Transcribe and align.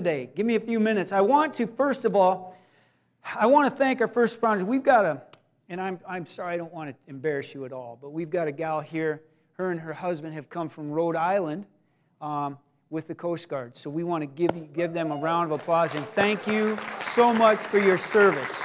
today. 0.00 0.30
Give 0.34 0.46
me 0.46 0.54
a 0.54 0.60
few 0.60 0.80
minutes. 0.80 1.12
I 1.12 1.20
want 1.20 1.52
to, 1.56 1.66
first 1.66 2.06
of 2.06 2.16
all, 2.16 2.56
I 3.22 3.44
want 3.44 3.68
to 3.68 3.76
thank 3.76 4.00
our 4.00 4.08
first 4.08 4.40
responders. 4.40 4.62
We've 4.62 4.82
got 4.82 5.04
a, 5.04 5.20
and 5.68 5.78
I'm, 5.78 6.00
I'm 6.08 6.24
sorry, 6.24 6.54
I 6.54 6.56
don't 6.56 6.72
want 6.72 6.88
to 6.88 6.96
embarrass 7.06 7.52
you 7.52 7.66
at 7.66 7.72
all, 7.74 7.98
but 8.00 8.08
we've 8.08 8.30
got 8.30 8.48
a 8.48 8.52
gal 8.52 8.80
here. 8.80 9.20
Her 9.58 9.70
and 9.70 9.78
her 9.78 9.92
husband 9.92 10.32
have 10.32 10.48
come 10.48 10.70
from 10.70 10.90
Rhode 10.90 11.16
Island 11.16 11.66
um, 12.22 12.56
with 12.88 13.08
the 13.08 13.14
Coast 13.14 13.46
Guard. 13.50 13.76
So 13.76 13.90
we 13.90 14.02
want 14.02 14.22
to 14.22 14.26
give, 14.26 14.72
give 14.72 14.94
them 14.94 15.10
a 15.10 15.16
round 15.16 15.52
of 15.52 15.60
applause 15.60 15.94
and 15.94 16.06
thank 16.14 16.46
you 16.46 16.78
so 17.14 17.34
much 17.34 17.58
for 17.58 17.78
your 17.78 17.98
service. 17.98 18.56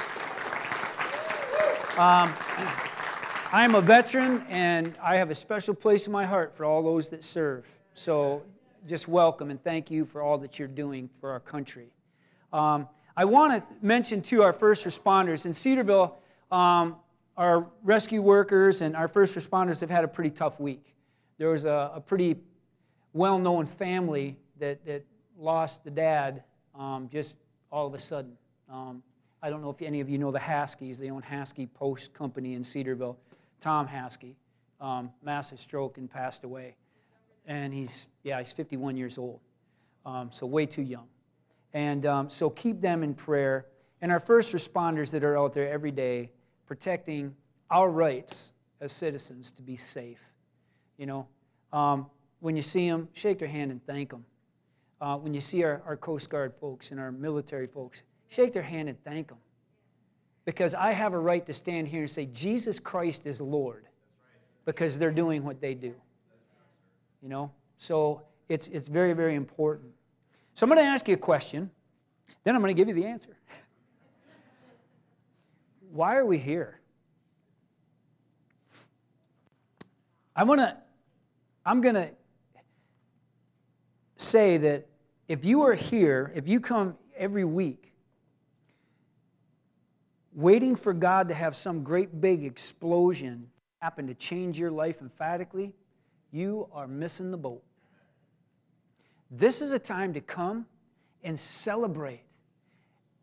Um, 1.98 2.32
I'm 3.52 3.74
a 3.74 3.82
veteran 3.82 4.42
and 4.48 4.94
I 5.02 5.16
have 5.16 5.30
a 5.30 5.34
special 5.34 5.74
place 5.74 6.06
in 6.06 6.12
my 6.12 6.24
heart 6.24 6.56
for 6.56 6.64
all 6.64 6.82
those 6.82 7.10
that 7.10 7.22
serve. 7.22 7.66
So 7.92 8.42
just 8.86 9.08
welcome 9.08 9.50
and 9.50 9.62
thank 9.62 9.90
you 9.90 10.04
for 10.04 10.22
all 10.22 10.38
that 10.38 10.58
you're 10.58 10.68
doing 10.68 11.10
for 11.20 11.30
our 11.30 11.40
country. 11.40 11.88
Um, 12.52 12.88
I 13.16 13.24
want 13.24 13.52
to 13.52 13.66
mention 13.84 14.22
to 14.22 14.42
our 14.42 14.52
first 14.52 14.84
responders 14.84 15.46
in 15.46 15.54
Cedarville, 15.54 16.16
um, 16.52 16.96
our 17.36 17.66
rescue 17.82 18.22
workers 18.22 18.82
and 18.82 18.94
our 18.94 19.08
first 19.08 19.34
responders 19.34 19.80
have 19.80 19.90
had 19.90 20.04
a 20.04 20.08
pretty 20.08 20.30
tough 20.30 20.60
week. 20.60 20.94
There 21.38 21.50
was 21.50 21.64
a, 21.64 21.90
a 21.94 22.00
pretty 22.00 22.36
well 23.12 23.38
known 23.38 23.66
family 23.66 24.36
that, 24.60 24.84
that 24.86 25.04
lost 25.38 25.82
the 25.84 25.90
dad 25.90 26.42
um, 26.74 27.08
just 27.10 27.36
all 27.72 27.86
of 27.86 27.94
a 27.94 27.98
sudden. 27.98 28.32
Um, 28.70 29.02
I 29.42 29.50
don't 29.50 29.62
know 29.62 29.70
if 29.70 29.82
any 29.82 30.00
of 30.00 30.08
you 30.08 30.18
know 30.18 30.30
the 30.30 30.38
Haskies. 30.38 30.98
They 30.98 31.10
own 31.10 31.22
Haskey 31.22 31.66
Post 31.66 32.14
Company 32.14 32.54
in 32.54 32.62
Cedarville. 32.62 33.18
Tom 33.60 33.86
Haskey, 33.86 34.34
um, 34.80 35.10
massive 35.22 35.60
stroke 35.60 35.98
and 35.98 36.10
passed 36.10 36.44
away. 36.44 36.76
And 37.46 37.72
he's, 37.72 38.08
yeah, 38.22 38.42
he's 38.42 38.52
51 38.52 38.96
years 38.96 39.18
old. 39.18 39.40
Um, 40.04 40.30
so 40.32 40.46
way 40.46 40.66
too 40.66 40.82
young. 40.82 41.06
And 41.72 42.06
um, 42.06 42.30
so 42.30 42.50
keep 42.50 42.80
them 42.80 43.02
in 43.02 43.14
prayer. 43.14 43.66
And 44.00 44.10
our 44.12 44.20
first 44.20 44.54
responders 44.54 45.10
that 45.10 45.24
are 45.24 45.38
out 45.38 45.52
there 45.52 45.70
every 45.70 45.90
day 45.90 46.30
protecting 46.66 47.34
our 47.70 47.90
rights 47.90 48.52
as 48.80 48.92
citizens 48.92 49.50
to 49.52 49.62
be 49.62 49.76
safe. 49.76 50.20
You 50.98 51.06
know, 51.06 51.26
um, 51.72 52.06
when 52.40 52.56
you 52.56 52.62
see 52.62 52.88
them, 52.88 53.08
shake 53.12 53.38
their 53.38 53.48
hand 53.48 53.70
and 53.70 53.84
thank 53.86 54.10
them. 54.10 54.24
Uh, 55.00 55.16
when 55.16 55.34
you 55.34 55.40
see 55.40 55.62
our, 55.64 55.82
our 55.86 55.96
Coast 55.96 56.30
Guard 56.30 56.54
folks 56.60 56.90
and 56.90 57.00
our 57.00 57.12
military 57.12 57.66
folks, 57.66 58.02
shake 58.28 58.52
their 58.52 58.62
hand 58.62 58.88
and 58.88 59.02
thank 59.04 59.28
them. 59.28 59.38
Because 60.44 60.74
I 60.74 60.92
have 60.92 61.12
a 61.12 61.18
right 61.18 61.44
to 61.46 61.52
stand 61.52 61.88
here 61.88 62.02
and 62.02 62.10
say, 62.10 62.26
Jesus 62.26 62.78
Christ 62.78 63.22
is 63.24 63.40
Lord, 63.40 63.86
because 64.64 64.98
they're 64.98 65.10
doing 65.10 65.44
what 65.44 65.60
they 65.60 65.74
do. 65.74 65.94
You 67.26 67.30
know? 67.30 67.50
So 67.76 68.22
it's, 68.48 68.68
it's 68.68 68.86
very, 68.86 69.12
very 69.12 69.34
important. 69.34 69.90
So 70.54 70.64
I'm 70.64 70.70
going 70.70 70.80
to 70.80 70.88
ask 70.88 71.08
you 71.08 71.14
a 71.14 71.16
question, 71.16 71.72
then 72.44 72.54
I'm 72.54 72.62
going 72.62 72.72
to 72.72 72.80
give 72.80 72.86
you 72.86 72.94
the 72.94 73.04
answer. 73.04 73.36
Why 75.90 76.14
are 76.18 76.24
we 76.24 76.38
here? 76.38 76.78
I'm 80.36 80.46
going 80.46 80.60
to 80.60 80.76
I'm 81.64 81.80
going 81.80 81.96
to 81.96 82.12
say 84.18 84.58
that 84.58 84.86
if 85.26 85.44
you 85.44 85.62
are 85.62 85.74
here, 85.74 86.30
if 86.36 86.46
you 86.46 86.60
come 86.60 86.96
every 87.16 87.42
week 87.42 87.92
waiting 90.32 90.76
for 90.76 90.92
God 90.92 91.26
to 91.30 91.34
have 91.34 91.56
some 91.56 91.82
great 91.82 92.20
big 92.20 92.44
explosion 92.44 93.48
happen 93.80 94.06
to 94.06 94.14
change 94.14 94.60
your 94.60 94.70
life 94.70 95.00
emphatically, 95.00 95.74
you 96.32 96.68
are 96.72 96.86
missing 96.86 97.30
the 97.30 97.36
boat. 97.36 97.62
This 99.30 99.60
is 99.60 99.72
a 99.72 99.78
time 99.78 100.14
to 100.14 100.20
come 100.20 100.66
and 101.24 101.38
celebrate 101.38 102.22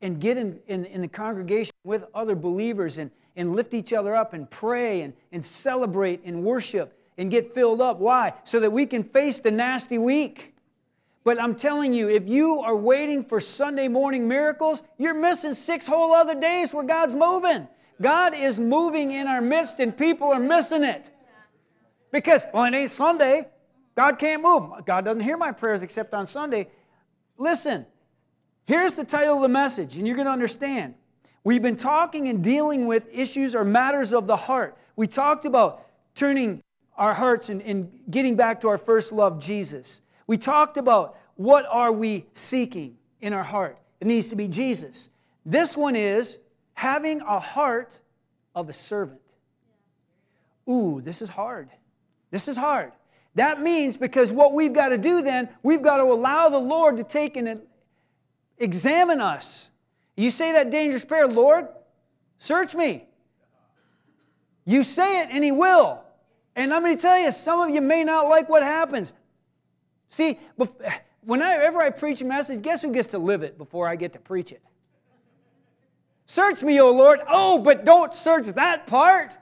and 0.02 0.20
get 0.20 0.38
in, 0.38 0.60
in, 0.68 0.86
in 0.86 1.02
the 1.02 1.08
congregation 1.08 1.74
with 1.84 2.04
other 2.14 2.36
believers 2.36 2.98
and, 2.98 3.10
and 3.36 3.56
lift 3.56 3.74
each 3.74 3.94
other 3.94 4.16
up 4.16 4.34
and 4.34 4.50
pray 4.50 5.02
and, 5.02 5.14
and 5.32 5.46
celebrate 5.46 6.22
and 6.26 6.44
worship 6.44 7.00
and 7.18 7.32
get 7.32 7.54
filled 7.54 7.82
up. 7.82 8.00
Why? 8.00 8.34
So 8.44 8.60
that 8.60 8.72
we 8.72 8.86
can 8.86 9.04
face 9.04 9.40
the 9.40 9.52
nasty 9.52 9.98
week. 9.98 10.56
But 11.24 11.42
I'm 11.42 11.56
telling 11.56 11.94
you, 11.94 12.10
if 12.10 12.28
you 12.28 12.60
are 12.60 12.76
waiting 12.76 13.24
for 13.24 13.40
Sunday 13.40 13.88
morning 13.88 14.28
miracles, 14.28 14.84
you're 14.98 15.14
missing 15.14 15.54
six 15.54 15.88
whole 15.88 16.14
other 16.14 16.36
days 16.36 16.74
where 16.74 16.84
God's 16.84 17.16
moving. 17.16 17.68
God 18.02 18.34
is 18.34 18.60
moving 18.60 19.12
in 19.12 19.28
our 19.28 19.40
midst, 19.40 19.80
and 19.80 19.96
people 19.96 20.28
are 20.28 20.40
missing 20.40 20.84
it. 20.84 21.12
Because, 22.14 22.46
well, 22.54 22.64
it 22.66 22.76
ain't 22.76 22.92
Sunday. 22.92 23.48
God 23.96 24.20
can't 24.20 24.44
move. 24.44 24.86
God 24.86 25.04
doesn't 25.04 25.22
hear 25.22 25.36
my 25.36 25.52
prayers 25.52 25.82
except 25.82 26.14
on 26.14 26.28
Sunday. 26.28 26.68
Listen, 27.38 27.88
here's 28.66 28.94
the 28.94 29.04
title 29.04 29.38
of 29.38 29.42
the 29.42 29.50
message, 29.50 29.98
and 29.98 30.06
you're 30.06 30.16
going 30.16 30.28
to 30.28 30.32
understand. 30.32 30.94
We've 31.44 31.62
been 31.62 31.76
talking 31.76 32.30
and 32.30 32.44
dealing 32.44 32.86
with 32.86 33.10
issues 33.12 33.56
or 33.56 33.66
matters 33.66 34.14
of 34.14 34.28
the 34.28 34.36
heart. 34.36 34.78
We 34.96 35.08
talked 35.08 35.46
about 35.46 35.88
turning 36.14 36.62
our 36.96 37.16
hearts 37.16 37.50
and, 37.50 37.64
and 37.64 37.92
getting 38.10 38.36
back 38.36 38.62
to 38.62 38.70
our 38.70 38.78
first 38.78 39.12
love, 39.12 39.40
Jesus. 39.40 40.02
We 40.28 40.38
talked 40.38 40.78
about 40.78 41.18
what 41.36 41.66
are 41.66 41.92
we 41.92 42.28
seeking 42.36 42.96
in 43.22 43.34
our 43.34 43.44
heart. 43.44 43.80
It 44.00 44.06
needs 44.06 44.28
to 44.28 44.36
be 44.36 44.48
Jesus. 44.48 45.10
This 45.48 45.76
one 45.76 45.96
is 45.96 46.38
having 46.76 47.22
a 47.22 47.40
heart 47.40 47.98
of 48.54 48.70
a 48.70 48.74
servant. 48.74 49.20
Ooh, 50.70 51.02
this 51.02 51.24
is 51.24 51.30
hard. 51.30 51.70
This 52.34 52.48
is 52.48 52.58
hard. 52.58 52.92
That 53.36 53.62
means 53.62 53.96
because 53.96 54.32
what 54.32 54.54
we've 54.54 54.74
got 54.74 54.90
to 54.90 54.98
do 54.98 55.22
then, 55.22 55.50
we've 55.62 55.84
got 55.84 55.98
to 55.98 56.04
allow 56.04 56.50
the 56.50 56.58
Lord 56.58 56.98
to 56.98 57.04
take 57.04 57.38
and 57.38 57.62
examine 58.58 59.22
us. 59.22 59.70
You 60.18 60.32
say 60.32 60.54
that 60.54 60.72
dangerous 60.72 61.06
prayer, 61.06 61.28
Lord, 61.28 61.68
search 62.40 62.74
me. 62.74 63.06
You 64.66 64.84
say 64.84 65.22
it 65.22 65.30
and 65.30 65.44
He 65.44 65.52
will. 65.52 66.02
And 66.56 66.72
let 66.72 66.82
me 66.82 66.96
tell 66.96 67.20
you, 67.20 67.32
some 67.32 67.60
of 67.60 67.70
you 67.70 67.82
may 67.82 68.04
not 68.04 68.30
like 68.30 68.50
what 68.50 68.64
happens. 68.64 69.14
See, 70.10 70.40
whenever 71.24 71.84
I 71.84 71.92
preach 71.92 72.22
a 72.22 72.26
message, 72.26 72.64
guess 72.64 72.82
who 72.82 72.92
gets 72.92 73.10
to 73.10 73.20
live 73.20 73.44
it 73.44 73.60
before 73.60 73.88
I 73.88 73.96
get 73.96 74.14
to 74.14 74.20
preach 74.20 74.52
it? 74.52 74.64
Search 76.26 76.64
me, 76.64 76.82
O 76.82 76.92
Lord. 76.92 77.20
Oh, 77.28 77.60
but 77.60 77.86
don't 77.86 78.16
search 78.16 78.48
that 78.48 78.88
part. 78.88 79.38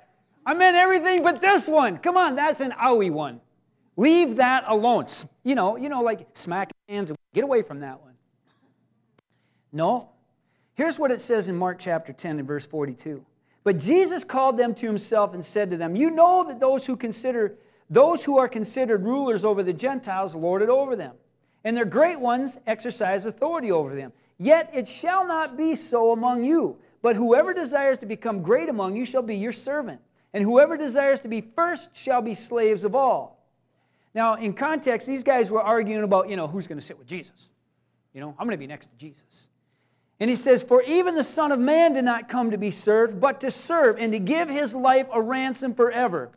I 0.45 0.53
meant 0.53 0.75
everything 0.75 1.23
but 1.23 1.41
this 1.41 1.67
one. 1.67 1.97
Come 1.97 2.17
on, 2.17 2.35
that's 2.35 2.61
an 2.61 2.71
owie 2.71 3.11
one. 3.11 3.41
Leave 3.97 4.37
that 4.37 4.63
alone. 4.67 5.05
You 5.43 5.55
know, 5.55 5.77
you 5.77 5.89
know, 5.89 6.01
like 6.01 6.27
smack 6.33 6.71
hands. 6.89 7.11
Get 7.33 7.43
away 7.43 7.61
from 7.61 7.81
that 7.81 8.01
one. 8.01 8.13
No. 9.71 10.09
Here's 10.73 10.97
what 10.97 11.11
it 11.11 11.21
says 11.21 11.47
in 11.47 11.55
Mark 11.55 11.79
chapter 11.79 12.13
10 12.13 12.39
and 12.39 12.47
verse 12.47 12.65
42. 12.65 13.23
But 13.63 13.77
Jesus 13.77 14.23
called 14.23 14.57
them 14.57 14.73
to 14.75 14.87
himself 14.87 15.33
and 15.33 15.45
said 15.45 15.69
to 15.71 15.77
them, 15.77 15.95
You 15.95 16.09
know 16.09 16.43
that 16.47 16.59
those 16.59 16.85
who 16.85 16.95
consider 16.95 17.55
those 17.91 18.23
who 18.23 18.37
are 18.37 18.47
considered 18.47 19.03
rulers 19.03 19.43
over 19.43 19.63
the 19.63 19.73
Gentiles 19.73 20.33
lord 20.33 20.61
it 20.61 20.69
over 20.69 20.95
them, 20.95 21.15
and 21.65 21.75
their 21.75 21.85
great 21.85 22.21
ones 22.21 22.57
exercise 22.65 23.25
authority 23.25 23.69
over 23.69 23.93
them. 23.93 24.13
Yet 24.37 24.71
it 24.73 24.87
shall 24.87 25.27
not 25.27 25.57
be 25.57 25.75
so 25.75 26.13
among 26.13 26.45
you. 26.45 26.77
But 27.01 27.15
whoever 27.15 27.53
desires 27.53 27.97
to 27.99 28.05
become 28.05 28.43
great 28.43 28.69
among 28.69 28.95
you 28.95 29.05
shall 29.05 29.21
be 29.21 29.35
your 29.35 29.51
servant, 29.51 29.99
and 30.33 30.43
whoever 30.43 30.77
desires 30.77 31.19
to 31.21 31.27
be 31.27 31.41
first 31.41 31.89
shall 31.93 32.21
be 32.21 32.35
slaves 32.35 32.83
of 32.83 32.95
all. 32.95 33.45
Now, 34.13 34.35
in 34.35 34.53
context, 34.53 35.07
these 35.07 35.23
guys 35.23 35.49
were 35.51 35.61
arguing 35.61 36.03
about, 36.03 36.29
you 36.29 36.35
know, 36.35 36.47
who's 36.47 36.67
going 36.67 36.79
to 36.79 36.85
sit 36.85 36.97
with 36.97 37.07
Jesus. 37.07 37.49
You 38.13 38.21
know, 38.21 38.35
I'm 38.37 38.45
going 38.45 38.51
to 38.51 38.57
be 38.57 38.67
next 38.67 38.87
to 38.87 38.97
Jesus. 38.97 39.47
And 40.19 40.29
he 40.29 40.35
says, 40.35 40.63
For 40.63 40.83
even 40.83 41.15
the 41.15 41.23
Son 41.23 41.51
of 41.51 41.59
Man 41.59 41.93
did 41.93 42.03
not 42.03 42.27
come 42.27 42.51
to 42.51 42.57
be 42.57 42.71
served, 42.71 43.19
but 43.19 43.41
to 43.41 43.51
serve 43.51 43.97
and 43.97 44.11
to 44.13 44.19
give 44.19 44.49
his 44.49 44.73
life 44.73 45.07
a 45.13 45.21
ransom 45.21 45.73
forever. 45.73 46.31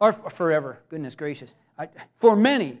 Or 0.00 0.12
forever, 0.12 0.80
goodness 0.88 1.14
gracious. 1.16 1.54
I, 1.78 1.88
for 2.18 2.36
many. 2.36 2.78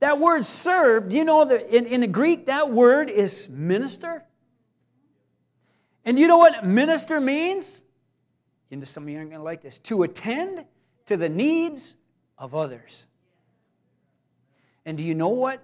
That 0.00 0.18
word 0.18 0.44
serve, 0.44 1.08
do 1.08 1.16
you 1.16 1.24
know 1.24 1.44
that 1.44 1.74
in, 1.74 1.86
in 1.86 2.00
the 2.02 2.06
Greek 2.06 2.46
that 2.46 2.70
word 2.70 3.08
is 3.08 3.48
minister? 3.48 4.24
And 6.04 6.18
you 6.18 6.26
know 6.26 6.38
what 6.38 6.66
minister 6.66 7.20
means? 7.20 7.80
Know, 8.70 8.84
some 8.84 9.04
of 9.04 9.08
you 9.08 9.18
aren't 9.18 9.30
going 9.30 9.40
to 9.40 9.44
like 9.44 9.62
this. 9.62 9.78
To 9.78 10.02
attend 10.02 10.64
to 11.06 11.16
the 11.16 11.28
needs 11.28 11.96
of 12.38 12.54
others. 12.54 13.06
And 14.84 14.98
do 14.98 15.04
you 15.04 15.14
know 15.14 15.28
what 15.28 15.62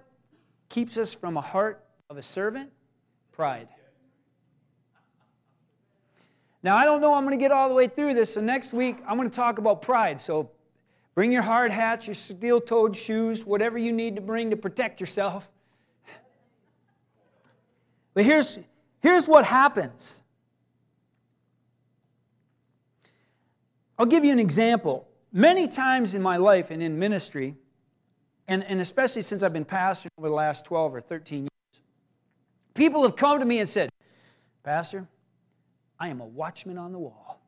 keeps 0.69 0.97
us 0.97 1.13
from 1.13 1.37
a 1.37 1.41
heart 1.41 1.83
of 2.09 2.17
a 2.17 2.23
servant? 2.23 2.71
Pride. 3.31 3.67
Now, 6.63 6.75
I 6.75 6.85
don't 6.85 7.01
know 7.01 7.13
I'm 7.13 7.25
going 7.25 7.37
to 7.37 7.43
get 7.43 7.51
all 7.51 7.67
the 7.69 7.75
way 7.75 7.87
through 7.87 8.13
this, 8.13 8.33
so 8.33 8.41
next 8.41 8.71
week 8.71 8.97
I'm 9.07 9.17
going 9.17 9.29
to 9.29 9.35
talk 9.35 9.57
about 9.57 9.81
pride. 9.81 10.21
So 10.21 10.51
bring 11.15 11.31
your 11.31 11.41
hard 11.41 11.71
hats, 11.71 12.07
your 12.07 12.13
steel 12.13 12.61
toed 12.61 12.95
shoes, 12.95 13.45
whatever 13.45 13.77
you 13.77 13.91
need 13.91 14.15
to 14.15 14.21
bring 14.21 14.51
to 14.51 14.55
protect 14.55 15.01
yourself. 15.01 15.49
But 18.13 18.25
here's, 18.25 18.59
here's 19.01 19.27
what 19.27 19.45
happens 19.45 20.20
I'll 24.01 24.07
give 24.07 24.25
you 24.25 24.31
an 24.31 24.39
example. 24.39 25.07
Many 25.31 25.67
times 25.67 26.15
in 26.15 26.23
my 26.23 26.37
life 26.37 26.71
and 26.71 26.81
in 26.81 26.97
ministry, 26.97 27.55
and, 28.47 28.63
and 28.63 28.81
especially 28.81 29.21
since 29.21 29.43
I've 29.43 29.53
been 29.53 29.63
pastoring 29.63 30.07
over 30.17 30.27
the 30.27 30.33
last 30.33 30.65
12 30.65 30.95
or 30.95 31.01
13 31.01 31.41
years, 31.41 31.49
People 32.73 33.03
have 33.03 33.15
come 33.15 33.37
to 33.37 33.45
me 33.45 33.59
and 33.59 33.69
said, 33.69 33.91
Pastor, 34.63 35.07
I 35.99 36.07
am 36.07 36.19
a 36.19 36.25
watchman 36.25 36.79
on 36.79 36.91
the 36.91 36.97
wall. 36.97 37.39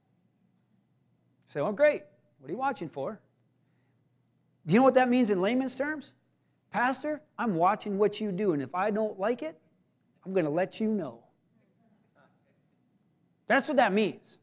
I 1.50 1.54
say, 1.54 1.62
well, 1.62 1.72
great. 1.72 2.04
What 2.38 2.50
are 2.50 2.54
you 2.54 2.60
watching 2.60 2.88
for? 2.88 3.20
Do 4.68 4.76
you 4.76 4.80
know 4.80 4.84
what 4.84 4.94
that 4.94 5.10
means 5.10 5.32
in 5.32 5.42
layman's 5.42 5.76
terms? 5.76 6.12
Pastor, 6.70 7.20
I'm 7.36 7.56
watching 7.56 7.98
what 7.98 8.22
you 8.22 8.32
do, 8.32 8.54
and 8.54 8.62
if 8.62 8.76
I 8.76 8.92
don't 8.92 9.20
like 9.20 9.42
it, 9.42 9.60
I'm 10.24 10.34
going 10.34 10.46
to 10.46 10.52
let 10.52 10.80
you 10.80 10.90
know. 10.90 11.24
That's 13.48 13.68
what 13.68 13.78
that 13.78 13.92
means. 13.92 14.38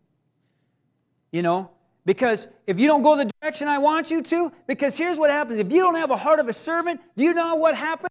You 1.30 1.42
know, 1.42 1.70
because 2.04 2.48
if 2.66 2.80
you 2.80 2.86
don't 2.86 3.02
go 3.02 3.16
the 3.16 3.30
direction 3.40 3.68
I 3.68 3.78
want 3.78 4.10
you 4.10 4.22
to, 4.22 4.52
because 4.66 4.96
here's 4.96 5.18
what 5.18 5.30
happens 5.30 5.58
if 5.58 5.70
you 5.70 5.80
don't 5.80 5.96
have 5.96 6.10
a 6.10 6.16
heart 6.16 6.40
of 6.40 6.48
a 6.48 6.52
servant, 6.52 7.00
do 7.16 7.24
you 7.24 7.34
know 7.34 7.54
what 7.56 7.74
happens? 7.74 8.10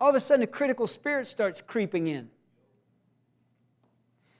All 0.00 0.10
of 0.10 0.14
a 0.14 0.20
sudden, 0.20 0.42
a 0.42 0.46
critical 0.46 0.86
spirit 0.86 1.26
starts 1.26 1.62
creeping 1.62 2.08
in. 2.08 2.28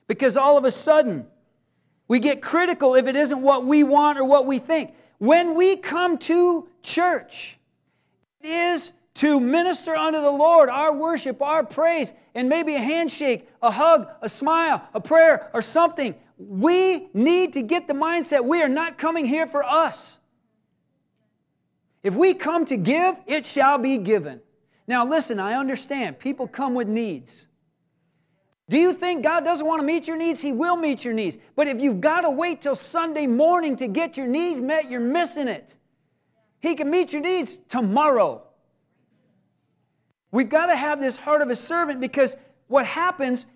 Because 0.07 0.37
all 0.37 0.59
of 0.59 0.65
a 0.65 0.71
sudden, 0.71 1.27
we 2.07 2.19
get 2.19 2.43
critical 2.43 2.95
if 2.95 3.07
it 3.07 3.17
isn't 3.17 3.41
what 3.41 3.65
we 3.65 3.83
want 3.83 4.19
or 4.19 4.25
what 4.25 4.45
we 4.47 4.59
think. 4.59 4.95
When 5.19 5.55
we 5.55 5.77
come 5.77 6.19
to 6.19 6.69
church, 6.83 7.59
it 8.43 8.49
is 8.49 8.93
to 9.15 9.41
minister 9.41 9.95
unto 9.95 10.21
the 10.21 10.31
Lord 10.31 10.69
our 10.69 10.93
worship, 10.93 11.41
our 11.41 11.65
praise, 11.65 12.13
and 12.35 12.49
maybe 12.49 12.75
a 12.75 12.81
handshake, 12.81 13.49
a 13.63 13.71
hug, 13.71 14.09
a 14.21 14.29
smile, 14.29 14.87
a 14.93 15.01
prayer, 15.01 15.51
or 15.55 15.63
something. 15.63 16.15
We 16.37 17.09
need 17.15 17.53
to 17.53 17.63
get 17.63 17.87
the 17.87 17.95
mindset 17.95 18.45
we 18.45 18.63
are 18.63 18.69
not 18.69 18.99
coming 18.99 19.25
here 19.25 19.47
for 19.47 19.63
us. 19.63 20.19
If 22.03 22.15
we 22.15 22.35
come 22.35 22.65
to 22.67 22.77
give, 22.77 23.17
it 23.27 23.47
shall 23.47 23.79
be 23.79 23.99
given. 23.99 24.41
Now, 24.87 25.07
listen, 25.07 25.41
I 25.41 25.55
understand 25.55 26.19
people 26.19 26.47
come 26.47 26.75
with 26.75 26.89
needs. 26.89 27.47
Do 28.69 28.79
you 28.79 28.93
think 28.93 29.23
God 29.23 29.45
doesn't 29.45 29.67
want 29.67 29.81
to 29.81 29.87
meet 29.87 30.09
your 30.09 30.17
needs? 30.17 30.41
He 30.41 30.53
will 30.53 30.77
meet 30.77 31.05
your 31.05 31.15
needs. 31.15 31.37
But 31.55 31.69
if 31.69 31.81
you've 31.81 32.01
got 32.01 32.23
to 32.23 32.31
wait 32.31 32.63
till 32.63 32.75
Sunday 32.75 33.27
morning 33.27 33.77
to 33.77 33.89
get 33.89 34.17
your 34.17 34.27
needs 34.27 34.61
met, 34.61 34.91
you're 34.91 35.01
missing 35.01 35.49
it. 35.49 35.77
He 36.61 36.75
can 36.75 36.91
meet 36.91 37.13
your 37.13 37.23
needs 37.23 37.59
tomorrow. 37.69 38.43
We've 40.31 40.49
got 40.49 40.67
to 40.67 40.77
have 40.77 41.01
this 41.01 41.17
heart 41.17 41.43
of 41.43 41.51
a 41.51 41.57
servant 41.57 42.01
because 42.01 42.37
what 42.67 42.87
happens, 42.87 43.47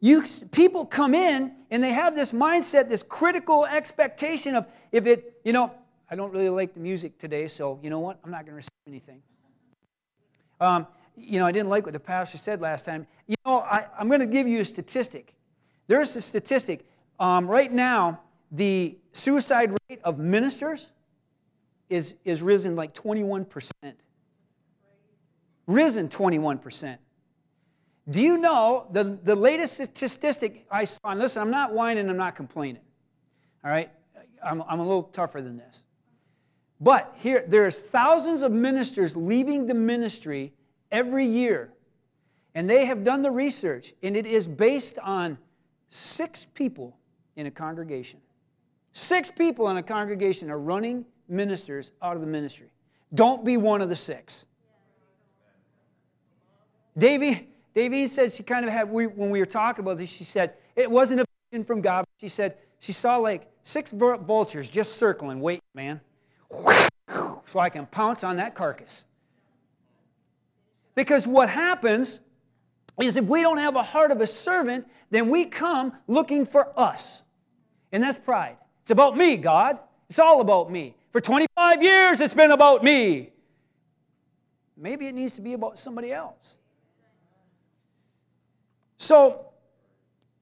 you 0.00 0.24
people 0.52 0.84
come 0.84 1.14
in 1.14 1.52
and 1.70 1.82
they 1.82 1.92
have 1.92 2.14
this 2.14 2.32
mindset, 2.32 2.88
this 2.88 3.02
critical 3.02 3.64
expectation 3.64 4.54
of 4.54 4.66
if 4.92 5.06
it, 5.06 5.40
you 5.44 5.52
know, 5.52 5.72
I 6.10 6.14
don't 6.14 6.32
really 6.32 6.48
like 6.48 6.74
the 6.74 6.80
music 6.80 7.18
today, 7.18 7.48
so 7.48 7.80
you 7.82 7.90
know 7.90 8.00
what? 8.00 8.18
I'm 8.24 8.30
not 8.30 8.44
going 8.44 8.52
to 8.52 8.56
receive 8.56 8.70
anything. 8.86 9.22
Um, 10.60 10.86
you 11.16 11.38
know, 11.38 11.46
I 11.46 11.52
didn't 11.52 11.68
like 11.68 11.84
what 11.84 11.94
the 11.94 12.00
pastor 12.00 12.38
said 12.38 12.60
last 12.60 12.84
time. 12.84 13.06
You 13.26 13.36
know, 13.44 13.60
I, 13.60 13.86
am 13.98 14.08
going 14.08 14.20
to 14.20 14.26
give 14.26 14.46
you 14.46 14.60
a 14.60 14.64
statistic. 14.64 15.34
There's 15.86 16.14
a 16.14 16.20
statistic. 16.20 16.86
Um, 17.18 17.48
right 17.48 17.72
now, 17.72 18.20
the 18.52 18.96
suicide 19.12 19.74
rate 19.88 20.00
of 20.04 20.18
ministers 20.18 20.90
is, 21.88 22.14
is 22.24 22.42
risen 22.42 22.76
like 22.76 22.94
21%. 22.94 23.70
Risen 25.66 26.08
21%. 26.08 26.98
Do 28.08 28.20
you 28.20 28.36
know 28.36 28.86
the, 28.92 29.18
the 29.22 29.34
latest 29.34 29.74
statistic 29.74 30.66
I 30.70 30.84
saw? 30.84 31.10
And 31.10 31.20
listen, 31.20 31.42
I'm 31.42 31.50
not 31.50 31.72
whining, 31.72 32.08
I'm 32.08 32.16
not 32.16 32.36
complaining. 32.36 32.82
All 33.64 33.70
right? 33.70 33.90
I'm, 34.44 34.62
I'm 34.68 34.78
a 34.78 34.84
little 34.84 35.02
tougher 35.02 35.42
than 35.42 35.56
this. 35.56 35.80
But 36.80 37.14
here, 37.18 37.44
there's 37.48 37.78
thousands 37.78 38.42
of 38.42 38.52
ministers 38.52 39.16
leaving 39.16 39.66
the 39.66 39.74
ministry 39.74 40.52
every 40.92 41.26
year. 41.26 41.72
And 42.54 42.70
they 42.70 42.84
have 42.84 43.02
done 43.02 43.22
the 43.22 43.30
research, 43.30 43.92
and 44.02 44.16
it 44.16 44.26
is 44.26 44.46
based 44.46 44.98
on 45.00 45.36
six 45.88 46.46
people 46.54 46.96
in 47.36 47.46
a 47.46 47.50
congregation. 47.50 48.20
Six 48.92 49.30
people 49.30 49.68
in 49.68 49.76
a 49.76 49.82
congregation 49.82 50.50
are 50.50 50.58
running 50.58 51.04
ministers 51.28 51.92
out 52.00 52.14
of 52.14 52.20
the 52.20 52.26
ministry. 52.26 52.68
Don't 53.14 53.44
be 53.44 53.56
one 53.56 53.82
of 53.82 53.88
the 53.88 53.96
six. 53.96 54.46
Davy, 56.96 57.48
Davy 57.76 58.06
said 58.08 58.32
she 58.32 58.42
kind 58.42 58.64
of 58.64 58.72
had, 58.72 58.90
we, 58.90 59.06
when 59.06 59.28
we 59.28 59.38
were 59.38 59.44
talking 59.44 59.84
about 59.84 59.98
this, 59.98 60.08
she 60.08 60.24
said, 60.24 60.54
it 60.74 60.90
wasn't 60.90 61.20
a 61.20 61.26
vision 61.50 61.62
from 61.62 61.82
God. 61.82 62.06
She 62.18 62.30
said, 62.30 62.56
she 62.80 62.92
saw 62.92 63.18
like 63.18 63.50
six 63.64 63.92
vultures 63.92 64.70
just 64.70 64.94
circling, 64.94 65.40
wait, 65.40 65.60
man, 65.74 66.00
so 67.10 67.58
I 67.58 67.68
can 67.68 67.84
pounce 67.84 68.24
on 68.24 68.36
that 68.36 68.54
carcass. 68.54 69.04
Because 70.94 71.28
what 71.28 71.50
happens 71.50 72.20
is 72.98 73.18
if 73.18 73.26
we 73.26 73.42
don't 73.42 73.58
have 73.58 73.76
a 73.76 73.82
heart 73.82 74.10
of 74.10 74.22
a 74.22 74.26
servant, 74.26 74.86
then 75.10 75.28
we 75.28 75.44
come 75.44 75.92
looking 76.06 76.46
for 76.46 76.72
us. 76.80 77.20
And 77.92 78.02
that's 78.02 78.18
pride. 78.18 78.56
It's 78.80 78.90
about 78.90 79.18
me, 79.18 79.36
God. 79.36 79.78
It's 80.08 80.18
all 80.18 80.40
about 80.40 80.72
me. 80.72 80.94
For 81.12 81.20
25 81.20 81.82
years, 81.82 82.22
it's 82.22 82.32
been 82.32 82.52
about 82.52 82.82
me. 82.82 83.32
Maybe 84.78 85.08
it 85.08 85.14
needs 85.14 85.34
to 85.34 85.42
be 85.42 85.52
about 85.52 85.78
somebody 85.78 86.10
else. 86.10 86.56
So, 88.98 89.46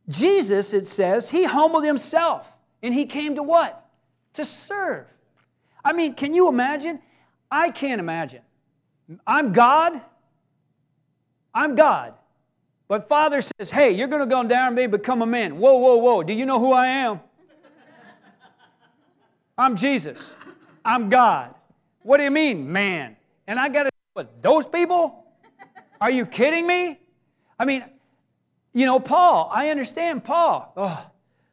Jesus, 0.08 0.72
it 0.72 0.86
says, 0.86 1.30
he 1.30 1.44
humbled 1.44 1.84
himself 1.84 2.46
and 2.82 2.92
he 2.92 3.06
came 3.06 3.36
to 3.36 3.42
what? 3.42 3.88
To 4.34 4.44
serve. 4.44 5.06
I 5.84 5.92
mean, 5.92 6.14
can 6.14 6.34
you 6.34 6.48
imagine? 6.48 7.00
I 7.50 7.70
can't 7.70 8.00
imagine. 8.00 8.42
I'm 9.26 9.52
God 9.52 10.00
I'm 11.54 11.76
God. 11.76 12.14
But 12.88 13.08
Father 13.08 13.40
says, 13.40 13.70
hey, 13.70 13.92
you're 13.92 14.08
going 14.08 14.20
to 14.20 14.26
go 14.26 14.42
down 14.42 14.76
and 14.76 14.92
become 14.92 15.22
a 15.22 15.26
man. 15.26 15.58
Whoa, 15.58 15.78
whoa, 15.78 15.96
whoa. 15.96 16.22
Do 16.22 16.32
you 16.32 16.44
know 16.44 16.58
who 16.58 16.72
I 16.72 16.88
am? 16.88 17.20
I'm 19.58 19.76
Jesus. 19.76 20.22
I'm 20.84 21.08
God. 21.08 21.54
What 22.02 22.18
do 22.18 22.24
you 22.24 22.30
mean, 22.30 22.70
man? 22.70 23.16
And 23.46 23.58
I 23.58 23.68
got 23.68 23.84
to 23.84 23.90
with 24.14 24.28
those 24.42 24.66
people? 24.66 25.24
Are 26.00 26.10
you 26.10 26.26
kidding 26.26 26.66
me? 26.66 26.98
I 27.58 27.64
mean, 27.64 27.84
you 28.74 28.86
know, 28.86 28.98
Paul, 28.98 29.48
I 29.52 29.70
understand 29.70 30.24
Paul. 30.24 30.72
Oh, 30.76 31.06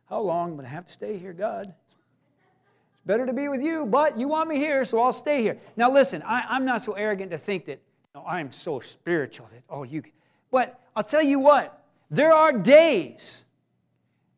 how 0.09 0.19
long 0.19 0.47
am 0.47 0.53
I 0.53 0.55
going 0.57 0.65
to 0.65 0.71
have 0.71 0.87
to 0.87 0.91
stay 0.91 1.17
here, 1.17 1.33
God? 1.33 1.67
It's 1.67 3.05
better 3.05 3.25
to 3.25 3.33
be 3.33 3.47
with 3.47 3.61
you, 3.61 3.85
but 3.85 4.17
you 4.17 4.27
want 4.27 4.49
me 4.49 4.57
here, 4.57 4.83
so 4.83 4.99
I'll 4.99 5.13
stay 5.13 5.41
here. 5.41 5.57
Now, 5.77 5.91
listen, 5.91 6.23
I, 6.23 6.43
I'm 6.49 6.65
not 6.65 6.83
so 6.83 6.93
arrogant 6.93 7.31
to 7.31 7.37
think 7.37 7.65
that 7.65 7.79
no, 8.13 8.25
I'm 8.27 8.51
so 8.51 8.79
spiritual 8.79 9.47
that, 9.53 9.63
oh, 9.69 9.83
you. 9.83 10.03
But 10.51 10.81
I'll 10.95 11.03
tell 11.03 11.21
you 11.21 11.39
what, 11.39 11.81
there 12.09 12.33
are 12.33 12.51
days 12.51 13.45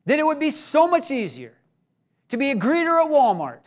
that 0.05 0.19
it 0.19 0.25
would 0.25 0.39
be 0.39 0.51
so 0.51 0.85
much 0.85 1.09
easier 1.09 1.53
to 2.29 2.37
be 2.37 2.51
a 2.51 2.55
greeter 2.55 3.03
at 3.03 3.09
Walmart. 3.09 3.61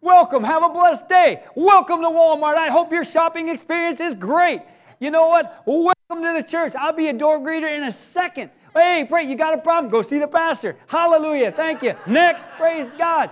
Welcome, 0.00 0.44
have 0.44 0.62
a 0.62 0.68
blessed 0.68 1.08
day. 1.08 1.42
Welcome 1.54 2.00
to 2.00 2.08
Walmart. 2.08 2.56
I 2.56 2.68
hope 2.68 2.92
your 2.92 3.04
shopping 3.04 3.48
experience 3.48 4.00
is 4.00 4.14
great. 4.14 4.62
You 5.00 5.10
know 5.10 5.28
what? 5.28 5.62
Welcome 6.10 6.24
to 6.24 6.42
the 6.42 6.48
church. 6.48 6.72
I'll 6.74 6.94
be 6.94 7.08
a 7.08 7.12
door 7.12 7.38
greeter 7.38 7.70
in 7.70 7.82
a 7.82 7.92
second. 7.92 8.50
Hey, 8.74 9.04
pray, 9.06 9.24
you 9.24 9.34
got 9.34 9.52
a 9.52 9.58
problem? 9.58 9.92
Go 9.92 10.00
see 10.00 10.18
the 10.18 10.26
pastor. 10.26 10.74
Hallelujah. 10.86 11.52
Thank 11.52 11.82
you. 11.82 11.94
Next, 12.06 12.48
praise 12.56 12.90
God. 12.96 13.28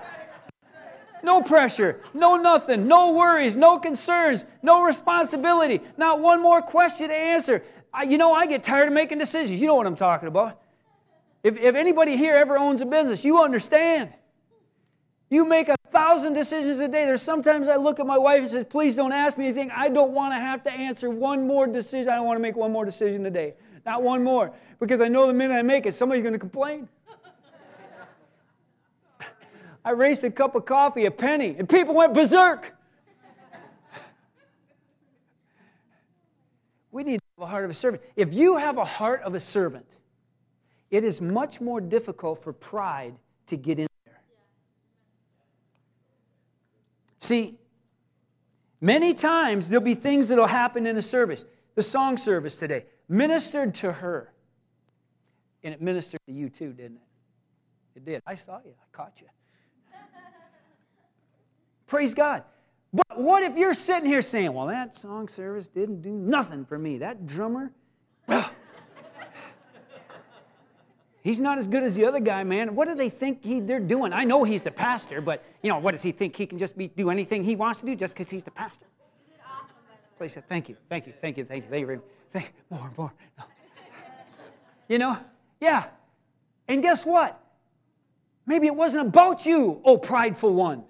No 1.22 1.40
pressure, 1.40 2.02
no 2.12 2.36
nothing, 2.36 2.86
no 2.86 3.12
worries, 3.12 3.56
no 3.56 3.78
concerns, 3.78 4.44
no 4.62 4.82
responsibility, 4.82 5.80
not 5.96 6.20
one 6.20 6.42
more 6.42 6.60
question 6.60 7.08
to 7.08 7.14
answer. 7.14 7.64
I, 7.94 8.02
you 8.02 8.18
know, 8.18 8.34
I 8.34 8.44
get 8.44 8.62
tired 8.62 8.88
of 8.88 8.92
making 8.92 9.16
decisions. 9.16 9.58
You 9.58 9.68
know 9.68 9.74
what 9.74 9.86
I'm 9.86 9.96
talking 9.96 10.28
about. 10.28 10.60
If, 11.42 11.56
if 11.56 11.76
anybody 11.76 12.18
here 12.18 12.34
ever 12.34 12.58
owns 12.58 12.82
a 12.82 12.84
business, 12.84 13.24
you 13.24 13.40
understand. 13.40 14.12
You 15.30 15.46
make 15.46 15.70
a 15.70 15.75
thousand 15.90 16.32
decisions 16.32 16.80
a 16.80 16.88
day. 16.88 17.04
There's 17.04 17.22
sometimes 17.22 17.68
I 17.68 17.76
look 17.76 18.00
at 18.00 18.06
my 18.06 18.18
wife 18.18 18.40
and 18.40 18.48
says, 18.48 18.64
please 18.68 18.96
don't 18.96 19.12
ask 19.12 19.38
me 19.38 19.46
anything. 19.46 19.70
I 19.70 19.88
don't 19.88 20.12
want 20.12 20.34
to 20.34 20.38
have 20.38 20.62
to 20.64 20.72
answer 20.72 21.10
one 21.10 21.46
more 21.46 21.66
decision. 21.66 22.10
I 22.10 22.16
don't 22.16 22.26
want 22.26 22.36
to 22.36 22.42
make 22.42 22.56
one 22.56 22.72
more 22.72 22.84
decision 22.84 23.22
today. 23.24 23.54
Not 23.84 24.02
one 24.02 24.24
more. 24.24 24.52
Because 24.80 25.00
I 25.00 25.08
know 25.08 25.26
the 25.26 25.32
minute 25.32 25.54
I 25.54 25.62
make 25.62 25.86
it, 25.86 25.94
somebody's 25.94 26.22
going 26.22 26.34
to 26.34 26.38
complain. 26.38 26.88
I 29.84 29.90
raised 29.90 30.24
a 30.24 30.30
cup 30.30 30.54
of 30.54 30.64
coffee 30.64 31.06
a 31.06 31.10
penny, 31.10 31.54
and 31.58 31.68
people 31.68 31.94
went 31.94 32.12
berserk. 32.12 32.74
we 36.90 37.04
need 37.04 37.20
a 37.38 37.46
heart 37.46 37.64
of 37.64 37.70
a 37.70 37.74
servant. 37.74 38.02
If 38.16 38.34
you 38.34 38.56
have 38.56 38.78
a 38.78 38.84
heart 38.84 39.22
of 39.22 39.34
a 39.34 39.40
servant, 39.40 39.86
it 40.90 41.04
is 41.04 41.20
much 41.20 41.60
more 41.60 41.80
difficult 41.80 42.42
for 42.42 42.52
pride 42.52 43.14
to 43.46 43.56
get 43.56 43.78
in 43.78 43.86
there. 44.04 44.20
See, 47.26 47.58
many 48.80 49.12
times 49.12 49.68
there'll 49.68 49.84
be 49.84 49.96
things 49.96 50.28
that'll 50.28 50.46
happen 50.46 50.86
in 50.86 50.96
a 50.96 51.02
service. 51.02 51.44
The 51.74 51.82
song 51.82 52.16
service 52.18 52.56
today 52.56 52.84
ministered 53.08 53.74
to 53.76 53.90
her. 53.90 54.32
And 55.64 55.74
it 55.74 55.82
ministered 55.82 56.20
to 56.28 56.32
you 56.32 56.48
too, 56.48 56.72
didn't 56.72 56.98
it? 56.98 57.96
It 57.96 58.04
did. 58.04 58.22
I 58.24 58.36
saw 58.36 58.60
you, 58.64 58.74
I 58.80 58.96
caught 58.96 59.14
you. 59.20 59.26
Praise 61.88 62.14
God. 62.14 62.44
But 62.92 63.20
what 63.20 63.42
if 63.42 63.56
you're 63.56 63.74
sitting 63.74 64.08
here 64.08 64.22
saying, 64.22 64.52
well, 64.52 64.68
that 64.68 64.96
song 64.96 65.26
service 65.26 65.66
didn't 65.66 66.02
do 66.02 66.12
nothing 66.12 66.64
for 66.64 66.78
me? 66.78 66.98
That 66.98 67.26
drummer, 67.26 67.72
he's 71.26 71.40
not 71.40 71.58
as 71.58 71.66
good 71.66 71.82
as 71.82 71.96
the 71.96 72.06
other 72.06 72.20
guy, 72.20 72.44
man. 72.44 72.76
What 72.76 72.86
do 72.86 72.94
they 72.94 73.10
think 73.10 73.42
he, 73.42 73.58
they're 73.58 73.80
doing? 73.80 74.12
I 74.12 74.22
know 74.22 74.44
he's 74.44 74.62
the 74.62 74.70
pastor, 74.70 75.20
but, 75.20 75.44
you 75.60 75.68
know, 75.68 75.78
what 75.78 75.90
does 75.90 76.02
he 76.02 76.12
think? 76.12 76.36
He 76.36 76.46
can 76.46 76.56
just 76.56 76.78
be, 76.78 76.86
do 76.86 77.10
anything 77.10 77.42
he 77.42 77.56
wants 77.56 77.80
to 77.80 77.86
do 77.86 77.96
just 77.96 78.14
because 78.14 78.30
he's 78.30 78.44
the 78.44 78.52
pastor? 78.52 78.86
Please 80.18 80.34
say, 80.34 80.42
thank 80.46 80.68
you, 80.68 80.76
thank 80.88 81.06
you, 81.08 81.12
thank 81.20 81.36
you, 81.36 81.44
thank 81.44 81.64
you, 81.64 81.70
thank 81.70 81.88
you. 81.88 82.02
Thank, 82.32 82.54
more, 82.70 82.90
more. 82.96 83.12
No. 83.36 83.44
You 84.88 84.98
know? 84.98 85.18
Yeah. 85.60 85.86
And 86.68 86.80
guess 86.80 87.04
what? 87.04 87.40
Maybe 88.46 88.68
it 88.68 88.76
wasn't 88.76 89.08
about 89.08 89.44
you, 89.44 89.80
oh 89.84 89.98
prideful 89.98 90.54
one. 90.54 90.84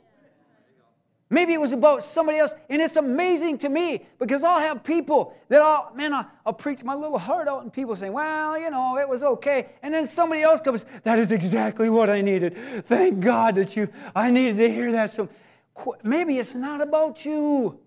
Maybe 1.28 1.52
it 1.52 1.60
was 1.60 1.72
about 1.72 2.04
somebody 2.04 2.38
else. 2.38 2.52
And 2.70 2.80
it's 2.80 2.96
amazing 2.96 3.58
to 3.58 3.68
me 3.68 4.06
because 4.18 4.44
I'll 4.44 4.60
have 4.60 4.84
people 4.84 5.34
that 5.48 5.60
I'll, 5.60 5.92
man, 5.94 6.12
I'll, 6.12 6.30
I'll, 6.44 6.52
preach 6.52 6.84
my 6.84 6.94
little 6.94 7.18
heart 7.18 7.48
out, 7.48 7.62
and 7.62 7.72
people 7.72 7.96
say, 7.96 8.10
well, 8.10 8.58
you 8.58 8.70
know, 8.70 8.96
it 8.98 9.08
was 9.08 9.24
okay. 9.24 9.70
And 9.82 9.92
then 9.92 10.06
somebody 10.06 10.42
else 10.42 10.60
comes, 10.60 10.84
that 11.02 11.18
is 11.18 11.32
exactly 11.32 11.90
what 11.90 12.08
I 12.08 12.20
needed. 12.20 12.56
Thank 12.86 13.20
God 13.20 13.56
that 13.56 13.76
you, 13.76 13.88
I 14.14 14.30
needed 14.30 14.58
to 14.58 14.72
hear 14.72 14.92
that. 14.92 15.12
So 15.12 15.28
maybe 16.04 16.38
it's 16.38 16.54
not 16.54 16.80
about 16.80 17.24
you. 17.24 17.80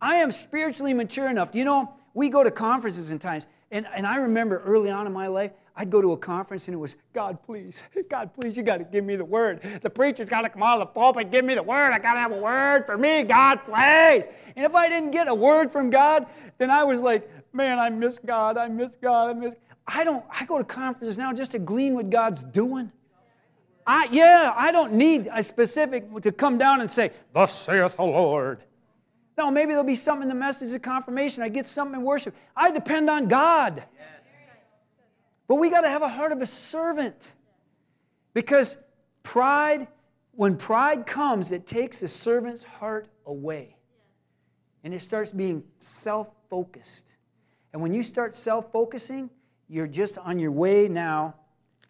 I 0.00 0.16
am 0.16 0.30
spiritually 0.30 0.92
mature 0.92 1.28
enough. 1.28 1.54
You 1.54 1.64
know, 1.64 1.94
we 2.12 2.28
go 2.28 2.42
to 2.42 2.50
conferences 2.50 3.10
and 3.10 3.20
times, 3.20 3.46
and, 3.70 3.86
and 3.94 4.06
I 4.06 4.16
remember 4.16 4.62
early 4.64 4.90
on 4.90 5.06
in 5.06 5.12
my 5.14 5.28
life, 5.28 5.52
I'd 5.80 5.90
go 5.90 6.02
to 6.02 6.10
a 6.10 6.16
conference 6.16 6.66
and 6.66 6.74
it 6.74 6.78
was, 6.78 6.96
God, 7.12 7.40
please, 7.44 7.84
God, 8.10 8.34
please, 8.34 8.56
you 8.56 8.64
got 8.64 8.78
to 8.78 8.84
give 8.84 9.04
me 9.04 9.14
the 9.14 9.24
word. 9.24 9.60
The 9.80 9.88
preacher's 9.88 10.28
got 10.28 10.40
to 10.40 10.48
come 10.48 10.60
out 10.64 10.80
of 10.80 10.88
the 10.88 10.92
pulpit, 10.92 11.30
give 11.30 11.44
me 11.44 11.54
the 11.54 11.62
word. 11.62 11.92
I 11.92 12.00
got 12.00 12.14
to 12.14 12.18
have 12.18 12.32
a 12.32 12.36
word 12.36 12.84
for 12.84 12.98
me, 12.98 13.22
God, 13.22 13.60
please. 13.64 14.26
And 14.56 14.66
if 14.66 14.74
I 14.74 14.88
didn't 14.88 15.12
get 15.12 15.28
a 15.28 15.34
word 15.34 15.70
from 15.70 15.88
God, 15.88 16.26
then 16.58 16.68
I 16.68 16.82
was 16.82 17.00
like, 17.00 17.30
man, 17.52 17.78
I 17.78 17.90
miss 17.90 18.18
God, 18.18 18.56
I 18.56 18.66
miss 18.66 18.90
God, 19.00 19.30
I 19.30 19.32
miss. 19.34 19.54
I 19.86 20.02
don't, 20.02 20.24
I 20.28 20.44
go 20.46 20.58
to 20.58 20.64
conferences 20.64 21.16
now 21.16 21.32
just 21.32 21.52
to 21.52 21.60
glean 21.60 21.94
what 21.94 22.10
God's 22.10 22.42
doing. 22.42 22.90
I, 23.86 24.08
yeah, 24.10 24.52
I 24.56 24.72
don't 24.72 24.94
need 24.94 25.30
a 25.32 25.44
specific 25.44 26.22
to 26.22 26.32
come 26.32 26.58
down 26.58 26.80
and 26.80 26.90
say, 26.90 27.12
Thus 27.32 27.56
saith 27.56 27.96
the 27.96 28.02
Lord. 28.02 28.64
No, 29.38 29.52
maybe 29.52 29.68
there'll 29.68 29.84
be 29.84 29.94
something 29.94 30.22
in 30.24 30.28
the 30.28 30.34
message 30.34 30.72
of 30.72 30.82
confirmation. 30.82 31.44
I 31.44 31.48
get 31.48 31.68
something 31.68 32.00
in 32.00 32.04
worship. 32.04 32.34
I 32.56 32.72
depend 32.72 33.08
on 33.08 33.28
God. 33.28 33.84
But 35.48 35.56
we 35.56 35.70
got 35.70 35.80
to 35.80 35.88
have 35.88 36.02
a 36.02 36.08
heart 36.08 36.30
of 36.30 36.42
a 36.42 36.46
servant. 36.46 37.32
Because 38.34 38.76
pride, 39.22 39.88
when 40.32 40.56
pride 40.56 41.06
comes, 41.06 41.50
it 41.50 41.66
takes 41.66 42.02
a 42.02 42.08
servant's 42.08 42.62
heart 42.62 43.08
away. 43.26 43.76
And 44.84 44.94
it 44.94 45.02
starts 45.02 45.32
being 45.32 45.64
self 45.80 46.28
focused. 46.48 47.14
And 47.72 47.82
when 47.82 47.92
you 47.94 48.02
start 48.02 48.36
self 48.36 48.70
focusing, 48.70 49.30
you're 49.68 49.86
just 49.86 50.18
on 50.18 50.38
your 50.38 50.52
way 50.52 50.86
now 50.86 51.34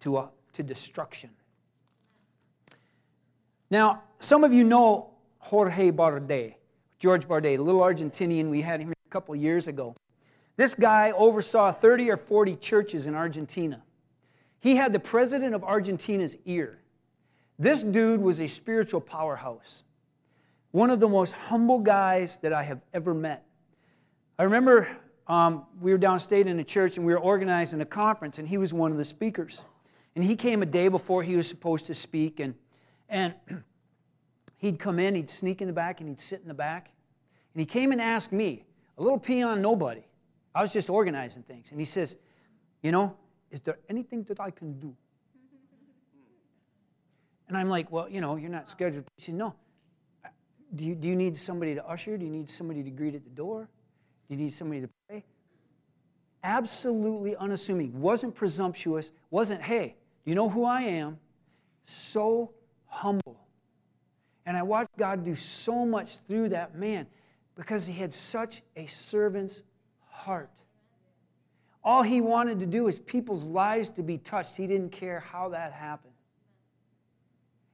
to, 0.01 0.19
a, 0.19 0.31
to 0.55 0.63
destruction. 0.63 1.31
Now, 3.71 4.03
some 4.21 4.45
of 4.45 4.53
you 4.53 4.65
know 4.65 5.11
Jorge 5.39 5.91
Bardet. 5.91 6.55
George 6.99 7.29
Bardet, 7.29 7.59
a 7.59 7.63
little 7.63 7.81
Argentinian. 7.81 8.51
We 8.51 8.61
had 8.61 8.81
him 8.81 8.91
a 8.91 9.11
couple 9.11 9.35
years 9.37 9.69
ago. 9.69 9.95
This 10.59 10.75
guy 10.75 11.13
oversaw 11.13 11.71
30 11.71 12.11
or 12.11 12.17
40 12.17 12.57
churches 12.57 13.07
in 13.07 13.15
Argentina. 13.15 13.81
He 14.59 14.75
had 14.75 14.93
the 14.93 14.99
president 14.99 15.55
of 15.55 15.63
Argentina's 15.63 16.37
ear. 16.47 16.81
This 17.61 17.85
dude 17.85 18.21
was 18.21 18.41
a 18.41 18.49
spiritual 18.49 19.01
powerhouse, 19.01 19.85
one 20.73 20.91
of 20.91 20.99
the 20.99 21.09
most 21.09 21.33
humble 21.33 21.79
guys 21.79 22.39
that 22.43 22.53
I 22.53 22.65
have 22.65 22.81
ever 22.93 23.15
met. 23.15 23.47
I 24.37 24.43
remember 24.43 24.89
um, 25.29 25.65
we 25.81 25.93
were 25.93 25.99
downstate 25.99 26.47
in 26.47 26.59
a 26.59 26.65
church 26.65 26.97
and 26.97 27.07
we 27.07 27.13
were 27.13 27.21
organizing 27.21 27.81
a 27.81 27.87
conference, 27.87 28.41
and 28.41 28.49
he 28.49 28.59
was 28.59 28.73
one 28.73 28.91
of 28.91 28.99
the 28.99 29.05
speakers. 29.05 29.61
And 30.17 30.25
he 30.25 30.35
came 30.35 30.61
a 30.63 30.67
day 30.67 30.89
before 30.89 31.23
he 31.23 31.37
was 31.37 31.47
supposed 31.47 31.87
to 31.87 31.95
speak, 31.95 32.41
and, 32.41 32.57
and 33.09 33.33
he'd 34.57 34.81
come 34.81 34.99
in, 34.99 35.15
he'd 35.15 35.31
sneak 35.31 35.63
in 35.63 35.69
the 35.69 35.73
back, 35.73 36.01
and 36.01 36.09
he'd 36.09 36.19
sit 36.19 36.41
in 36.43 36.49
the 36.49 36.55
back. 36.55 36.91
And 37.55 37.61
he 37.61 37.67
came 37.67 37.93
and 37.93 38.01
asked 38.01 38.33
me, 38.33 38.65
a 38.97 39.03
little 39.03 39.21
peon 39.21 39.63
nobody. 39.63 40.03
I 40.55 40.63
was 40.63 40.73
just 40.73 40.91
organizing 40.91 41.43
things. 41.43 41.71
And 41.71 41.79
he 41.79 41.87
says, 41.87 42.17
You 42.83 42.93
know, 42.93 43.17
is 43.51 43.61
there 43.61 43.79
anything 43.89 44.25
that 44.25 44.41
I 44.41 44.51
can 44.51 44.79
do? 44.79 44.95
And 47.49 47.57
I'm 47.57 47.69
like, 47.69 47.91
Well, 47.91 48.09
you 48.09 48.21
know, 48.21 48.37
you're 48.37 48.51
not 48.51 48.69
scheduled. 48.69 49.05
He 49.17 49.23
said, 49.23 49.35
No. 49.35 49.55
Do 50.75 50.85
you, 50.85 50.95
do 50.95 51.09
you 51.09 51.17
need 51.17 51.37
somebody 51.37 51.75
to 51.75 51.87
usher? 51.87 52.19
Do 52.19 52.25
you 52.27 52.31
need 52.31 52.51
somebody 52.51 52.83
to 52.83 52.91
greet 52.91 53.15
at 53.15 53.25
the 53.25 53.31
door? 53.31 53.69
Do 54.29 54.35
you 54.35 54.43
need 54.43 54.53
somebody 54.53 54.83
to 54.83 54.89
pray? 55.09 55.25
Absolutely 56.45 57.35
unassuming. 57.37 57.99
Wasn't 57.99 58.35
presumptuous. 58.35 59.11
Wasn't, 59.31 59.63
hey, 59.63 59.97
you 60.27 60.35
know 60.35 60.49
who 60.49 60.65
I 60.65 60.83
am? 60.83 61.19
So 61.85 62.53
humble. 62.87 63.41
And 64.45 64.57
I 64.57 64.63
watched 64.63 64.97
God 64.99 65.25
do 65.25 65.35
so 65.35 65.87
much 65.87 66.19
through 66.29 66.51
that 66.51 66.75
man 66.75 67.07
because 67.55 67.87
he 67.87 67.93
had 67.93 68.13
such 68.13 68.63
a 68.77 68.87
servant's 68.87 69.63
heart. 70.19 70.51
All 71.85 72.03
he 72.03 72.21
wanted 72.21 72.61
to 72.61 72.67
do 72.67 72.89
is 72.89 72.99
people's 72.99 73.45
lives 73.45 73.89
to 73.91 74.03
be 74.03 74.19
touched. 74.19 74.57
He 74.57 74.67
didn't 74.67 74.91
care 74.91 75.21
how 75.21 75.49
that 75.51 75.73
happened. 75.73 76.13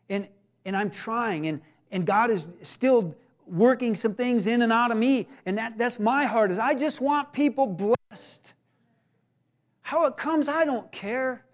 And, 0.08 0.28
and 0.64 0.76
I'm 0.76 0.90
trying, 0.90 1.46
and, 1.46 1.60
and 1.90 2.06
God 2.06 2.30
is 2.30 2.46
still 2.62 3.14
working 3.46 3.96
some 3.96 4.14
things 4.14 4.46
in 4.46 4.62
and 4.62 4.72
out 4.72 4.90
of 4.90 4.98
me. 4.98 5.28
And 5.46 5.58
that, 5.58 5.78
that's 5.78 5.98
my 5.98 6.24
heart 6.24 6.50
is 6.50 6.58
I 6.58 6.74
just 6.74 7.00
want 7.00 7.32
people 7.32 7.66
blessed. 7.66 8.52
How 9.82 10.06
it 10.06 10.16
comes, 10.16 10.48
I 10.48 10.64
don't 10.64 10.90
care, 10.92 11.44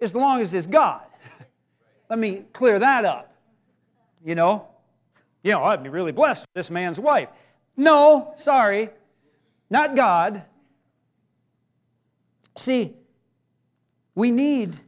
as 0.00 0.14
long 0.14 0.40
as 0.40 0.52
it's 0.54 0.66
God. 0.66 1.02
Let 2.10 2.18
me 2.18 2.44
clear 2.52 2.78
that 2.78 3.04
up. 3.04 3.34
You 4.24 4.34
know, 4.34 4.68
you 5.42 5.52
know, 5.52 5.64
I'd 5.64 5.82
be 5.82 5.88
really 5.88 6.12
blessed 6.12 6.42
with 6.42 6.54
this 6.54 6.70
man's 6.70 7.00
wife. 7.00 7.28
No, 7.76 8.34
sorry, 8.36 8.90
not 9.72 9.96
God. 9.96 10.42
See, 12.58 12.94
we 14.14 14.30
need 14.30 14.78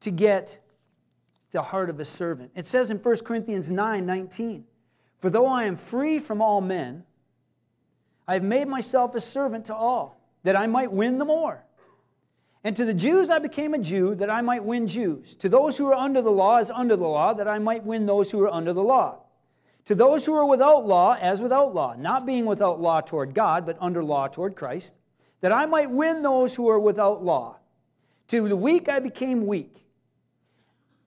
to 0.00 0.10
get 0.10 0.58
the 1.52 1.62
heart 1.62 1.90
of 1.90 2.00
a 2.00 2.04
servant. 2.04 2.50
It 2.56 2.66
says 2.66 2.90
in 2.90 2.98
1 2.98 3.18
Corinthians 3.18 3.70
9 3.70 4.04
19, 4.04 4.64
For 5.20 5.30
though 5.30 5.46
I 5.46 5.64
am 5.64 5.76
free 5.76 6.18
from 6.18 6.42
all 6.42 6.60
men, 6.60 7.04
I 8.26 8.34
have 8.34 8.42
made 8.42 8.66
myself 8.66 9.14
a 9.14 9.20
servant 9.20 9.66
to 9.66 9.74
all, 9.76 10.20
that 10.42 10.56
I 10.56 10.66
might 10.66 10.90
win 10.90 11.18
the 11.18 11.24
more. 11.24 11.64
And 12.64 12.74
to 12.74 12.84
the 12.84 12.94
Jews 12.94 13.30
I 13.30 13.38
became 13.38 13.74
a 13.74 13.78
Jew, 13.78 14.16
that 14.16 14.28
I 14.28 14.40
might 14.40 14.64
win 14.64 14.88
Jews. 14.88 15.36
To 15.36 15.48
those 15.48 15.78
who 15.78 15.86
are 15.86 15.94
under 15.94 16.20
the 16.20 16.32
law, 16.32 16.56
as 16.56 16.68
under 16.72 16.96
the 16.96 17.06
law, 17.06 17.32
that 17.32 17.46
I 17.46 17.60
might 17.60 17.84
win 17.84 18.06
those 18.06 18.32
who 18.32 18.42
are 18.42 18.50
under 18.50 18.72
the 18.72 18.82
law. 18.82 19.20
To 19.86 19.94
those 19.94 20.26
who 20.26 20.34
are 20.34 20.46
without 20.46 20.86
law, 20.86 21.16
as 21.20 21.40
without 21.40 21.74
law, 21.74 21.94
not 21.96 22.26
being 22.26 22.44
without 22.44 22.80
law 22.80 23.00
toward 23.00 23.34
God, 23.34 23.64
but 23.64 23.76
under 23.80 24.02
law 24.02 24.28
toward 24.28 24.56
Christ, 24.56 24.94
that 25.40 25.52
I 25.52 25.66
might 25.66 25.90
win 25.90 26.22
those 26.22 26.54
who 26.54 26.68
are 26.68 26.78
without 26.78 27.24
law. 27.24 27.58
To 28.28 28.48
the 28.48 28.56
weak 28.56 28.88
I 28.88 28.98
became 28.98 29.46
weak, 29.46 29.84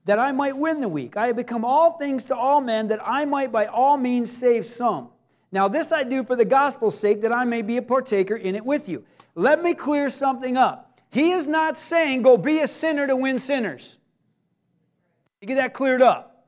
that 0.06 0.18
I 0.18 0.32
might 0.32 0.56
win 0.56 0.80
the 0.80 0.88
weak. 0.88 1.16
I 1.16 1.26
have 1.26 1.36
become 1.36 1.64
all 1.64 1.98
things 1.98 2.24
to 2.24 2.36
all 2.36 2.62
men, 2.62 2.88
that 2.88 3.00
I 3.04 3.26
might 3.26 3.52
by 3.52 3.66
all 3.66 3.98
means 3.98 4.32
save 4.32 4.64
some. 4.64 5.10
Now, 5.52 5.68
this 5.68 5.92
I 5.92 6.04
do 6.04 6.24
for 6.24 6.36
the 6.36 6.44
gospel's 6.46 6.98
sake, 6.98 7.20
that 7.22 7.32
I 7.32 7.44
may 7.44 7.60
be 7.60 7.76
a 7.76 7.82
partaker 7.82 8.36
in 8.36 8.54
it 8.54 8.64
with 8.64 8.88
you. 8.88 9.04
Let 9.34 9.62
me 9.62 9.74
clear 9.74 10.08
something 10.08 10.56
up. 10.56 11.00
He 11.10 11.32
is 11.32 11.46
not 11.46 11.78
saying 11.78 12.22
go 12.22 12.38
be 12.38 12.60
a 12.60 12.68
sinner 12.68 13.06
to 13.06 13.16
win 13.16 13.38
sinners. 13.38 13.96
You 15.40 15.48
get 15.48 15.56
that 15.56 15.74
cleared 15.74 16.02
up. 16.02 16.46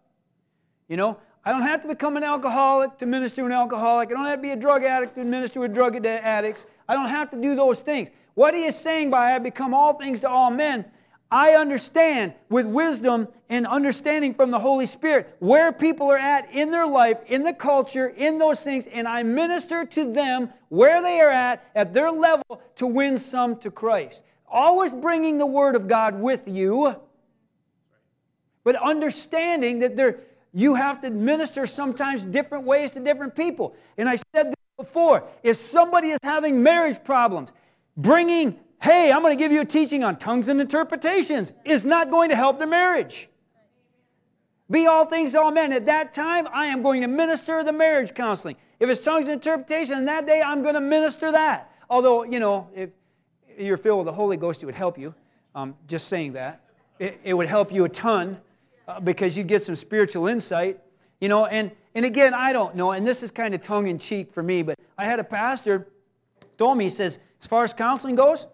You 0.88 0.96
know, 0.96 1.18
I 1.44 1.50
don't 1.50 1.62
have 1.62 1.82
to 1.82 1.88
become 1.88 2.16
an 2.16 2.22
alcoholic 2.22 2.98
to 2.98 3.06
minister 3.06 3.42
to 3.42 3.46
an 3.46 3.52
alcoholic. 3.52 4.10
I 4.10 4.12
don't 4.12 4.26
have 4.26 4.38
to 4.38 4.42
be 4.42 4.50
a 4.50 4.56
drug 4.56 4.84
addict 4.84 5.16
to 5.16 5.24
minister 5.24 5.60
to 5.60 5.68
drug 5.68 6.04
addicts. 6.06 6.66
I 6.88 6.94
don't 6.94 7.08
have 7.08 7.30
to 7.30 7.40
do 7.40 7.56
those 7.56 7.80
things. 7.80 8.10
What 8.34 8.54
he 8.54 8.64
is 8.64 8.76
saying 8.76 9.10
by 9.10 9.34
I 9.34 9.38
become 9.38 9.74
all 9.74 9.94
things 9.94 10.20
to 10.20 10.28
all 10.28 10.50
men, 10.50 10.84
I 11.32 11.52
understand 11.52 12.34
with 12.48 12.66
wisdom 12.66 13.26
and 13.48 13.66
understanding 13.66 14.34
from 14.34 14.50
the 14.50 14.58
Holy 14.58 14.86
Spirit 14.86 15.34
where 15.38 15.72
people 15.72 16.10
are 16.12 16.18
at 16.18 16.52
in 16.52 16.70
their 16.70 16.86
life, 16.86 17.18
in 17.26 17.42
the 17.42 17.54
culture, 17.54 18.08
in 18.08 18.38
those 18.38 18.60
things, 18.62 18.86
and 18.92 19.08
I 19.08 19.22
minister 19.22 19.84
to 19.84 20.12
them 20.12 20.52
where 20.68 21.02
they 21.02 21.20
are 21.20 21.30
at, 21.30 21.64
at 21.74 21.92
their 21.92 22.10
level, 22.10 22.60
to 22.76 22.86
win 22.86 23.18
some 23.18 23.56
to 23.60 23.70
Christ. 23.70 24.22
Always 24.46 24.92
bringing 24.92 25.38
the 25.38 25.46
Word 25.46 25.74
of 25.74 25.88
God 25.88 26.20
with 26.20 26.46
you, 26.46 26.96
but 28.62 28.76
understanding 28.76 29.80
that 29.80 29.96
there 29.96 30.20
you 30.52 30.74
have 30.74 31.00
to 31.02 31.10
minister 31.10 31.66
sometimes 31.66 32.26
different 32.26 32.64
ways 32.64 32.92
to 32.92 33.00
different 33.00 33.34
people. 33.34 33.74
And 33.96 34.08
I 34.08 34.16
said 34.34 34.48
this 34.48 34.54
before 34.76 35.24
if 35.42 35.56
somebody 35.56 36.08
is 36.10 36.18
having 36.22 36.62
marriage 36.62 37.02
problems, 37.04 37.52
bringing, 37.96 38.58
hey, 38.80 39.10
I'm 39.12 39.22
going 39.22 39.36
to 39.36 39.42
give 39.42 39.52
you 39.52 39.62
a 39.62 39.66
teaching 39.66 40.04
on 40.04 40.16
tongues 40.16 40.48
and 40.48 40.60
interpretations 40.60 41.52
is 41.64 41.84
not 41.84 42.10
going 42.10 42.30
to 42.30 42.36
help 42.36 42.58
the 42.58 42.66
marriage. 42.66 43.28
Be 44.70 44.86
all 44.86 45.04
things 45.04 45.34
all 45.34 45.50
men. 45.50 45.72
At 45.72 45.86
that 45.86 46.14
time, 46.14 46.48
I 46.50 46.66
am 46.66 46.82
going 46.82 47.02
to 47.02 47.06
minister 47.06 47.62
the 47.62 47.72
marriage 47.72 48.14
counseling. 48.14 48.56
If 48.80 48.88
it's 48.88 49.00
tongues 49.00 49.26
and 49.26 49.34
interpretation, 49.34 49.96
on 49.96 50.04
that 50.06 50.26
day, 50.26 50.40
I'm 50.40 50.62
going 50.62 50.74
to 50.74 50.80
minister 50.80 51.30
that. 51.30 51.70
Although, 51.90 52.24
you 52.24 52.40
know, 52.40 52.68
if 52.74 52.90
you're 53.58 53.76
filled 53.76 53.98
with 53.98 54.06
the 54.06 54.12
Holy 54.12 54.38
Ghost, 54.38 54.62
it 54.62 54.66
would 54.66 54.74
help 54.74 54.98
you. 54.98 55.14
Um, 55.54 55.76
just 55.86 56.08
saying 56.08 56.32
that. 56.32 56.62
It, 56.98 57.20
it, 57.22 57.34
would 57.34 57.48
help 57.48 57.70
you 57.70 57.84
a 57.84 57.88
ton 57.88 58.38
uh, 58.88 59.00
because 59.00 59.36
you 59.36 59.44
get 59.44 59.62
some 59.64 59.76
spiritual 59.76 60.26
insight. 60.26 60.80
You 61.20 61.28
know, 61.28 61.46
and, 61.46 61.70
and 61.94 62.04
again, 62.04 62.34
I 62.34 62.52
don't 62.52 62.74
know, 62.74 62.90
and 62.90 63.06
this 63.06 63.22
is 63.22 63.30
kind 63.30 63.54
of 63.54 63.62
tongue 63.62 63.86
in 63.86 63.98
cheek 63.98 64.32
for 64.32 64.42
me, 64.42 64.62
but 64.62 64.78
I 64.98 65.04
had 65.04 65.20
a 65.20 65.24
pastor 65.24 65.86
told 66.58 66.78
me, 66.78 66.84
he 66.84 66.90
says, 66.90 67.18
as 67.40 67.46
far 67.46 67.64
as 67.64 67.72
counseling 67.72 68.16
goes, 68.16 68.46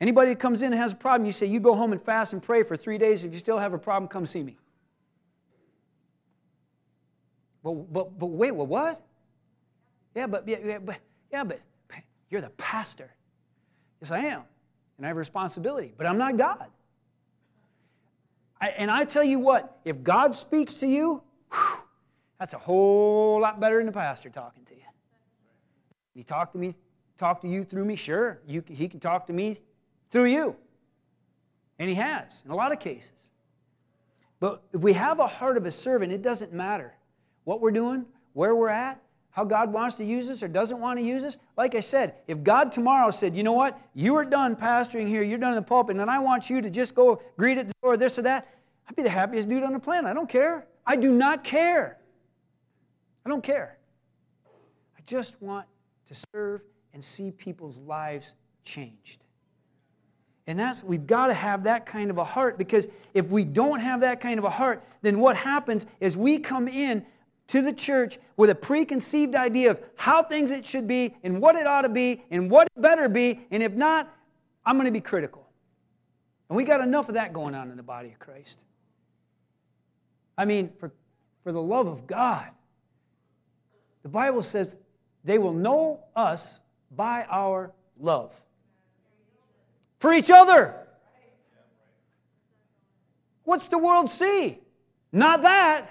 anybody 0.00 0.30
that 0.30 0.40
comes 0.40 0.62
in 0.62 0.72
and 0.72 0.80
has 0.80 0.92
a 0.92 0.96
problem, 0.96 1.26
you 1.26 1.32
say, 1.32 1.46
you 1.46 1.60
go 1.60 1.74
home 1.74 1.92
and 1.92 2.02
fast 2.02 2.32
and 2.32 2.42
pray 2.42 2.62
for 2.62 2.76
three 2.76 2.98
days. 2.98 3.24
If 3.24 3.32
you 3.32 3.38
still 3.38 3.58
have 3.58 3.72
a 3.72 3.78
problem, 3.78 4.08
come 4.08 4.26
see 4.26 4.42
me. 4.42 4.56
But, 7.62 7.92
but, 7.92 8.18
but 8.18 8.26
wait, 8.26 8.52
well, 8.52 8.66
what? 8.66 9.00
Yeah, 10.14 10.26
but, 10.26 10.46
yeah, 10.46 10.78
but, 10.78 10.96
yeah, 11.32 11.44
but 11.44 11.60
you're 12.30 12.40
the 12.40 12.50
pastor. 12.50 13.12
Yes, 14.00 14.10
I 14.10 14.18
am. 14.20 14.42
And 14.96 15.06
I 15.06 15.08
have 15.08 15.16
a 15.16 15.18
responsibility, 15.18 15.92
but 15.96 16.06
I'm 16.06 16.18
not 16.18 16.36
God. 16.36 16.66
I, 18.62 18.68
and 18.68 18.92
I 18.92 19.04
tell 19.04 19.24
you 19.24 19.40
what, 19.40 19.80
if 19.84 20.04
God 20.04 20.36
speaks 20.36 20.76
to 20.76 20.86
you, 20.86 21.20
whew, 21.52 21.78
that's 22.38 22.54
a 22.54 22.58
whole 22.58 23.40
lot 23.40 23.58
better 23.58 23.78
than 23.78 23.86
the 23.86 23.92
pastor 23.92 24.30
talking 24.30 24.64
to 24.66 24.74
you. 24.74 24.82
He 26.14 26.22
talked 26.22 26.52
to 26.52 26.60
me, 26.60 26.76
talk 27.18 27.40
to 27.40 27.48
you 27.48 27.64
through 27.64 27.84
me, 27.84 27.96
sure. 27.96 28.40
You, 28.46 28.62
he 28.68 28.86
can 28.86 29.00
talk 29.00 29.26
to 29.26 29.32
me 29.32 29.58
through 30.12 30.26
you. 30.26 30.54
And 31.80 31.88
he 31.88 31.96
has 31.96 32.42
in 32.44 32.52
a 32.52 32.54
lot 32.54 32.70
of 32.70 32.78
cases. 32.78 33.10
But 34.38 34.62
if 34.72 34.80
we 34.80 34.92
have 34.92 35.18
a 35.18 35.26
heart 35.26 35.56
of 35.56 35.66
a 35.66 35.72
servant, 35.72 36.12
it 36.12 36.22
doesn't 36.22 36.52
matter 36.52 36.94
what 37.42 37.60
we're 37.60 37.72
doing, 37.72 38.06
where 38.32 38.54
we're 38.54 38.68
at, 38.68 39.02
how 39.32 39.44
God 39.44 39.72
wants 39.72 39.96
to 39.96 40.04
use 40.04 40.28
us 40.28 40.42
or 40.42 40.48
doesn't 40.48 40.78
want 40.78 40.98
to 40.98 41.04
use 41.04 41.24
us. 41.24 41.38
Like 41.56 41.74
I 41.74 41.80
said, 41.80 42.14
if 42.28 42.42
God 42.42 42.70
tomorrow 42.70 43.10
said, 43.10 43.34
you 43.34 43.42
know 43.42 43.52
what, 43.52 43.80
you 43.94 44.14
are 44.16 44.24
done 44.24 44.54
pastoring 44.54 45.08
here, 45.08 45.22
you're 45.22 45.38
done 45.38 45.52
in 45.52 45.56
the 45.56 45.62
pulpit, 45.62 45.96
and 45.96 46.10
I 46.10 46.18
want 46.18 46.50
you 46.50 46.60
to 46.60 46.70
just 46.70 46.94
go 46.94 47.20
greet 47.38 47.58
at 47.58 47.66
the 47.66 47.74
door, 47.82 47.96
this 47.96 48.18
or 48.18 48.22
that, 48.22 48.46
I'd 48.88 48.94
be 48.94 49.02
the 49.02 49.10
happiest 49.10 49.48
dude 49.48 49.62
on 49.62 49.72
the 49.72 49.78
planet. 49.78 50.10
I 50.10 50.14
don't 50.14 50.28
care. 50.28 50.66
I 50.86 50.96
do 50.96 51.10
not 51.10 51.44
care. 51.44 51.98
I 53.24 53.30
don't 53.30 53.42
care. 53.42 53.78
I 54.96 55.00
just 55.06 55.40
want 55.40 55.66
to 56.08 56.14
serve 56.34 56.60
and 56.92 57.02
see 57.02 57.30
people's 57.30 57.78
lives 57.78 58.34
changed. 58.64 59.24
And 60.46 60.58
that's, 60.58 60.82
we've 60.82 61.06
got 61.06 61.28
to 61.28 61.34
have 61.34 61.64
that 61.64 61.86
kind 61.86 62.10
of 62.10 62.18
a 62.18 62.24
heart 62.24 62.58
because 62.58 62.88
if 63.14 63.30
we 63.30 63.44
don't 63.44 63.80
have 63.80 64.00
that 64.00 64.20
kind 64.20 64.38
of 64.38 64.44
a 64.44 64.50
heart, 64.50 64.84
then 65.00 65.20
what 65.20 65.36
happens 65.36 65.86
is 66.00 66.16
we 66.16 66.38
come 66.38 66.66
in 66.68 67.06
to 67.48 67.62
the 67.62 67.72
church 67.72 68.18
with 68.36 68.50
a 68.50 68.54
preconceived 68.54 69.34
idea 69.34 69.70
of 69.70 69.80
how 69.96 70.22
things 70.22 70.50
it 70.50 70.64
should 70.64 70.86
be 70.86 71.14
and 71.22 71.40
what 71.40 71.56
it 71.56 71.66
ought 71.66 71.82
to 71.82 71.88
be 71.88 72.22
and 72.30 72.50
what 72.50 72.68
it 72.74 72.80
better 72.80 73.08
be. 73.08 73.40
And 73.50 73.62
if 73.62 73.72
not, 73.72 74.14
I'm 74.64 74.76
going 74.76 74.86
to 74.86 74.92
be 74.92 75.00
critical. 75.00 75.46
And 76.48 76.56
we 76.56 76.64
got 76.64 76.80
enough 76.80 77.08
of 77.08 77.14
that 77.14 77.32
going 77.32 77.54
on 77.54 77.70
in 77.70 77.76
the 77.76 77.82
body 77.82 78.08
of 78.08 78.18
Christ. 78.18 78.62
I 80.36 80.44
mean, 80.44 80.70
for, 80.78 80.92
for 81.44 81.52
the 81.52 81.62
love 81.62 81.86
of 81.86 82.06
God, 82.06 82.48
the 84.02 84.08
Bible 84.08 84.42
says 84.42 84.78
they 85.24 85.38
will 85.38 85.52
know 85.52 86.00
us 86.16 86.58
by 86.94 87.24
our 87.30 87.72
love 87.98 88.32
for 89.98 90.12
each 90.12 90.30
other. 90.30 90.74
What's 93.44 93.68
the 93.68 93.78
world 93.78 94.10
see? 94.10 94.58
Not 95.12 95.42
that. 95.42 95.90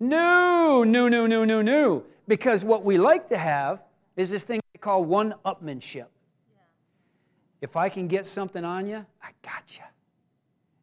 No, 0.00 0.84
no, 0.84 1.08
no, 1.08 1.26
no, 1.26 1.44
no, 1.44 1.62
no. 1.62 2.04
Because 2.26 2.64
what 2.64 2.84
we 2.84 2.98
like 2.98 3.28
to 3.30 3.38
have 3.38 3.82
is 4.16 4.30
this 4.30 4.44
thing 4.44 4.60
they 4.72 4.78
call 4.78 5.04
one 5.04 5.34
upmanship. 5.44 6.06
If 7.60 7.76
I 7.76 7.88
can 7.88 8.06
get 8.06 8.26
something 8.26 8.64
on 8.64 8.86
you, 8.86 9.04
I 9.22 9.30
got 9.42 9.64
you. 9.70 9.84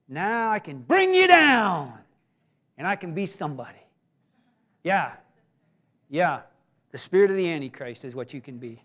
Now 0.08 0.51
I 0.51 0.60
can 0.60 0.80
bring 0.80 1.13
you 1.13 1.28
down 1.28 1.93
and 2.78 2.86
I 2.86 2.95
can 2.95 3.13
be 3.13 3.25
somebody. 3.25 3.80
Yeah. 4.84 5.13
Yeah. 6.10 6.41
The 6.91 6.97
spirit 6.97 7.32
of 7.32 7.38
the 7.38 7.49
Antichrist 7.49 8.06
is 8.06 8.15
what 8.15 8.34
you 8.34 8.41
can 8.41 8.58
be. 8.58 8.82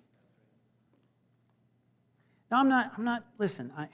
Now, 2.51 2.59
I'm 2.59 2.69
not, 2.69 2.93
I'm 2.97 3.05
not, 3.05 3.25
listen, 3.39 3.71
I 3.77 3.89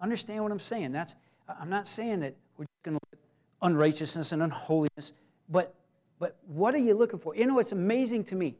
understand 0.00 0.42
what 0.42 0.50
I'm 0.50 0.58
saying. 0.58 0.92
That's, 0.92 1.14
I'm 1.48 1.70
not 1.70 1.86
saying 1.86 2.20
that 2.20 2.34
we're 2.56 2.64
just 2.64 2.82
going 2.82 2.96
to 2.96 3.00
let 3.12 3.20
unrighteousness 3.62 4.32
and 4.32 4.42
unholiness, 4.42 5.12
but 5.48 5.74
but 6.20 6.36
what 6.46 6.74
are 6.74 6.78
you 6.78 6.94
looking 6.94 7.18
for? 7.18 7.34
You 7.34 7.46
know, 7.46 7.58
it's 7.58 7.72
amazing 7.72 8.24
to 8.24 8.36
me. 8.36 8.54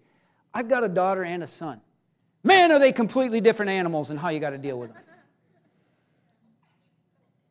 I've 0.53 0.67
got 0.67 0.83
a 0.83 0.89
daughter 0.89 1.23
and 1.23 1.45
a 1.45 1.47
son. 1.47 1.81
Man, 2.43 2.73
are 2.73 2.79
they 2.79 2.91
completely 2.91 3.41
different 3.41 3.71
animals 3.71 4.11
and 4.11 4.19
how 4.19 4.31
you 4.31 4.41
got 4.41 4.51
to 4.51 4.59
deal 4.59 4.79
with 4.79 4.93
them. 4.93 5.03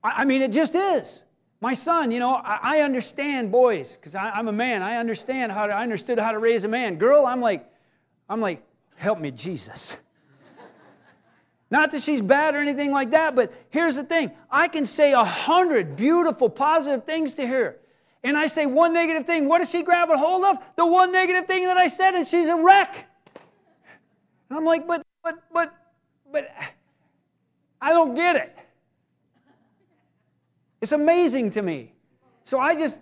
I 0.03 0.25
mean, 0.25 0.41
it 0.41 0.51
just 0.51 0.75
is. 0.75 1.23
My 1.61 1.73
son, 1.73 2.09
you 2.11 2.19
know, 2.19 2.33
I, 2.33 2.79
understand 2.79 3.51
boys 3.51 3.91
because 3.91 4.15
I'm 4.15 4.47
a 4.47 4.51
man. 4.51 4.81
I 4.81 4.95
understand 4.95 5.51
how 5.51 5.67
to, 5.67 5.73
I 5.73 5.83
understood 5.83 6.17
how 6.17 6.31
to 6.31 6.39
raise 6.39 6.63
a 6.63 6.69
man. 6.69 6.95
Girl, 6.95 7.25
I'm 7.25 7.41
like, 7.41 7.69
I'm 8.29 8.39
like, 8.39 8.63
help 8.95 9.19
me, 9.19 9.29
Jesus. 9.31 9.97
Not 11.69 11.91
that 11.91 12.01
she's 12.01 12.21
bad 12.21 12.55
or 12.55 12.59
anything 12.59 12.91
like 12.91 13.11
that, 13.11 13.35
but 13.35 13.51
here's 13.71 13.97
the 13.97 14.05
thing 14.05 14.31
I 14.49 14.69
can 14.69 14.85
say 14.85 15.11
a 15.11 15.23
hundred 15.23 15.97
beautiful, 15.97 16.49
positive 16.49 17.03
things 17.03 17.33
to 17.33 17.45
her 17.45 17.77
and 18.23 18.37
I 18.37 18.47
say 18.47 18.65
one 18.65 18.93
negative 18.93 19.25
thing, 19.25 19.47
what 19.47 19.59
does 19.59 19.69
she 19.69 19.81
grab 19.81 20.09
a 20.09 20.17
hold 20.17 20.43
of? 20.43 20.57
The 20.75 20.85
one 20.85 21.11
negative 21.11 21.45
thing 21.45 21.65
that 21.65 21.77
I 21.77 21.87
said, 21.87 22.15
and 22.15 22.27
she's 22.27 22.47
a 22.47 22.55
wreck. 22.55 23.07
And 24.49 24.57
I'm 24.57 24.65
like, 24.65 24.85
but, 24.85 25.05
but, 25.23 25.43
but, 25.53 25.73
but, 26.31 26.49
I 27.81 27.93
don't 27.93 28.15
get 28.15 28.35
it. 28.35 28.57
It's 30.81 30.91
amazing 30.91 31.51
to 31.51 31.61
me. 31.61 31.93
So 32.43 32.59
I 32.59 32.75
just 32.75 32.99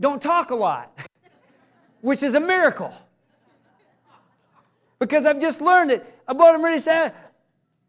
don't 0.00 0.20
talk 0.20 0.50
a 0.50 0.54
lot, 0.54 0.98
which 2.02 2.22
is 2.22 2.34
a 2.34 2.40
miracle. 2.40 2.92
Because 4.98 5.24
I've 5.24 5.40
just 5.40 5.60
learned 5.60 5.92
it. 5.92 6.20
About 6.26 6.54
him 6.54 6.62
ready 6.62 6.76
to 6.76 6.82
say, 6.82 7.12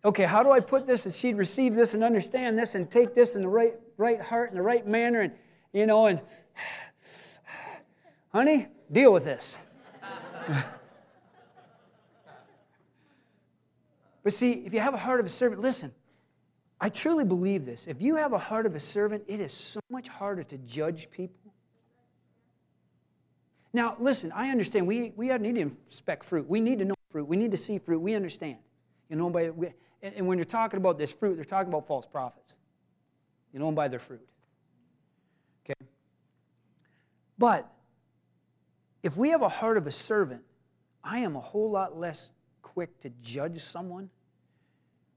okay, 0.05 0.23
how 0.23 0.43
do 0.43 0.51
I 0.51 0.59
put 0.59 0.87
this 0.87 1.05
and 1.05 1.13
she'd 1.13 1.35
receive 1.35 1.75
this 1.75 1.93
and 1.93 2.03
understand 2.03 2.57
this 2.57 2.75
and 2.75 2.89
take 2.89 3.15
this 3.15 3.35
in 3.35 3.41
the 3.41 3.49
right, 3.49 3.73
right 3.97 4.21
heart 4.21 4.49
and 4.49 4.57
the 4.57 4.63
right 4.63 4.87
manner 4.87 5.21
and, 5.21 5.33
you 5.73 5.85
know, 5.85 6.05
and 6.05 6.21
honey, 8.33 8.67
deal 8.91 9.13
with 9.13 9.25
this. 9.25 9.55
but 14.23 14.33
see, 14.33 14.51
if 14.51 14.73
you 14.73 14.79
have 14.79 14.93
a 14.93 14.97
heart 14.97 15.19
of 15.19 15.25
a 15.25 15.29
servant, 15.29 15.61
listen, 15.61 15.93
I 16.81 16.89
truly 16.89 17.25
believe 17.25 17.65
this. 17.65 17.87
If 17.87 18.01
you 18.01 18.15
have 18.15 18.33
a 18.33 18.37
heart 18.37 18.65
of 18.65 18.75
a 18.75 18.79
servant, 18.79 19.23
it 19.27 19.39
is 19.39 19.51
so 19.51 19.79
much 19.89 20.07
harder 20.07 20.43
to 20.43 20.57
judge 20.59 21.11
people. 21.11 21.53
Now, 23.73 23.97
listen, 23.99 24.31
I 24.31 24.49
understand 24.49 24.87
we, 24.87 25.11
we 25.15 25.27
need 25.37 25.55
to 25.55 25.71
inspect 25.87 26.23
fruit. 26.23 26.47
We 26.47 26.59
need 26.59 26.79
to 26.79 26.85
know 26.85 26.95
fruit. 27.11 27.27
We 27.27 27.37
need 27.37 27.51
to 27.51 27.57
see 27.57 27.77
fruit. 27.77 27.99
We 27.99 28.15
understand. 28.15 28.57
You 29.09 29.15
know, 29.15 29.29
by, 29.29 29.49
we, 29.49 29.67
and, 30.01 30.15
and 30.15 30.27
when 30.27 30.37
you're 30.37 30.45
talking 30.45 30.77
about 30.77 30.97
this 30.97 31.11
fruit, 31.11 31.35
they're 31.35 31.43
talking 31.43 31.71
about 31.71 31.87
false 31.87 32.05
prophets. 32.05 32.53
You 33.53 33.59
know 33.59 33.65
them 33.65 33.75
by 33.75 33.87
their 33.87 33.99
fruit. 33.99 34.25
Okay? 35.65 35.87
But 37.39 37.71
if 39.01 39.15
we 39.17 39.29
have 39.29 39.41
a 39.41 39.49
heart 39.49 39.77
of 39.77 39.87
a 39.87 39.91
servant, 39.91 40.41
I 41.03 41.19
am 41.19 41.37
a 41.37 41.39
whole 41.39 41.71
lot 41.71 41.97
less 41.97 42.31
quick 42.61 42.99
to 43.01 43.09
judge 43.23 43.61
someone. 43.61 44.09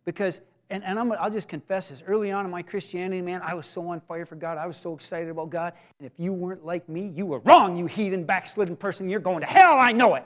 Because, 0.04 0.40
and, 0.70 0.84
and 0.84 0.98
i 0.98 1.02
will 1.02 1.30
just 1.30 1.48
confess 1.48 1.88
this, 1.88 2.02
early 2.06 2.30
on 2.30 2.44
in 2.44 2.50
my 2.50 2.62
Christianity, 2.62 3.20
man, 3.20 3.42
I 3.44 3.54
was 3.54 3.66
so 3.66 3.88
on 3.88 4.00
fire 4.00 4.24
for 4.24 4.36
God. 4.36 4.56
I 4.56 4.66
was 4.66 4.76
so 4.76 4.94
excited 4.94 5.28
about 5.28 5.50
God. 5.50 5.72
And 5.98 6.06
if 6.06 6.12
you 6.16 6.32
weren't 6.32 6.64
like 6.64 6.88
me, 6.88 7.12
you 7.14 7.26
were 7.26 7.40
wrong, 7.40 7.76
you 7.76 7.86
heathen, 7.86 8.24
backslidden 8.24 8.76
person. 8.76 9.08
You're 9.08 9.20
going 9.20 9.40
to 9.40 9.46
hell, 9.46 9.74
I 9.78 9.90
know 9.90 10.14
it. 10.14 10.24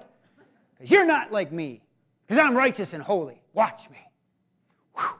Because 0.78 0.90
you're 0.90 1.06
not 1.06 1.32
like 1.32 1.50
me. 1.50 1.80
Because 2.26 2.44
I'm 2.44 2.54
righteous 2.54 2.92
and 2.92 3.02
holy. 3.02 3.40
Watch 3.54 3.88
me. 3.88 3.98
Whew. 4.96 5.14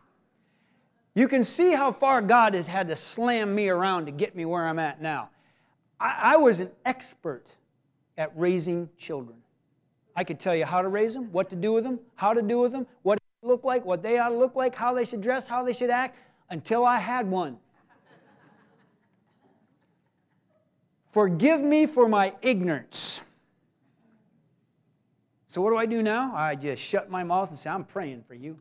You 1.15 1.29
can 1.29 1.43
see 1.43 1.73
how 1.73 1.93
far 1.93 2.21
God 2.21 2.53
has 2.53 2.67
had 2.67 2.89
to 2.89 2.97
slam 2.97 3.55
me 3.55 3.71
around 3.71 4.05
to 4.07 4.13
get 4.13 4.37
me 4.37 4.45
where 4.45 4.67
I'm 4.67 4.79
at 4.79 5.01
now. 5.01 5.31
I, 6.01 6.35
I 6.35 6.37
was 6.37 6.61
an 6.61 6.71
expert 6.85 7.47
at 8.19 8.33
raising 8.37 8.89
children. 8.99 9.37
I 10.15 10.25
could 10.25 10.41
tell 10.41 10.57
you 10.57 10.65
how 10.65 10.81
to 10.81 10.89
raise 10.89 11.15
them, 11.15 11.31
what 11.33 11.51
to 11.51 11.57
do 11.57 11.73
with 11.73 11.85
them, 11.85 12.01
how 12.15 12.33
to 12.33 12.43
do 12.43 12.59
with 12.59 12.73
them, 12.73 12.87
what 13.03 13.19
they 13.19 13.49
look 13.49 13.65
like, 13.65 13.85
what 13.85 14.03
they 14.03 14.19
ought 14.19 14.31
to 14.31 14.37
look 14.37 14.57
like, 14.57 14.75
how 14.75 14.95
they 14.95 15.05
should 15.05 15.21
dress, 15.21 15.47
how 15.47 15.63
they 15.63 15.75
should 15.75 15.91
act, 15.91 16.19
until 16.49 16.85
I 16.85 16.99
had 16.99 17.29
one. 17.31 17.59
Forgive 21.13 21.63
me 21.63 21.87
for 21.87 22.09
my 22.09 22.35
ignorance. 22.43 23.21
So, 25.47 25.63
what 25.63 25.71
do 25.71 25.77
I 25.77 25.87
do 25.87 26.03
now? 26.03 26.35
I 26.35 26.55
just 26.55 26.83
shut 26.83 27.11
my 27.11 27.25
mouth 27.25 27.49
and 27.51 27.59
say, 27.59 27.71
I'm 27.71 27.85
praying 27.85 28.25
for 28.29 28.35
you. 28.35 28.59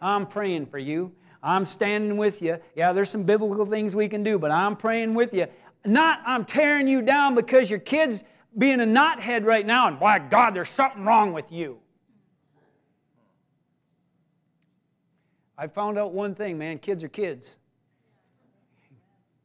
I'm 0.00 0.26
praying 0.26 0.66
for 0.66 0.78
you. 0.78 1.12
I'm 1.42 1.66
standing 1.66 2.16
with 2.16 2.42
you. 2.42 2.58
Yeah, 2.74 2.92
there's 2.92 3.10
some 3.10 3.22
biblical 3.22 3.66
things 3.66 3.94
we 3.94 4.08
can 4.08 4.24
do, 4.24 4.38
but 4.38 4.50
I'm 4.50 4.76
praying 4.76 5.14
with 5.14 5.32
you 5.32 5.46
Not 5.84 6.20
I'm 6.24 6.44
tearing 6.44 6.88
you 6.88 7.02
down 7.02 7.34
because 7.34 7.68
your 7.70 7.78
kid's 7.78 8.24
being 8.56 8.80
a 8.80 8.84
knothead 8.84 9.44
right 9.44 9.66
now 9.66 9.88
and 9.88 9.98
by 9.98 10.18
God, 10.18 10.54
there's 10.54 10.70
something 10.70 11.04
wrong 11.04 11.32
with 11.32 11.50
you. 11.50 11.78
I 15.56 15.66
found 15.66 15.98
out 15.98 16.12
one 16.12 16.34
thing, 16.34 16.58
man 16.58 16.78
kids 16.78 17.04
are 17.04 17.08
kids. 17.08 17.58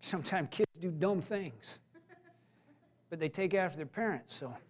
Sometimes 0.01 0.47
kids 0.49 0.71
do 0.79 0.91
dumb 0.91 1.21
things, 1.21 1.79
but 3.09 3.19
they 3.19 3.29
take 3.29 3.53
after 3.53 3.77
their 3.77 3.85
parents, 3.85 4.35
so. 4.35 4.55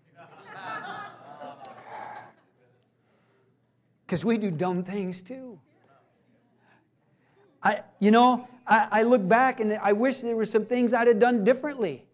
Because 4.06 4.26
we 4.26 4.40
do 4.40 4.50
dumb 4.50 4.84
things 4.84 5.22
too. 5.22 5.60
I, 7.62 7.84
you 8.00 8.10
know, 8.10 8.48
I, 8.70 8.88
I 8.92 9.04
look 9.04 9.28
back 9.28 9.60
and 9.60 9.74
I 9.74 9.94
wish 9.94 10.22
there 10.22 10.36
were 10.36 10.46
some 10.46 10.66
things 10.66 10.94
I'd 10.94 11.08
have 11.08 11.20
done 11.20 11.44
differently. 11.44 12.06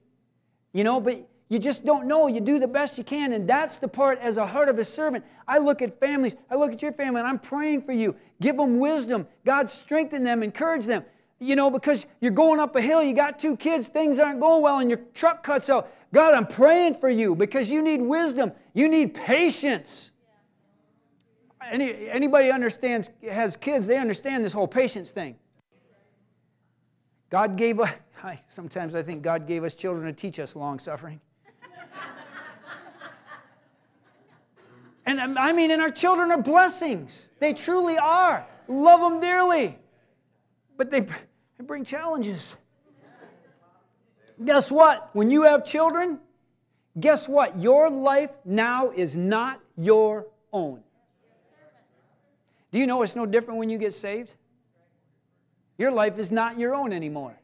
You 0.74 0.84
know, 0.84 1.00
but 1.00 1.28
you 1.50 1.60
just 1.60 1.86
don't 1.86 2.08
know. 2.08 2.28
You 2.28 2.41
do 2.41 2.58
the 2.58 2.68
best 2.68 2.98
you 2.98 3.04
can. 3.04 3.34
And 3.34 3.48
that's 3.48 3.78
the 3.78 3.88
part 3.88 4.20
as 4.20 4.38
a 4.38 4.48
heart 4.48 4.70
of 4.70 4.80
a 4.80 4.86
servant. 4.86 5.26
I 5.48 5.58
look 5.60 5.82
at 5.82 6.00
families, 6.00 6.36
I 6.50 6.56
look 6.56 6.72
at 6.72 6.82
your 6.82 6.94
family, 6.94 7.20
and 7.20 7.28
I'm 7.28 7.39
praying 7.39 7.84
for 7.84 7.91
you. 7.91 8.15
Give 8.41 8.58
them 8.58 8.80
wisdom. 8.80 9.28
God, 9.46 9.70
strengthen 9.70 10.24
them, 10.24 10.41
encourage 10.41 10.86
them. 10.86 11.04
You 11.39 11.58
know, 11.58 11.70
because 11.70 12.06
you're 12.22 12.32
going 12.32 12.62
up 12.62 12.76
a 12.78 12.82
hill, 12.82 13.04
you 13.04 13.13
got 13.13 13.38
two 13.38 13.58
kids, 13.58 13.89
things 13.89 14.20
aren't 14.20 14.39
going 14.39 14.62
well, 14.62 14.80
and 14.80 14.89
your 14.89 15.02
truck 15.13 15.44
cuts 15.44 15.70
out. 15.70 15.91
God, 16.13 16.34
I'm 16.34 16.48
praying 16.48 16.96
for 16.96 17.10
you 17.10 17.36
because 17.36 17.70
you 17.70 17.82
need 17.82 18.02
wisdom. 18.02 18.54
You 18.74 18.88
need 18.88 19.13
patience. 19.13 20.12
Any, 21.70 22.10
anybody 22.10 22.52
understands, 22.52 23.10
has 23.30 23.58
kids, 23.58 23.86
they 23.86 23.98
understand 23.98 24.46
this 24.46 24.54
whole 24.54 24.68
patience 24.68 25.12
thing. 25.12 25.36
God 27.36 27.58
gave 27.58 27.82
us, 27.82 27.91
sometimes 28.48 28.95
I 28.95 29.04
think 29.04 29.21
God 29.21 29.45
gave 29.45 29.65
us 29.65 29.74
children 29.74 30.06
to 30.06 30.13
teach 30.13 30.39
us 30.39 30.56
long 30.56 30.80
suffering. 30.80 31.19
and 35.06 35.19
um, 35.19 35.38
I 35.38 35.52
mean, 35.52 35.71
and 35.71 35.82
our 35.82 35.91
children 35.91 36.32
are 36.32 36.41
blessings. 36.41 37.28
They 37.39 37.54
truly 37.54 37.98
are. 37.98 38.48
Love 38.69 39.02
them 39.02 39.19
dearly. 39.19 39.78
But 40.78 40.89
they, 40.89 41.02
they 41.02 41.65
bring 41.65 41.84
challenges. 41.84 42.56
Guess 44.45 44.71
what? 44.71 45.10
When 45.12 45.30
you 45.30 45.41
have 45.41 45.65
children, 45.65 46.19
guess 46.98 47.28
what? 47.28 47.60
Your 47.60 47.89
life 47.89 48.32
now 48.45 48.91
is 48.91 49.17
not 49.17 49.60
your 49.76 50.26
own. 50.54 50.80
Do 52.71 52.80
you 52.80 52.88
know 52.88 53.02
it's 53.02 53.17
no 53.17 53.26
different 53.26 53.60
when 53.60 53.69
you 53.69 53.78
get 53.78 53.93
saved? 53.93 54.36
Your 55.77 55.91
life 55.91 56.17
is 56.17 56.31
not 56.31 56.57
your 56.57 56.73
own 56.73 56.93
anymore. 56.93 57.38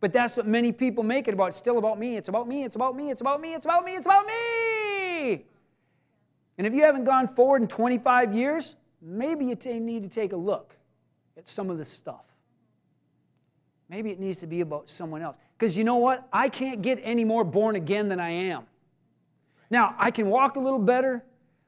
But 0.00 0.12
that's 0.12 0.36
what 0.36 0.46
many 0.46 0.70
people 0.70 1.02
make 1.02 1.26
it 1.26 1.34
about. 1.34 1.48
It's 1.48 1.58
still 1.58 1.78
about 1.78 1.98
me. 1.98 2.16
It's 2.16 2.28
about 2.28 2.46
me. 2.46 2.64
It's 2.64 2.76
about 2.76 2.94
me. 2.96 3.10
It's 3.10 3.20
about 3.20 3.40
me. 3.40 3.54
It's 3.54 3.66
about 3.66 3.84
me. 3.84 3.96
It's 3.96 4.06
about 4.06 4.26
me. 4.26 5.44
And 6.56 6.66
if 6.66 6.74
you 6.74 6.82
haven't 6.82 7.04
gone 7.04 7.28
forward 7.28 7.62
in 7.62 7.68
25 7.68 8.34
years, 8.34 8.76
maybe 9.02 9.46
you 9.46 9.54
t- 9.54 9.78
need 9.78 10.02
to 10.02 10.08
take 10.08 10.32
a 10.32 10.36
look 10.36 10.76
at 11.36 11.48
some 11.48 11.70
of 11.70 11.78
this 11.78 11.88
stuff. 11.88 12.24
Maybe 13.88 14.10
it 14.10 14.20
needs 14.20 14.40
to 14.40 14.46
be 14.46 14.60
about 14.60 14.90
someone 14.90 15.22
else. 15.22 15.36
Because 15.56 15.76
you 15.76 15.84
know 15.84 15.96
what? 15.96 16.28
I 16.32 16.48
can't 16.48 16.82
get 16.82 17.00
any 17.02 17.24
more 17.24 17.42
born 17.42 17.74
again 17.74 18.08
than 18.08 18.20
I 18.20 18.30
am. 18.30 18.64
Now, 19.70 19.94
I 19.98 20.10
can 20.10 20.28
walk 20.28 20.56
a 20.56 20.60
little 20.60 20.78
better. 20.78 21.24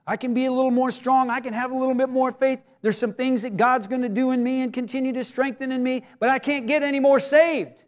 I 0.06 0.16
can 0.16 0.34
be 0.34 0.46
a 0.46 0.52
little 0.52 0.70
more 0.70 0.90
strong. 0.90 1.30
I 1.30 1.40
can 1.40 1.52
have 1.52 1.70
a 1.70 1.76
little 1.76 1.94
bit 1.94 2.08
more 2.08 2.32
faith. 2.32 2.60
There's 2.82 2.98
some 2.98 3.12
things 3.12 3.42
that 3.42 3.56
God's 3.56 3.86
going 3.86 4.02
to 4.02 4.08
do 4.08 4.30
in 4.30 4.42
me 4.42 4.62
and 4.62 4.72
continue 4.72 5.12
to 5.12 5.24
strengthen 5.24 5.70
in 5.70 5.82
me, 5.82 6.04
but 6.18 6.30
I 6.30 6.38
can't 6.38 6.66
get 6.66 6.82
any 6.82 7.00
more 7.00 7.20
saved. 7.20 7.82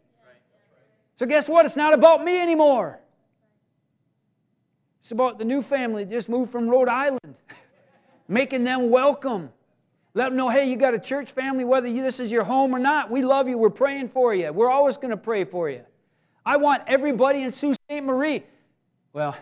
So, 1.19 1.25
guess 1.25 1.47
what? 1.47 1.65
It's 1.65 1.75
not 1.75 1.93
about 1.93 2.23
me 2.23 2.39
anymore. 2.39 2.99
It's 5.01 5.11
about 5.11 5.37
the 5.37 5.45
new 5.45 5.61
family 5.61 6.05
that 6.05 6.11
just 6.11 6.29
moved 6.29 6.51
from 6.51 6.69
Rhode 6.69 6.87
Island, 6.87 7.35
making 8.27 8.63
them 8.63 8.89
welcome. 8.89 9.51
Let 10.13 10.29
them 10.29 10.37
know, 10.37 10.49
hey, 10.49 10.69
you 10.69 10.75
got 10.75 10.93
a 10.93 10.99
church 10.99 11.31
family, 11.31 11.63
whether 11.63 11.87
you, 11.87 12.03
this 12.03 12.19
is 12.19 12.31
your 12.31 12.43
home 12.43 12.73
or 12.73 12.79
not. 12.79 13.09
We 13.09 13.23
love 13.23 13.49
you. 13.49 13.57
We're 13.57 13.69
praying 13.69 14.09
for 14.09 14.33
you. 14.33 14.53
We're 14.53 14.69
always 14.69 14.95
going 14.95 15.09
to 15.09 15.17
pray 15.17 15.43
for 15.43 15.69
you. 15.69 15.81
I 16.45 16.57
want 16.57 16.83
everybody 16.87 17.41
in 17.41 17.51
Sault 17.51 17.77
Ste. 17.89 18.03
Marie. 18.03 18.43
Well, 19.11 19.35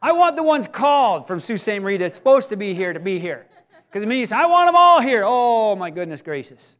I 0.00 0.12
want 0.12 0.36
the 0.36 0.42
ones 0.42 0.68
called 0.68 1.26
from 1.26 1.40
Sault 1.40 1.60
Ste. 1.60 1.80
Marie 1.80 1.96
that's 1.96 2.14
supposed 2.14 2.48
to 2.50 2.56
be 2.56 2.74
here 2.74 2.92
to 2.92 3.00
be 3.00 3.18
here. 3.18 3.46
Because 3.88 4.02
it 4.02 4.06
means 4.06 4.32
I 4.32 4.46
want 4.46 4.68
them 4.68 4.76
all 4.76 5.00
here. 5.00 5.22
Oh, 5.24 5.74
my 5.74 5.90
goodness 5.90 6.22
gracious. 6.22 6.76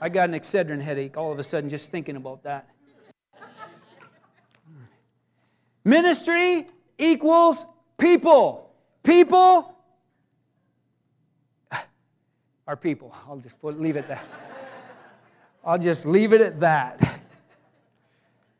I 0.00 0.08
got 0.08 0.28
an 0.28 0.34
Excedrin 0.34 0.80
headache 0.80 1.16
all 1.16 1.32
of 1.32 1.38
a 1.38 1.44
sudden 1.44 1.68
just 1.68 1.90
thinking 1.90 2.16
about 2.16 2.42
that. 2.44 2.68
Ministry 5.84 6.66
equals 6.98 7.66
people. 7.96 8.70
People 9.02 9.74
are 12.66 12.76
people. 12.76 13.14
I'll 13.26 13.38
just 13.38 13.60
put, 13.60 13.80
leave 13.80 13.96
it 13.96 14.00
at 14.00 14.08
that. 14.08 14.24
I'll 15.64 15.78
just 15.78 16.06
leave 16.06 16.32
it 16.32 16.40
at 16.40 16.60
that. 16.60 17.20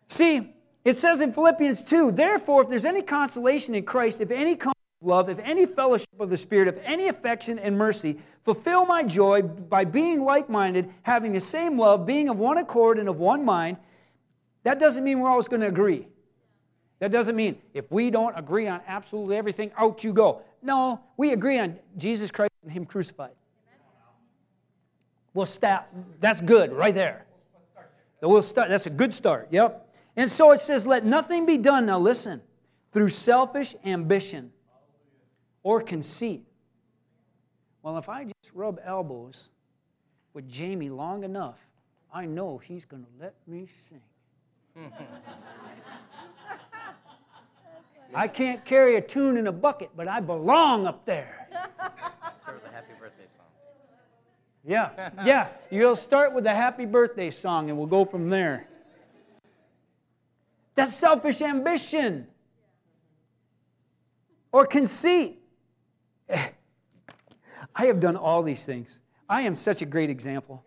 See, 0.09 0.55
it 0.85 0.99
says 0.99 1.21
in 1.21 1.33
Philippians 1.33 1.83
2 1.83 2.13
Therefore, 2.13 2.63
if 2.63 2.69
there's 2.69 2.85
any 2.85 3.03
consolation 3.03 3.75
in 3.75 3.85
Christ, 3.85 4.21
if 4.21 4.31
any 4.31 4.57
love, 5.01 5.29
if 5.29 5.39
any 5.41 5.67
fellowship 5.67 6.09
of 6.19 6.31
the 6.31 6.37
Spirit, 6.37 6.69
if 6.69 6.79
any 6.85 7.09
affection 7.09 7.59
and 7.59 7.77
mercy, 7.77 8.19
fulfill 8.43 8.85
my 8.87 9.03
joy 9.05 9.43
by 9.43 9.85
being 9.85 10.23
like 10.23 10.49
minded, 10.49 10.89
having 11.03 11.33
the 11.33 11.41
same 11.41 11.79
love, 11.79 12.07
being 12.07 12.29
of 12.29 12.39
one 12.39 12.59
accord 12.59 12.99
and 12.99 13.09
of 13.09 13.19
one 13.19 13.45
mind. 13.45 13.77
That 14.65 14.79
doesn't 14.79 15.05
mean 15.05 15.21
we're 15.21 15.31
always 15.31 15.49
going 15.49 15.61
to 15.61 15.69
agree. 15.69 16.09
That 16.99 17.13
doesn't 17.13 17.37
mean 17.37 17.59
if 17.75 17.91
we 17.93 18.11
don't 18.11 18.37
agree 18.37 18.67
on 18.67 18.81
absolutely 18.87 19.37
everything, 19.37 19.71
out 19.77 20.03
you 20.03 20.13
go. 20.13 20.43
No, 20.63 21.01
we 21.17 21.33
agree 21.33 21.59
on 21.59 21.79
Jesus 21.97 22.31
Christ 22.33 22.53
and 22.65 22.73
Him 22.73 22.85
crucified. 22.85 23.31
We'll 25.35 25.47
stop. 25.47 25.89
That's 26.19 26.41
good 26.41 26.73
right 26.73 26.95
there. 26.95 27.25
We'll 28.21 28.43
start. 28.43 28.69
That's 28.69 28.87
a 28.87 28.91
good 28.91 29.15
start. 29.15 29.49
Yep. 29.53 29.88
And 30.19 30.31
so 30.31 30.51
it 30.51 30.61
says, 30.61 30.85
Let 30.85 31.07
nothing 31.07 31.47
be 31.47 31.57
done, 31.57 31.87
now 31.87 32.01
listen, 32.01 32.43
through 32.91 33.11
selfish 33.11 33.77
ambition 33.85 34.51
or 35.63 35.81
conceit. 35.81 36.43
Well, 37.85 37.97
if 37.99 38.09
I 38.09 38.25
just 38.25 38.53
rub 38.53 38.81
elbows 38.85 39.51
with 40.35 40.49
Jamie 40.49 40.91
long 40.91 41.23
enough, 41.23 41.61
I 42.13 42.27
know 42.27 42.59
he's 42.59 42.85
going 42.85 43.05
to 43.05 43.09
let 43.21 43.37
me 43.47 43.69
sing. 43.89 44.01
I 48.15 48.27
can't 48.27 48.65
carry 48.65 48.97
a 48.97 49.01
tune 49.01 49.37
in 49.37 49.47
a 49.47 49.53
bucket, 49.53 49.91
but 49.97 50.09
I 50.09 50.19
belong 50.19 50.89
up 50.89 51.05
there. 51.05 51.47
Start 51.53 52.61
with 52.61 52.73
a 52.73 52.75
happy 52.75 52.95
birthday 52.99 53.27
song. 53.37 53.47
Yeah, 54.65 55.11
yeah. 55.25 55.47
You'll 55.71 55.95
start 55.95 56.35
with 56.35 56.45
a 56.47 56.55
happy 56.55 56.87
birthday 56.87 57.31
song 57.31 57.71
and 57.71 57.79
we'll 57.79 57.87
go 57.87 58.05
from 58.05 58.29
there. 58.31 58.67
That's 60.79 60.95
selfish 60.95 61.43
ambition 61.43 62.29
or 64.53 64.65
conceit. 64.65 65.41
I 66.31 67.87
have 67.87 67.99
done 67.99 68.17
all 68.17 68.45
these 68.45 68.65
things. 68.65 69.01
I 69.29 69.43
am 69.43 69.57
such 69.57 69.83
a 69.83 69.85
great 69.85 70.09
example. 70.09 70.65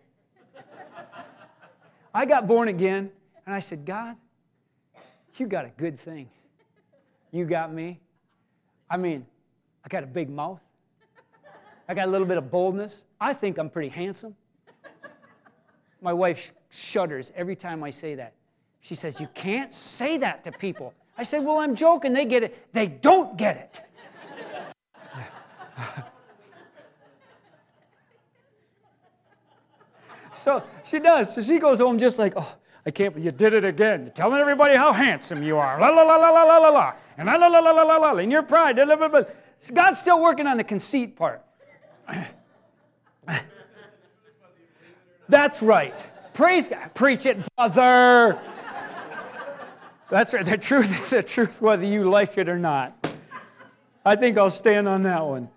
I 2.12 2.26
got 2.26 2.46
born 2.46 2.68
again 2.68 3.10
and 3.46 3.54
I 3.54 3.60
said, 3.60 3.86
God, 3.86 4.16
you 5.36 5.46
got 5.46 5.64
a 5.64 5.70
good 5.78 5.98
thing. 5.98 6.28
You 7.30 7.46
got 7.46 7.72
me. 7.72 7.98
I 8.90 8.98
mean, 8.98 9.24
I 9.82 9.88
got 9.88 10.02
a 10.02 10.06
big 10.06 10.28
mouth. 10.28 10.60
I 11.88 11.94
got 11.94 12.06
a 12.06 12.10
little 12.10 12.26
bit 12.26 12.36
of 12.36 12.50
boldness. 12.50 13.04
I 13.18 13.32
think 13.32 13.56
I'm 13.56 13.70
pretty 13.70 13.88
handsome. 13.88 14.36
My 16.02 16.12
wife 16.12 16.52
shudders 16.68 17.32
every 17.34 17.56
time 17.56 17.82
I 17.82 17.90
say 17.90 18.14
that. 18.16 18.34
She 18.82 18.94
says, 18.94 19.18
You 19.20 19.28
can't 19.32 19.72
say 19.72 20.18
that 20.18 20.44
to 20.44 20.52
people. 20.52 20.92
I 21.16 21.22
said, 21.22 21.42
Well, 21.44 21.58
I'm 21.58 21.74
joking. 21.74 22.12
They 22.12 22.26
get 22.26 22.42
it. 22.42 22.72
They 22.72 22.88
don't 22.88 23.38
get 23.38 23.56
it. 23.56 23.80
so 30.34 30.62
she 30.84 30.98
does. 30.98 31.34
So 31.34 31.40
she 31.40 31.58
goes 31.58 31.78
home 31.78 31.98
just 31.98 32.18
like, 32.18 32.34
Oh, 32.36 32.56
I 32.84 32.90
can't, 32.90 33.16
you 33.16 33.30
did 33.30 33.54
it 33.54 33.64
again. 33.64 34.02
You're 34.02 34.10
telling 34.10 34.40
everybody 34.40 34.74
how 34.74 34.92
handsome 34.92 35.42
you 35.42 35.56
are. 35.56 35.80
La 35.80 35.88
la 35.88 36.02
la 36.02 36.16
la 36.16 36.30
la 36.30 36.42
la 36.42 36.58
la 36.58 36.68
la. 36.68 36.94
And 37.16 37.26
la 37.26 37.36
la 37.36 37.46
la 37.46 37.60
la 37.60 37.70
la 37.70 37.82
la 37.82 37.96
la. 37.96 38.16
And 38.16 38.32
your 38.32 38.42
pride. 38.42 38.76
Blah, 38.76 38.96
blah, 38.96 39.08
blah. 39.08 39.22
God's 39.72 40.00
still 40.00 40.20
working 40.20 40.48
on 40.48 40.56
the 40.56 40.64
conceit 40.64 41.14
part. 41.14 41.42
That's 45.28 45.62
right. 45.62 45.94
Praise 46.34 46.68
God. 46.68 46.92
Preach 46.94 47.26
it, 47.26 47.38
brother. 47.56 48.40
That's 50.12 50.32
the 50.44 50.58
truth, 50.58 51.08
the 51.08 51.22
truth, 51.22 51.62
whether 51.62 51.86
you 51.86 52.04
like 52.04 52.36
it 52.36 52.46
or 52.46 52.58
not. 52.58 53.08
I 54.04 54.14
think 54.14 54.36
I'll 54.36 54.50
stand 54.50 54.86
on 54.86 55.04
that 55.04 55.24
one. 55.24 55.48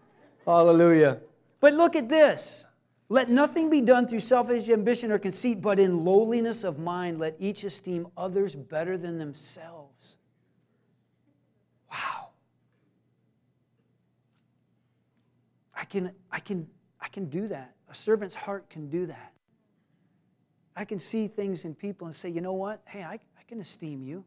Hallelujah. 0.46 1.20
But 1.60 1.74
look 1.74 1.98
at 1.98 2.08
this. 2.08 2.64
Let 3.10 3.30
nothing 3.30 3.70
be 3.70 3.82
done 3.82 4.08
through 4.08 4.22
selfish 4.22 4.70
ambition 4.70 5.12
or 5.12 5.20
conceit, 5.20 5.62
but 5.62 5.78
in 5.78 6.06
lowliness 6.06 6.64
of 6.64 6.80
mind, 6.80 7.20
let 7.20 7.36
each 7.38 7.66
esteem 7.66 8.08
others 8.16 8.56
better 8.56 8.98
than 8.98 9.18
themselves. 9.18 10.16
Wow. 11.92 12.30
I 15.76 15.84
can, 15.84 16.14
I 16.32 16.40
can, 16.40 16.66
I 17.02 17.10
can 17.10 17.26
do 17.26 17.50
that. 17.50 17.76
A 17.90 17.94
servant's 17.94 18.36
heart 18.36 18.70
can 18.70 18.90
do 18.90 19.06
that. 19.08 19.34
I 20.78 20.86
can 20.86 20.98
see 20.98 21.28
things 21.28 21.66
in 21.66 21.76
people 21.76 22.08
and 22.08 22.16
say, 22.16 22.30
you 22.30 22.40
know 22.40 22.54
what? 22.54 22.82
Hey, 22.86 23.04
I, 23.04 23.14
I 23.16 23.44
can 23.48 23.60
esteem 23.60 24.02
you. 24.02 24.24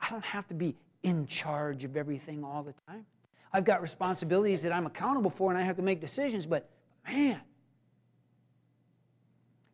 I 0.00 0.10
don't 0.10 0.24
have 0.24 0.46
to 0.48 0.54
be 0.54 0.76
in 1.02 1.26
charge 1.26 1.84
of 1.84 1.96
everything 1.96 2.44
all 2.44 2.62
the 2.62 2.74
time. 2.86 3.04
I've 3.52 3.64
got 3.64 3.82
responsibilities 3.82 4.62
that 4.62 4.72
I'm 4.72 4.86
accountable 4.86 5.30
for 5.30 5.50
and 5.50 5.58
I 5.58 5.62
have 5.62 5.76
to 5.76 5.82
make 5.82 6.00
decisions, 6.00 6.46
but 6.46 6.68
man, 7.06 7.40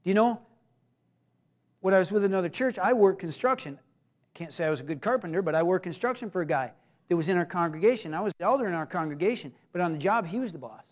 do 0.04 0.10
you 0.10 0.14
know, 0.14 0.40
when 1.80 1.92
I 1.92 1.98
was 1.98 2.12
with 2.12 2.24
another 2.24 2.48
church, 2.48 2.78
I 2.78 2.92
worked 2.92 3.18
construction. 3.18 3.78
Can't 4.34 4.52
say 4.52 4.66
I 4.66 4.70
was 4.70 4.80
a 4.80 4.84
good 4.84 5.00
carpenter, 5.00 5.42
but 5.42 5.54
I 5.54 5.62
worked 5.62 5.82
construction 5.82 6.30
for 6.30 6.40
a 6.40 6.46
guy 6.46 6.72
that 7.08 7.16
was 7.16 7.28
in 7.28 7.36
our 7.36 7.44
congregation. 7.44 8.14
I 8.14 8.20
was 8.20 8.32
the 8.38 8.44
elder 8.44 8.66
in 8.66 8.74
our 8.74 8.86
congregation, 8.86 9.52
but 9.72 9.80
on 9.80 9.92
the 9.92 9.98
job, 9.98 10.26
he 10.26 10.38
was 10.38 10.52
the 10.52 10.58
boss. 10.58 10.84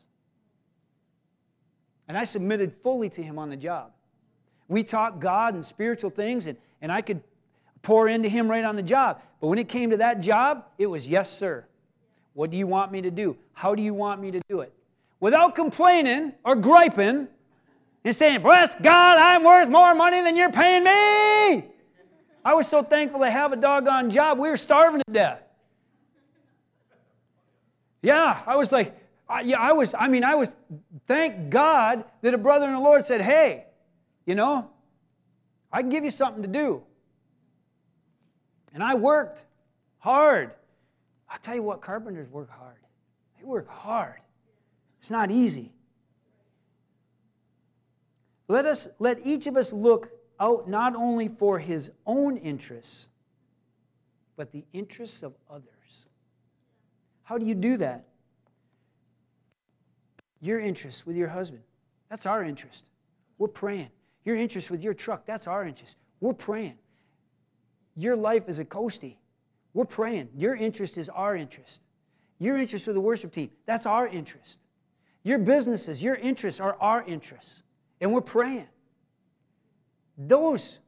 And 2.08 2.16
I 2.16 2.24
submitted 2.24 2.74
fully 2.82 3.08
to 3.10 3.22
him 3.22 3.38
on 3.38 3.48
the 3.48 3.56
job. 3.56 3.92
We 4.68 4.84
talked 4.84 5.20
God 5.20 5.54
and 5.54 5.64
spiritual 5.64 6.10
things, 6.10 6.46
and, 6.46 6.58
and 6.80 6.92
I 6.92 7.00
could 7.00 7.22
pour 7.82 8.08
into 8.08 8.28
him 8.28 8.48
right 8.48 8.64
on 8.64 8.76
the 8.76 8.82
job. 8.82 9.20
But 9.40 9.48
when 9.48 9.58
it 9.58 9.68
came 9.68 9.90
to 9.90 9.96
that 9.98 10.20
job, 10.20 10.64
it 10.78 10.86
was 10.86 11.08
yes, 11.08 11.36
sir. 11.36 11.66
What 12.34 12.50
do 12.50 12.56
you 12.56 12.66
want 12.66 12.92
me 12.92 13.02
to 13.02 13.10
do? 13.10 13.36
How 13.52 13.74
do 13.74 13.82
you 13.82 13.92
want 13.92 14.20
me 14.20 14.30
to 14.30 14.40
do 14.48 14.60
it? 14.60 14.72
Without 15.20 15.54
complaining 15.54 16.32
or 16.44 16.56
griping, 16.56 17.28
and 18.04 18.16
saying, 18.16 18.42
Bless 18.42 18.74
God, 18.76 19.18
I'm 19.18 19.44
worth 19.44 19.68
more 19.68 19.94
money 19.94 20.20
than 20.22 20.36
you're 20.36 20.52
paying 20.52 20.84
me. 20.84 21.68
I 22.44 22.54
was 22.54 22.66
so 22.66 22.82
thankful 22.82 23.20
to 23.20 23.30
have 23.30 23.52
a 23.52 23.56
doggone 23.56 24.10
job. 24.10 24.38
We 24.38 24.48
were 24.48 24.56
starving 24.56 25.00
to 25.06 25.12
death. 25.12 25.42
Yeah, 28.02 28.42
I 28.46 28.56
was 28.56 28.72
like, 28.72 28.98
I, 29.28 29.42
yeah, 29.42 29.60
I 29.60 29.72
was, 29.72 29.94
I 29.96 30.08
mean, 30.08 30.24
I 30.24 30.34
was, 30.34 30.52
thank 31.06 31.50
God 31.50 32.04
that 32.22 32.34
a 32.34 32.38
brother 32.38 32.66
in 32.66 32.72
the 32.72 32.80
Lord 32.80 33.04
said, 33.04 33.20
Hey, 33.20 33.66
you 34.26 34.34
know, 34.34 34.70
I 35.72 35.80
can 35.80 35.90
give 35.90 36.04
you 36.04 36.10
something 36.10 36.42
to 36.42 36.48
do. 36.48 36.82
And 38.72 38.82
I 38.82 38.94
worked 38.94 39.44
hard. 39.98 40.52
I'll 41.28 41.38
tell 41.38 41.54
you 41.54 41.62
what, 41.62 41.80
carpenters 41.80 42.28
work 42.28 42.50
hard. 42.50 42.76
They 43.38 43.44
work 43.44 43.68
hard. 43.68 44.20
It's 45.00 45.10
not 45.10 45.30
easy. 45.30 45.72
Let, 48.48 48.66
us, 48.66 48.88
let 48.98 49.18
each 49.24 49.46
of 49.46 49.56
us 49.56 49.72
look 49.72 50.10
out 50.38 50.68
not 50.68 50.94
only 50.94 51.28
for 51.28 51.58
his 51.58 51.90
own 52.06 52.36
interests, 52.36 53.08
but 54.36 54.52
the 54.52 54.64
interests 54.72 55.22
of 55.22 55.34
others. 55.50 56.06
How 57.22 57.38
do 57.38 57.46
you 57.46 57.54
do 57.54 57.76
that? 57.78 58.04
Your 60.40 60.58
interest 60.58 61.06
with 61.06 61.16
your 61.16 61.28
husband, 61.28 61.62
that's 62.10 62.26
our 62.26 62.42
interest. 62.42 62.90
We're 63.38 63.48
praying. 63.48 63.90
Your 64.24 64.36
interest 64.36 64.70
with 64.70 64.82
your 64.82 64.94
truck, 64.94 65.24
that's 65.24 65.46
our 65.46 65.64
interest. 65.64 65.96
We're 66.20 66.32
praying. 66.32 66.78
Your 67.96 68.16
life 68.16 68.48
is 68.48 68.58
a 68.58 68.64
coastie. 68.64 69.16
We're 69.74 69.84
praying. 69.84 70.30
Your 70.36 70.54
interest 70.54 70.98
is 70.98 71.08
our 71.08 71.36
interest. 71.36 71.80
Your 72.38 72.58
interest 72.58 72.86
with 72.86 72.94
the 72.94 73.00
worship 73.00 73.32
team, 73.32 73.50
that's 73.66 73.86
our 73.86 74.08
interest. 74.08 74.58
Your 75.22 75.38
businesses, 75.38 76.02
your 76.02 76.16
interests 76.16 76.60
are 76.60 76.76
our 76.80 77.04
interests 77.04 77.62
and 78.00 78.12
we're 78.12 78.20
praying. 78.20 78.66
Those, 80.18 80.80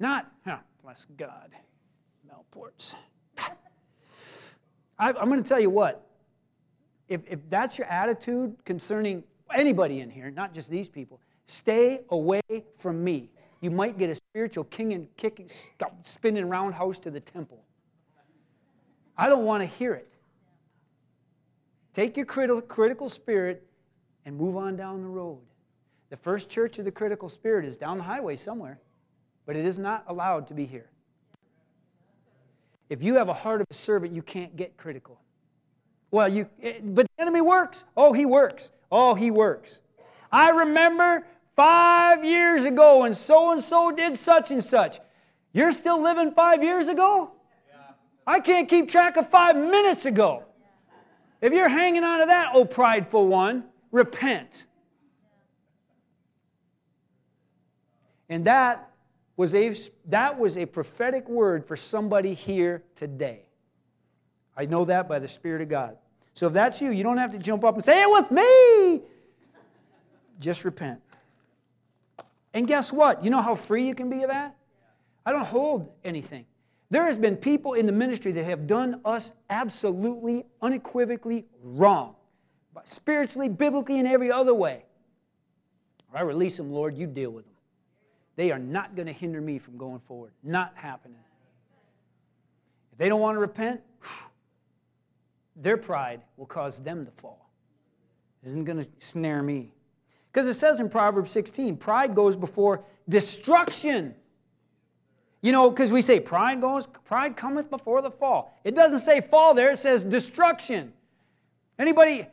not, 0.00 0.32
huh, 0.44 0.58
bless 0.82 1.06
God, 1.16 1.50
Melports. 2.26 2.94
I, 4.98 5.08
I'm 5.10 5.28
going 5.28 5.42
to 5.42 5.48
tell 5.48 5.60
you 5.60 5.70
what, 5.70 6.06
if, 7.08 7.20
if 7.28 7.38
that's 7.50 7.78
your 7.78 7.86
attitude 7.86 8.56
concerning 8.64 9.22
anybody 9.54 10.00
in 10.00 10.10
here, 10.10 10.30
not 10.30 10.54
just 10.54 10.70
these 10.70 10.88
people, 10.88 11.20
stay 11.46 12.00
away 12.08 12.40
from 12.78 13.04
me. 13.04 13.30
You 13.60 13.70
might 13.70 13.98
get 13.98 14.10
a 14.10 14.14
spiritual 14.14 14.64
king 14.64 14.92
and 14.92 15.08
kicking, 15.16 15.50
spinning 16.04 16.48
roundhouse 16.48 16.98
to 17.00 17.10
the 17.10 17.20
temple. 17.20 17.62
I 19.16 19.28
don't 19.28 19.44
want 19.44 19.62
to 19.62 19.66
hear 19.66 19.94
it. 19.94 20.08
Take 21.92 22.16
your 22.16 22.26
critical, 22.26 22.60
critical 22.60 23.08
spirit 23.08 23.66
and 24.24 24.36
move 24.36 24.56
on 24.56 24.76
down 24.76 25.02
the 25.02 25.08
road. 25.08 25.40
The 26.10 26.16
first 26.16 26.48
church 26.48 26.78
of 26.78 26.84
the 26.84 26.92
critical 26.92 27.28
spirit 27.28 27.64
is 27.64 27.76
down 27.76 27.98
the 27.98 28.04
highway 28.04 28.36
somewhere, 28.36 28.78
but 29.44 29.56
it 29.56 29.64
is 29.64 29.78
not 29.78 30.04
allowed 30.06 30.46
to 30.48 30.54
be 30.54 30.64
here. 30.64 30.88
If 32.88 33.02
you 33.02 33.16
have 33.16 33.28
a 33.28 33.34
heart 33.34 33.60
of 33.60 33.66
a 33.70 33.74
servant, 33.74 34.14
you 34.14 34.22
can't 34.22 34.54
get 34.56 34.76
critical. 34.76 35.20
Well, 36.10 36.28
you, 36.28 36.48
eh, 36.62 36.78
but 36.82 37.06
the 37.16 37.22
enemy 37.22 37.40
works. 37.40 37.84
Oh, 37.96 38.12
he 38.12 38.24
works. 38.24 38.70
Oh, 38.90 39.14
he 39.14 39.30
works. 39.30 39.80
I 40.32 40.50
remember 40.50 41.26
five 41.58 42.24
years 42.24 42.64
ago 42.64 43.02
and 43.02 43.16
so 43.16 43.50
and 43.50 43.60
so 43.60 43.90
did 43.90 44.16
such 44.16 44.52
and 44.52 44.62
such. 44.62 45.00
You're 45.52 45.72
still 45.72 46.00
living 46.00 46.30
five 46.30 46.62
years 46.62 46.86
ago? 46.86 47.32
I 48.24 48.38
can't 48.38 48.68
keep 48.68 48.88
track 48.88 49.16
of 49.16 49.28
five 49.28 49.56
minutes 49.56 50.06
ago. 50.06 50.44
If 51.40 51.52
you're 51.52 51.68
hanging 51.68 52.04
on 52.04 52.20
to 52.20 52.26
that, 52.26 52.50
oh 52.54 52.64
prideful 52.64 53.26
one, 53.26 53.64
repent. 53.90 54.66
And 58.28 58.44
that 58.44 58.90
was 59.36 59.52
a, 59.52 59.76
that 60.10 60.38
was 60.38 60.56
a 60.58 60.64
prophetic 60.64 61.28
word 61.28 61.66
for 61.66 61.76
somebody 61.76 62.34
here 62.34 62.84
today. 62.94 63.46
I 64.56 64.64
know 64.66 64.84
that 64.84 65.08
by 65.08 65.18
the 65.18 65.28
Spirit 65.28 65.62
of 65.62 65.68
God. 65.68 65.96
So 66.34 66.46
if 66.46 66.52
that's 66.52 66.80
you, 66.80 66.90
you 66.90 67.02
don't 67.02 67.18
have 67.18 67.32
to 67.32 67.38
jump 67.38 67.64
up 67.64 67.74
and 67.74 67.82
say, 67.82 68.00
It 68.02 68.10
with 68.12 68.30
me. 68.30 69.02
Just 70.38 70.64
repent. 70.64 71.00
And 72.54 72.66
guess 72.66 72.92
what? 72.92 73.24
You 73.24 73.30
know 73.30 73.42
how 73.42 73.54
free 73.54 73.86
you 73.86 73.94
can 73.94 74.08
be 74.08 74.22
of 74.22 74.30
that? 74.30 74.56
I 75.26 75.32
don't 75.32 75.46
hold 75.46 75.92
anything. 76.04 76.46
There 76.90 77.04
has 77.04 77.18
been 77.18 77.36
people 77.36 77.74
in 77.74 77.84
the 77.84 77.92
ministry 77.92 78.32
that 78.32 78.44
have 78.44 78.66
done 78.66 79.00
us 79.04 79.32
absolutely, 79.50 80.46
unequivocally 80.62 81.44
wrong, 81.62 82.14
spiritually, 82.84 83.48
biblically, 83.48 83.98
and 83.98 84.08
every 84.08 84.32
other 84.32 84.54
way. 84.54 84.84
I 86.14 86.22
release 86.22 86.56
them, 86.56 86.72
Lord, 86.72 86.96
you 86.96 87.06
deal 87.06 87.30
with 87.30 87.44
them. 87.44 87.54
They 88.36 88.50
are 88.52 88.58
not 88.58 88.96
going 88.96 89.06
to 89.06 89.12
hinder 89.12 89.40
me 89.40 89.58
from 89.58 89.76
going 89.76 90.00
forward. 90.00 90.32
Not 90.42 90.72
happening. 90.76 91.18
If 92.92 92.98
they 92.98 93.08
don't 93.10 93.20
want 93.20 93.36
to 93.36 93.40
repent, 93.40 93.82
their 95.56 95.76
pride 95.76 96.22
will 96.36 96.46
cause 96.46 96.80
them 96.80 97.04
to 97.04 97.10
fall. 97.10 97.50
It 98.42 98.48
isn't 98.48 98.64
going 98.64 98.78
to 98.78 98.88
snare 99.00 99.42
me. 99.42 99.74
Because 100.32 100.48
it 100.48 100.54
says 100.54 100.80
in 100.80 100.88
Proverbs 100.88 101.30
16, 101.30 101.76
pride 101.76 102.14
goes 102.14 102.36
before 102.36 102.84
destruction. 103.08 104.14
You 105.40 105.52
know, 105.52 105.70
because 105.70 105.92
we 105.92 106.02
say 106.02 106.20
pride 106.20 106.60
goes, 106.60 106.86
pride 106.86 107.36
cometh 107.36 107.70
before 107.70 108.02
the 108.02 108.10
fall. 108.10 108.58
It 108.64 108.74
doesn't 108.74 109.00
say 109.00 109.20
fall 109.20 109.54
there, 109.54 109.70
it 109.72 109.78
says 109.78 110.04
destruction. 110.04 110.92
Anybody, 111.78 112.26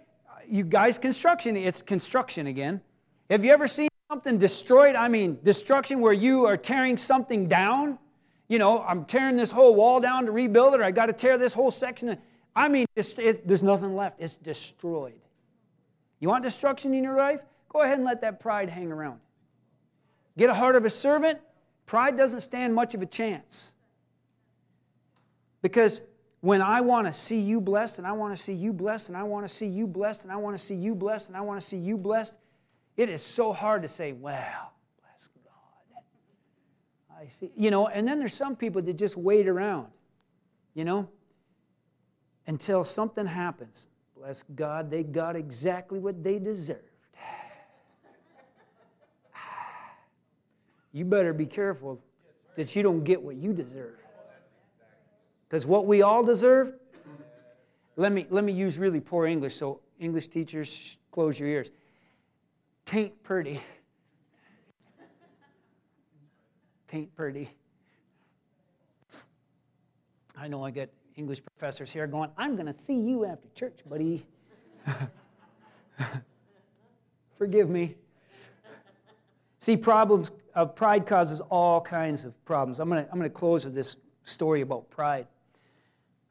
you 0.47 0.63
guys, 0.63 0.97
construction, 0.97 1.55
it's 1.55 1.81
construction 1.81 2.47
again. 2.47 2.81
Have 3.29 3.45
you 3.45 3.51
ever 3.51 3.67
seen 3.67 3.89
something 4.10 4.38
destroyed, 4.38 4.95
I 4.95 5.08
mean 5.08 5.39
destruction 5.43 5.99
where 5.99 6.13
you 6.13 6.45
are 6.45 6.58
tearing 6.58 6.95
something 6.95 7.47
down. 7.47 7.97
You 8.47 8.60
know, 8.60 8.81
I'm 8.84 9.05
tearing 9.05 9.36
this 9.36 9.49
whole 9.49 9.73
wall 9.73 9.99
down 9.99 10.25
to 10.27 10.31
rebuild 10.31 10.75
it, 10.75 10.79
or 10.79 10.84
I 10.84 10.91
got 10.91 11.08
to 11.08 11.13
tear 11.13 11.38
this 11.38 11.53
whole 11.53 11.71
section. 11.71 12.15
I 12.55 12.67
mean, 12.67 12.86
it, 12.95 13.47
there's 13.47 13.63
nothing 13.63 13.95
left. 13.95 14.21
It's 14.21 14.36
destroyed. 14.36 15.19
You 16.19 16.29
want 16.29 16.43
destruction 16.43 16.93
in 16.93 17.03
your 17.03 17.17
life? 17.17 17.41
Go 17.75 17.81
ahead 17.81 17.97
and 17.97 18.05
let 18.05 18.21
that 18.21 18.39
pride 18.39 18.69
hang 18.69 18.89
around. 18.89 19.19
Get 20.38 20.49
a 20.49 20.53
heart 20.53 20.77
of 20.77 20.85
a 20.85 20.89
servant. 20.89 21.39
Pride 21.85 22.15
doesn't 22.15 22.39
stand 22.39 22.73
much 22.73 22.93
of 22.93 23.01
a 23.01 23.05
chance. 23.05 23.67
Because 25.61 26.01
when 26.39 26.61
I 26.61 26.79
want 26.79 27.05
to 27.07 27.11
see 27.11 27.38
you 27.38 27.59
blessed, 27.59 27.97
and 27.97 28.07
I 28.07 28.13
want 28.13 28.33
to 28.33 28.41
see 28.41 28.53
you 28.53 28.71
blessed, 28.71 29.09
and 29.09 29.17
I 29.17 29.23
want 29.23 29.45
to 29.45 29.53
see 29.53 29.65
you 29.65 29.88
blessed, 29.88 30.23
and 30.23 30.31
I 30.31 30.38
want 30.38 30.57
to 30.57 30.63
see 30.63 30.73
you 30.73 30.95
blessed, 30.95 31.27
and 31.27 31.35
I 31.35 31.41
want 31.41 31.59
to 31.59 31.67
see 31.67 31.75
you 31.75 31.97
blessed, 31.97 32.35
it 32.95 33.09
is 33.09 33.21
so 33.21 33.51
hard 33.51 33.81
to 33.81 33.89
say, 33.89 34.13
well, 34.13 34.71
bless 35.01 35.27
God. 35.43 36.01
I 37.19 37.27
see. 37.27 37.51
You 37.57 37.71
know, 37.71 37.89
and 37.89 38.07
then 38.07 38.19
there's 38.19 38.33
some 38.33 38.55
people 38.55 38.81
that 38.83 38.93
just 38.93 39.17
wait 39.17 39.49
around, 39.49 39.88
you 40.75 40.85
know, 40.85 41.09
until 42.47 42.85
something 42.85 43.25
happens. 43.25 43.88
Bless 44.15 44.43
God, 44.55 44.89
they 44.89 45.03
got 45.03 45.35
exactly 45.35 45.99
what 45.99 46.23
they 46.23 46.39
deserved. 46.39 46.94
You 50.95 51.03
better 51.03 51.34
be 51.34 51.45
careful 51.45 51.99
that 52.55 52.73
you 52.73 52.81
don't 52.81 53.03
get 53.03 53.21
what 53.21 53.36
you 53.36 53.51
deserve. 53.51 53.99
Because 55.49 55.65
what 55.65 55.86
we 55.86 56.01
all 56.01 56.23
deserve, 56.23 56.73
let 57.97 58.13
me, 58.13 58.25
let 58.29 58.45
me 58.45 58.53
use 58.53 58.77
really 58.77 59.01
poor 59.01 59.25
English, 59.25 59.58
so 59.58 59.81
English 59.99 60.29
teachers, 60.29 60.97
close 61.12 61.38
your 61.38 61.49
ears 61.49 61.69
taint 62.86 63.21
purdy. 63.23 63.60
Taint 66.88 67.13
pretty. 67.15 67.49
I 70.38 70.47
know 70.47 70.63
I 70.63 70.71
get 70.71 70.93
English 71.15 71.41
professors 71.43 71.91
here 71.91 72.08
going, 72.08 72.29
I'm 72.38 72.55
going 72.55 72.73
to 72.73 72.79
see 72.86 72.93
you 72.93 73.25
after 73.25 73.49
church, 73.55 73.79
buddy. 73.89 74.25
Forgive 77.38 77.69
me. 77.69 77.95
See, 79.65 79.78
problems, 79.78 80.32
uh, 80.54 80.65
pride 80.65 81.08
causes 81.08 81.41
all 81.41 81.82
kinds 81.82 82.23
of 82.23 82.45
problems. 82.45 82.80
I'm 82.80 82.88
going 82.88 83.04
I'm 83.12 83.19
to 83.21 83.32
close 83.32 83.65
with 83.65 83.73
this 83.73 83.95
story 84.23 84.62
about 84.62 84.91
pride. 84.91 85.25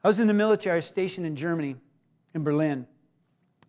I 0.01 0.07
was 0.07 0.19
in 0.19 0.27
the 0.27 0.33
military, 0.33 0.81
stationed 0.81 1.27
in 1.27 1.35
Germany, 1.35 1.75
in 2.33 2.43
Berlin. 2.45 2.87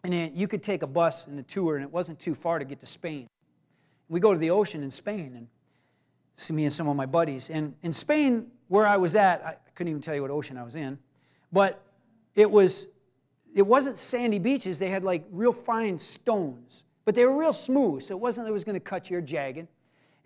And 0.05 0.39
you 0.39 0.47
could 0.47 0.63
take 0.63 0.85
a 0.85 0.87
bus 0.87 1.27
and 1.27 1.37
a 1.41 1.43
tour, 1.43 1.75
and 1.75 1.85
it 1.85 1.91
wasn't 1.91 2.21
too 2.21 2.37
far 2.37 2.61
to 2.61 2.65
get 2.65 2.79
to 2.79 2.87
Spain. 2.87 3.27
We 4.09 4.21
go 4.21 4.33
to 4.33 4.39
the 4.39 4.51
ocean 4.51 4.85
in 4.85 4.93
Spain, 4.93 5.33
and 5.35 5.49
see 6.37 6.55
me 6.55 6.63
and 6.63 6.73
some 6.73 6.87
of 6.87 6.95
my 6.95 7.07
buddies. 7.07 7.51
And 7.51 7.75
in 7.83 7.93
Spain, 7.93 8.47
where 8.69 8.87
I 8.87 8.99
was 8.99 9.17
at, 9.17 9.45
I 9.45 9.57
couldn't 9.75 9.91
even 9.91 10.01
tell 10.01 10.15
you 10.15 10.23
what 10.23 10.31
ocean 10.31 10.57
I 10.57 10.63
was 10.63 10.77
in, 10.77 10.97
but 11.51 11.83
it 12.37 12.49
was 12.49 12.87
it 13.53 13.67
wasn't 13.67 13.99
sandy 13.99 14.39
beaches. 14.39 14.79
They 14.79 14.91
had 14.91 15.03
like 15.03 15.25
real 15.33 15.53
fine 15.53 15.99
stones, 15.99 16.85
but 17.07 17.15
they 17.15 17.25
were 17.25 17.35
real 17.35 17.55
smooth, 17.55 18.03
so 18.03 18.15
it 18.15 18.21
wasn't 18.21 18.45
that 18.45 18.51
it 18.51 18.53
was 18.53 18.65
going 18.65 18.75
to 18.75 18.81
cut 18.81 19.09
your 19.09 19.23
jagged. 19.23 19.69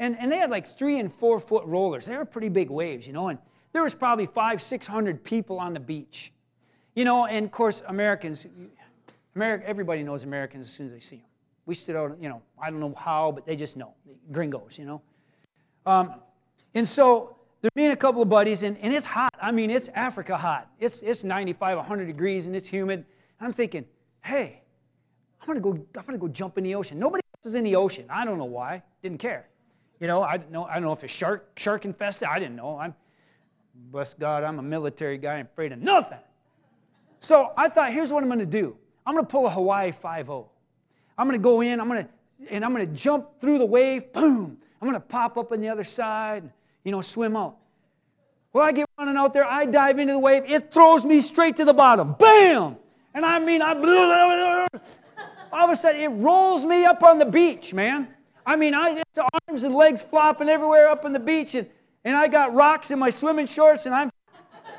And, 0.00 0.18
and 0.18 0.32
they 0.32 0.38
had 0.38 0.50
like 0.50 0.66
three 0.66 0.98
and 0.98 1.12
four 1.12 1.38
foot 1.38 1.64
rollers. 1.66 2.06
They 2.06 2.16
were 2.16 2.24
pretty 2.24 2.48
big 2.48 2.70
waves, 2.70 3.06
you 3.06 3.12
know, 3.12 3.28
and 3.28 3.38
there 3.72 3.84
was 3.84 3.94
probably 3.94 4.26
five, 4.26 4.60
six 4.60 4.86
hundred 4.86 5.22
people 5.22 5.60
on 5.60 5.74
the 5.74 5.80
beach. 5.80 6.32
You 6.96 7.04
know, 7.04 7.26
and 7.26 7.44
of 7.44 7.52
course, 7.52 7.82
Americans, 7.86 8.46
America, 9.36 9.68
everybody 9.68 10.02
knows 10.02 10.24
Americans 10.24 10.66
as 10.66 10.72
soon 10.72 10.86
as 10.86 10.92
they 10.92 11.00
see 11.00 11.16
them. 11.16 11.26
We 11.66 11.74
stood 11.74 11.94
out, 11.94 12.16
you 12.20 12.28
know, 12.28 12.42
I 12.60 12.70
don't 12.70 12.80
know 12.80 12.94
how, 12.96 13.30
but 13.30 13.46
they 13.46 13.54
just 13.54 13.76
know. 13.76 13.94
Gringos, 14.32 14.76
you 14.78 14.86
know. 14.86 15.02
Um, 15.86 16.14
and 16.74 16.88
so 16.88 17.36
there's 17.60 17.70
me 17.76 17.84
and 17.84 17.92
a 17.92 17.96
couple 17.96 18.22
of 18.22 18.28
buddies, 18.28 18.62
and, 18.62 18.76
and 18.78 18.92
it's 18.92 19.06
hot. 19.06 19.34
I 19.40 19.52
mean, 19.52 19.70
it's 19.70 19.88
Africa 19.94 20.36
hot. 20.36 20.68
It's, 20.80 21.00
it's 21.00 21.24
95, 21.24 21.76
100 21.76 22.06
degrees, 22.06 22.46
and 22.46 22.56
it's 22.56 22.66
humid. 22.66 23.04
I'm 23.38 23.52
thinking, 23.52 23.84
hey, 24.24 24.62
I'm 25.40 25.46
gonna 25.46 25.60
go. 25.60 25.72
I'm 25.72 26.04
gonna 26.04 26.18
go 26.18 26.28
jump 26.28 26.58
in 26.58 26.64
the 26.64 26.74
ocean. 26.74 26.98
Nobody 26.98 27.22
else 27.34 27.46
is 27.46 27.54
in 27.54 27.64
the 27.64 27.76
ocean. 27.76 28.04
I 28.10 28.24
don't 28.24 28.38
know 28.38 28.44
why. 28.44 28.82
Didn't 29.02 29.18
care. 29.18 29.46
You 29.98 30.06
know, 30.06 30.22
I 30.22 30.40
know. 30.50 30.64
I 30.64 30.74
don't 30.74 30.84
know 30.84 30.92
if 30.92 31.04
it's 31.04 31.12
shark 31.12 31.48
shark 31.56 31.84
infested. 31.84 32.28
I 32.28 32.38
didn't 32.38 32.56
know. 32.56 32.78
I'm 32.78 32.94
bless 33.90 34.14
God. 34.14 34.44
I'm 34.44 34.58
a 34.58 34.62
military 34.62 35.18
guy. 35.18 35.36
I'm 35.36 35.46
afraid 35.46 35.72
of 35.72 35.78
nothing. 35.80 36.18
So 37.20 37.52
I 37.56 37.68
thought, 37.68 37.92
here's 37.92 38.10
what 38.10 38.22
I'm 38.22 38.28
gonna 38.28 38.46
do. 38.46 38.76
I'm 39.06 39.14
gonna 39.14 39.26
pull 39.26 39.46
a 39.46 39.50
Hawaii 39.50 39.92
5-0. 39.92 40.46
I'm 41.18 41.26
gonna 41.26 41.38
go 41.38 41.60
in. 41.60 41.80
I'm 41.80 41.88
gonna 41.88 42.08
and 42.48 42.64
I'm 42.64 42.72
gonna 42.72 42.86
jump 42.86 43.40
through 43.40 43.58
the 43.58 43.66
wave. 43.66 44.12
Boom. 44.12 44.58
I'm 44.80 44.88
gonna 44.88 45.00
pop 45.00 45.36
up 45.36 45.52
on 45.52 45.60
the 45.60 45.68
other 45.68 45.84
side. 45.84 46.50
You 46.84 46.92
know, 46.92 47.00
swim 47.00 47.36
out. 47.36 47.56
Well, 48.52 48.64
I 48.64 48.72
get 48.72 48.88
running 48.98 49.16
out 49.16 49.32
there. 49.32 49.44
I 49.44 49.66
dive 49.66 49.98
into 49.98 50.14
the 50.14 50.18
wave. 50.18 50.44
It 50.46 50.72
throws 50.72 51.04
me 51.04 51.20
straight 51.20 51.56
to 51.56 51.64
the 51.64 51.74
bottom. 51.74 52.14
Bam! 52.18 52.76
And 53.14 53.24
I 53.24 53.38
mean, 53.38 53.62
I 53.62 53.74
all 55.52 55.64
of 55.64 55.70
a 55.70 55.76
sudden 55.76 56.00
it 56.00 56.08
rolls 56.08 56.64
me 56.64 56.84
up 56.84 57.02
on 57.02 57.18
the 57.18 57.24
beach, 57.24 57.74
man. 57.74 58.08
I 58.46 58.56
mean, 58.56 58.74
I 58.74 58.94
just 58.94 59.28
arms 59.48 59.64
and 59.64 59.74
legs 59.74 60.02
flopping 60.02 60.48
everywhere 60.48 60.88
up 60.88 61.04
on 61.04 61.12
the 61.12 61.18
beach, 61.18 61.54
and, 61.54 61.68
and 62.04 62.16
I 62.16 62.28
got 62.28 62.54
rocks 62.54 62.90
in 62.90 62.98
my 62.98 63.10
swimming 63.10 63.46
shorts, 63.46 63.86
and 63.86 63.94
I'm. 63.94 64.10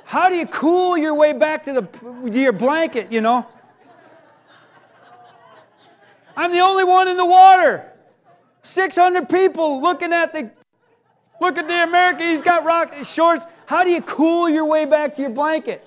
How 0.03 0.29
do 0.29 0.35
you 0.35 0.45
cool 0.47 0.97
your 0.97 1.13
way 1.13 1.31
back 1.31 1.63
to 1.65 1.73
the 1.73 1.81
to 1.81 2.39
your 2.39 2.51
blanket? 2.51 3.11
You 3.11 3.21
know. 3.21 3.47
I'm 6.35 6.51
the 6.51 6.59
only 6.59 6.83
one 6.83 7.07
in 7.07 7.17
the 7.17 7.25
water. 7.25 7.85
600 8.63 9.29
people 9.29 9.81
looking 9.81 10.13
at 10.13 10.33
the 10.33 10.51
look 11.39 11.57
at 11.57 11.67
the 11.67 11.83
American. 11.83 12.27
He's 12.27 12.41
got 12.41 12.63
rock 12.63 12.93
shorts. 13.03 13.45
How 13.65 13.83
do 13.83 13.91
you 13.91 14.01
cool 14.01 14.49
your 14.49 14.65
way 14.65 14.85
back 14.85 15.15
to 15.15 15.21
your 15.21 15.31
blanket? 15.31 15.85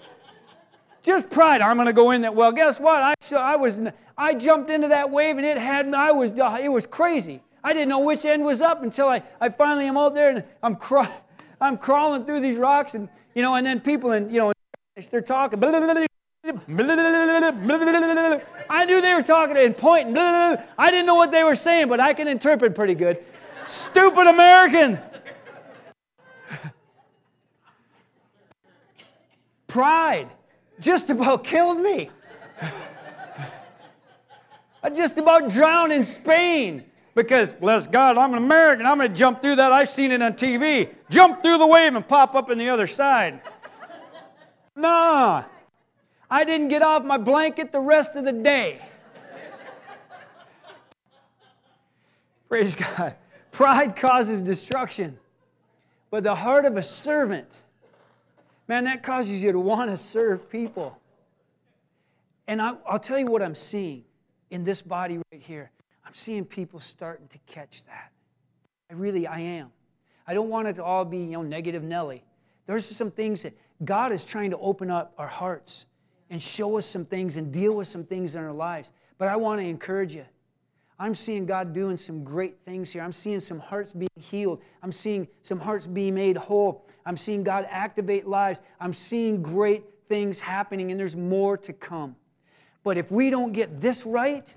Just 1.04 1.28
pride. 1.28 1.60
I'm 1.60 1.76
going 1.76 1.86
to 1.86 1.92
go 1.92 2.10
in 2.12 2.22
that. 2.22 2.34
Well, 2.34 2.50
guess 2.50 2.80
what? 2.80 3.02
I, 3.02 3.14
I 3.36 3.56
was 3.56 3.78
I 4.16 4.34
jumped 4.34 4.70
into 4.70 4.88
that 4.88 5.10
wave 5.10 5.36
and 5.36 5.44
it 5.44 5.58
had 5.58 5.92
I 5.92 6.10
was 6.12 6.32
uh, 6.32 6.58
it 6.60 6.70
was 6.70 6.86
crazy. 6.86 7.42
I 7.62 7.74
didn't 7.74 7.90
know 7.90 7.98
which 7.98 8.24
end 8.24 8.42
was 8.42 8.62
up 8.62 8.82
until 8.82 9.08
I, 9.08 9.22
I 9.40 9.50
finally 9.50 9.86
am 9.86 9.98
out 9.98 10.14
there 10.14 10.30
and 10.30 10.42
I'm 10.62 10.76
craw- 10.76 11.12
I'm 11.60 11.76
crawling 11.76 12.24
through 12.24 12.40
these 12.40 12.56
rocks 12.56 12.94
and 12.94 13.10
you 13.34 13.42
know 13.42 13.54
and 13.54 13.66
then 13.66 13.80
people 13.80 14.12
and 14.12 14.32
you 14.32 14.38
know 14.38 14.52
they're 15.10 15.20
talking. 15.20 15.62
I 15.62 16.06
knew 18.86 19.00
they 19.02 19.14
were 19.14 19.22
talking 19.22 19.58
and 19.58 19.76
pointing. 19.76 20.16
I 20.16 20.90
didn't 20.90 21.04
know 21.04 21.16
what 21.16 21.32
they 21.32 21.44
were 21.44 21.56
saying, 21.56 21.88
but 21.88 22.00
I 22.00 22.14
can 22.14 22.28
interpret 22.28 22.74
pretty 22.74 22.94
good. 22.94 23.22
Stupid 23.66 24.26
American. 24.26 24.98
Pride 29.66 30.30
just 30.80 31.10
about 31.10 31.44
killed 31.44 31.80
me. 31.80 32.10
I 34.82 34.90
just 34.90 35.16
about 35.16 35.48
drowned 35.48 35.92
in 35.92 36.04
Spain 36.04 36.84
because, 37.14 37.52
bless 37.52 37.86
God, 37.86 38.18
I'm 38.18 38.32
an 38.32 38.38
American. 38.38 38.84
I'm 38.84 38.98
going 38.98 39.10
to 39.10 39.16
jump 39.16 39.40
through 39.40 39.56
that. 39.56 39.72
I've 39.72 39.88
seen 39.88 40.12
it 40.12 40.20
on 40.20 40.34
TV. 40.34 40.90
Jump 41.08 41.42
through 41.42 41.58
the 41.58 41.66
wave 41.66 41.94
and 41.94 42.06
pop 42.06 42.34
up 42.34 42.50
in 42.50 42.58
the 42.58 42.68
other 42.68 42.86
side. 42.86 43.40
nah, 44.76 45.44
I 46.30 46.44
didn't 46.44 46.68
get 46.68 46.82
off 46.82 47.04
my 47.04 47.16
blanket 47.16 47.72
the 47.72 47.80
rest 47.80 48.14
of 48.14 48.24
the 48.24 48.32
day. 48.32 48.80
Praise 52.48 52.74
God. 52.74 53.14
Pride 53.52 53.96
causes 53.96 54.42
destruction, 54.42 55.18
but 56.10 56.24
the 56.24 56.34
heart 56.34 56.66
of 56.66 56.76
a 56.76 56.82
servant 56.82 57.62
Man, 58.66 58.84
that 58.84 59.02
causes 59.02 59.42
you 59.42 59.52
to 59.52 59.60
want 59.60 59.90
to 59.90 59.98
serve 59.98 60.48
people. 60.48 60.98
And 62.46 62.60
I, 62.60 62.72
will 62.90 62.98
tell 62.98 63.18
you 63.18 63.26
what 63.26 63.42
I'm 63.42 63.54
seeing 63.54 64.04
in 64.50 64.64
this 64.64 64.82
body 64.82 65.18
right 65.32 65.42
here. 65.42 65.70
I'm 66.04 66.14
seeing 66.14 66.44
people 66.44 66.80
starting 66.80 67.28
to 67.28 67.38
catch 67.46 67.84
that. 67.84 68.10
I 68.90 68.94
really, 68.94 69.26
I 69.26 69.40
am. 69.40 69.72
I 70.26 70.34
don't 70.34 70.48
want 70.48 70.68
it 70.68 70.74
to 70.74 70.84
all 70.84 71.04
be, 71.04 71.18
you 71.18 71.32
know, 71.32 71.42
negative 71.42 71.82
Nelly. 71.82 72.22
There's 72.66 72.86
some 72.86 73.10
things 73.10 73.42
that 73.42 73.54
God 73.84 74.12
is 74.12 74.24
trying 74.24 74.50
to 74.50 74.58
open 74.58 74.90
up 74.90 75.12
our 75.18 75.26
hearts 75.26 75.86
and 76.30 76.40
show 76.40 76.78
us 76.78 76.86
some 76.86 77.04
things 77.04 77.36
and 77.36 77.52
deal 77.52 77.74
with 77.74 77.88
some 77.88 78.04
things 78.04 78.34
in 78.34 78.42
our 78.42 78.52
lives. 78.52 78.90
But 79.18 79.28
I 79.28 79.36
want 79.36 79.60
to 79.60 79.66
encourage 79.66 80.14
you. 80.14 80.24
I'm 81.04 81.14
seeing 81.14 81.44
God 81.44 81.74
doing 81.74 81.98
some 81.98 82.24
great 82.24 82.56
things 82.64 82.90
here. 82.90 83.02
I'm 83.02 83.12
seeing 83.12 83.38
some 83.38 83.58
hearts 83.58 83.92
being 83.92 84.08
healed. 84.18 84.62
I'm 84.82 84.90
seeing 84.90 85.28
some 85.42 85.60
hearts 85.60 85.86
being 85.86 86.14
made 86.14 86.34
whole. 86.34 86.86
I'm 87.04 87.18
seeing 87.18 87.44
God 87.44 87.66
activate 87.68 88.26
lives. 88.26 88.62
I'm 88.80 88.94
seeing 88.94 89.42
great 89.42 89.84
things 90.08 90.40
happening, 90.40 90.90
and 90.90 90.98
there's 90.98 91.14
more 91.14 91.58
to 91.58 91.74
come. 91.74 92.16
But 92.84 92.96
if 92.96 93.12
we 93.12 93.28
don't 93.28 93.52
get 93.52 93.82
this 93.82 94.06
right, 94.06 94.48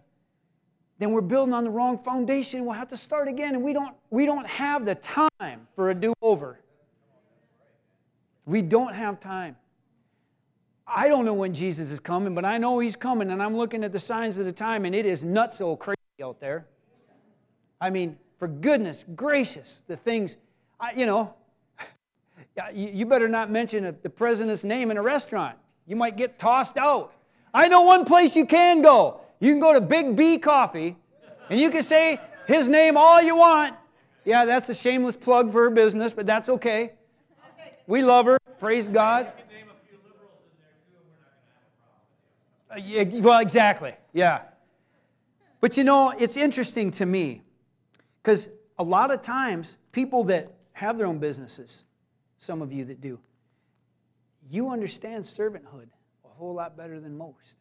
then 1.00 1.12
we're 1.12 1.20
building 1.20 1.54
on 1.54 1.66
the 1.66 1.70
wrong 1.70 1.98
foundation. 1.98 2.64
We'll 2.64 2.76
have 2.76 2.88
to 2.90 2.98
start 2.98 3.28
again, 3.28 3.54
and 3.54 3.62
we 3.62 3.74
don't, 3.74 3.94
we 4.10 4.26
don't 4.26 4.48
have 4.48 4.86
the 4.86 4.96
time 4.96 5.68
for 5.76 5.90
a 5.90 5.94
do 5.94 6.14
over. 6.22 6.62
We 8.46 8.62
don't 8.62 8.94
have 8.94 9.20
time. 9.20 9.58
I 10.88 11.10
don't 11.10 11.26
know 11.26 11.34
when 11.34 11.54
Jesus 11.54 11.92
is 11.92 12.00
coming, 12.00 12.34
but 12.34 12.46
I 12.46 12.58
know 12.58 12.80
he's 12.80 12.96
coming, 12.96 13.32
and 13.32 13.44
I'm 13.44 13.58
looking 13.58 13.84
at 13.84 13.92
the 13.92 14.00
signs 14.00 14.38
of 14.38 14.46
the 14.46 14.54
time, 14.54 14.86
and 14.86 14.96
it 14.96 15.06
is 15.06 15.26
nuts 15.26 15.58
so 15.58 15.76
crazy 15.76 15.97
out 16.22 16.40
there. 16.40 16.66
I 17.80 17.92
mean, 17.92 18.18
for 18.40 18.48
goodness 18.48 19.06
gracious, 19.16 19.82
the 19.88 19.96
things, 19.96 20.38
I, 20.80 20.94
you 20.94 21.06
know, 21.06 21.34
you 22.74 23.06
better 23.06 23.28
not 23.28 23.52
mention 23.52 23.96
the 24.02 24.10
president's 24.10 24.64
name 24.64 24.90
in 24.90 24.98
a 24.98 25.02
restaurant. 25.02 25.58
You 25.86 25.96
might 25.96 26.18
get 26.18 26.40
tossed 26.40 26.78
out. 26.78 27.14
I 27.54 27.68
know 27.68 27.82
one 27.82 28.04
place 28.04 28.36
you 28.36 28.46
can 28.46 28.82
go. 28.82 29.22
You 29.40 29.52
can 29.52 29.60
go 29.60 29.74
to 29.74 29.82
Big 29.82 30.16
B 30.16 30.40
Coffee, 30.40 30.98
and 31.50 31.60
you 31.60 31.70
can 31.70 31.84
say 31.84 32.20
his 32.48 32.68
name 32.68 32.98
all 32.98 33.22
you 33.22 33.36
want. 33.36 33.76
Yeah, 34.26 34.46
that's 34.46 34.70
a 34.70 34.74
shameless 34.74 35.16
plug 35.16 35.52
for 35.52 35.64
her 35.64 35.70
business, 35.70 36.14
but 36.14 36.26
that's 36.26 36.50
okay. 36.50 36.94
We 37.86 38.02
love 38.02 38.26
her. 38.26 38.38
Praise 38.60 38.90
God. 38.90 39.32
Uh, 42.70 42.76
yeah, 42.76 43.04
well, 43.20 43.40
exactly. 43.40 43.94
Yeah. 44.14 44.42
But 45.60 45.78
you 45.78 45.84
know, 45.84 46.12
it's 46.12 46.38
interesting 46.38 46.92
to 46.92 47.06
me 47.06 47.42
because 48.22 48.50
a 48.78 48.84
lot 48.84 49.12
of 49.12 49.22
times 49.22 49.78
people 49.92 50.24
that 50.26 50.54
have 50.74 50.98
their 50.98 51.08
own 51.08 51.18
businesses, 51.18 51.84
some 52.40 52.62
of 52.62 52.72
you 52.72 52.86
that 52.86 53.02
do, 53.02 53.20
you 54.50 54.70
understand 54.70 55.24
servanthood 55.24 55.88
a 56.24 56.28
whole 56.28 56.54
lot 56.54 56.78
better 56.78 57.00
than 57.00 57.18
most. 57.18 57.56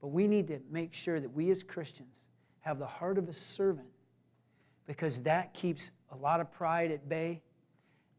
But 0.00 0.08
we 0.08 0.26
need 0.26 0.48
to 0.48 0.60
make 0.70 0.94
sure 0.94 1.20
that 1.20 1.32
we 1.32 1.50
as 1.50 1.62
Christians 1.62 2.26
have 2.60 2.78
the 2.78 2.86
heart 2.86 3.18
of 3.18 3.28
a 3.28 3.32
servant 3.32 3.88
because 4.86 5.20
that 5.22 5.52
keeps 5.52 5.90
a 6.12 6.16
lot 6.16 6.40
of 6.40 6.50
pride 6.50 6.90
at 6.90 7.08
bay, 7.08 7.42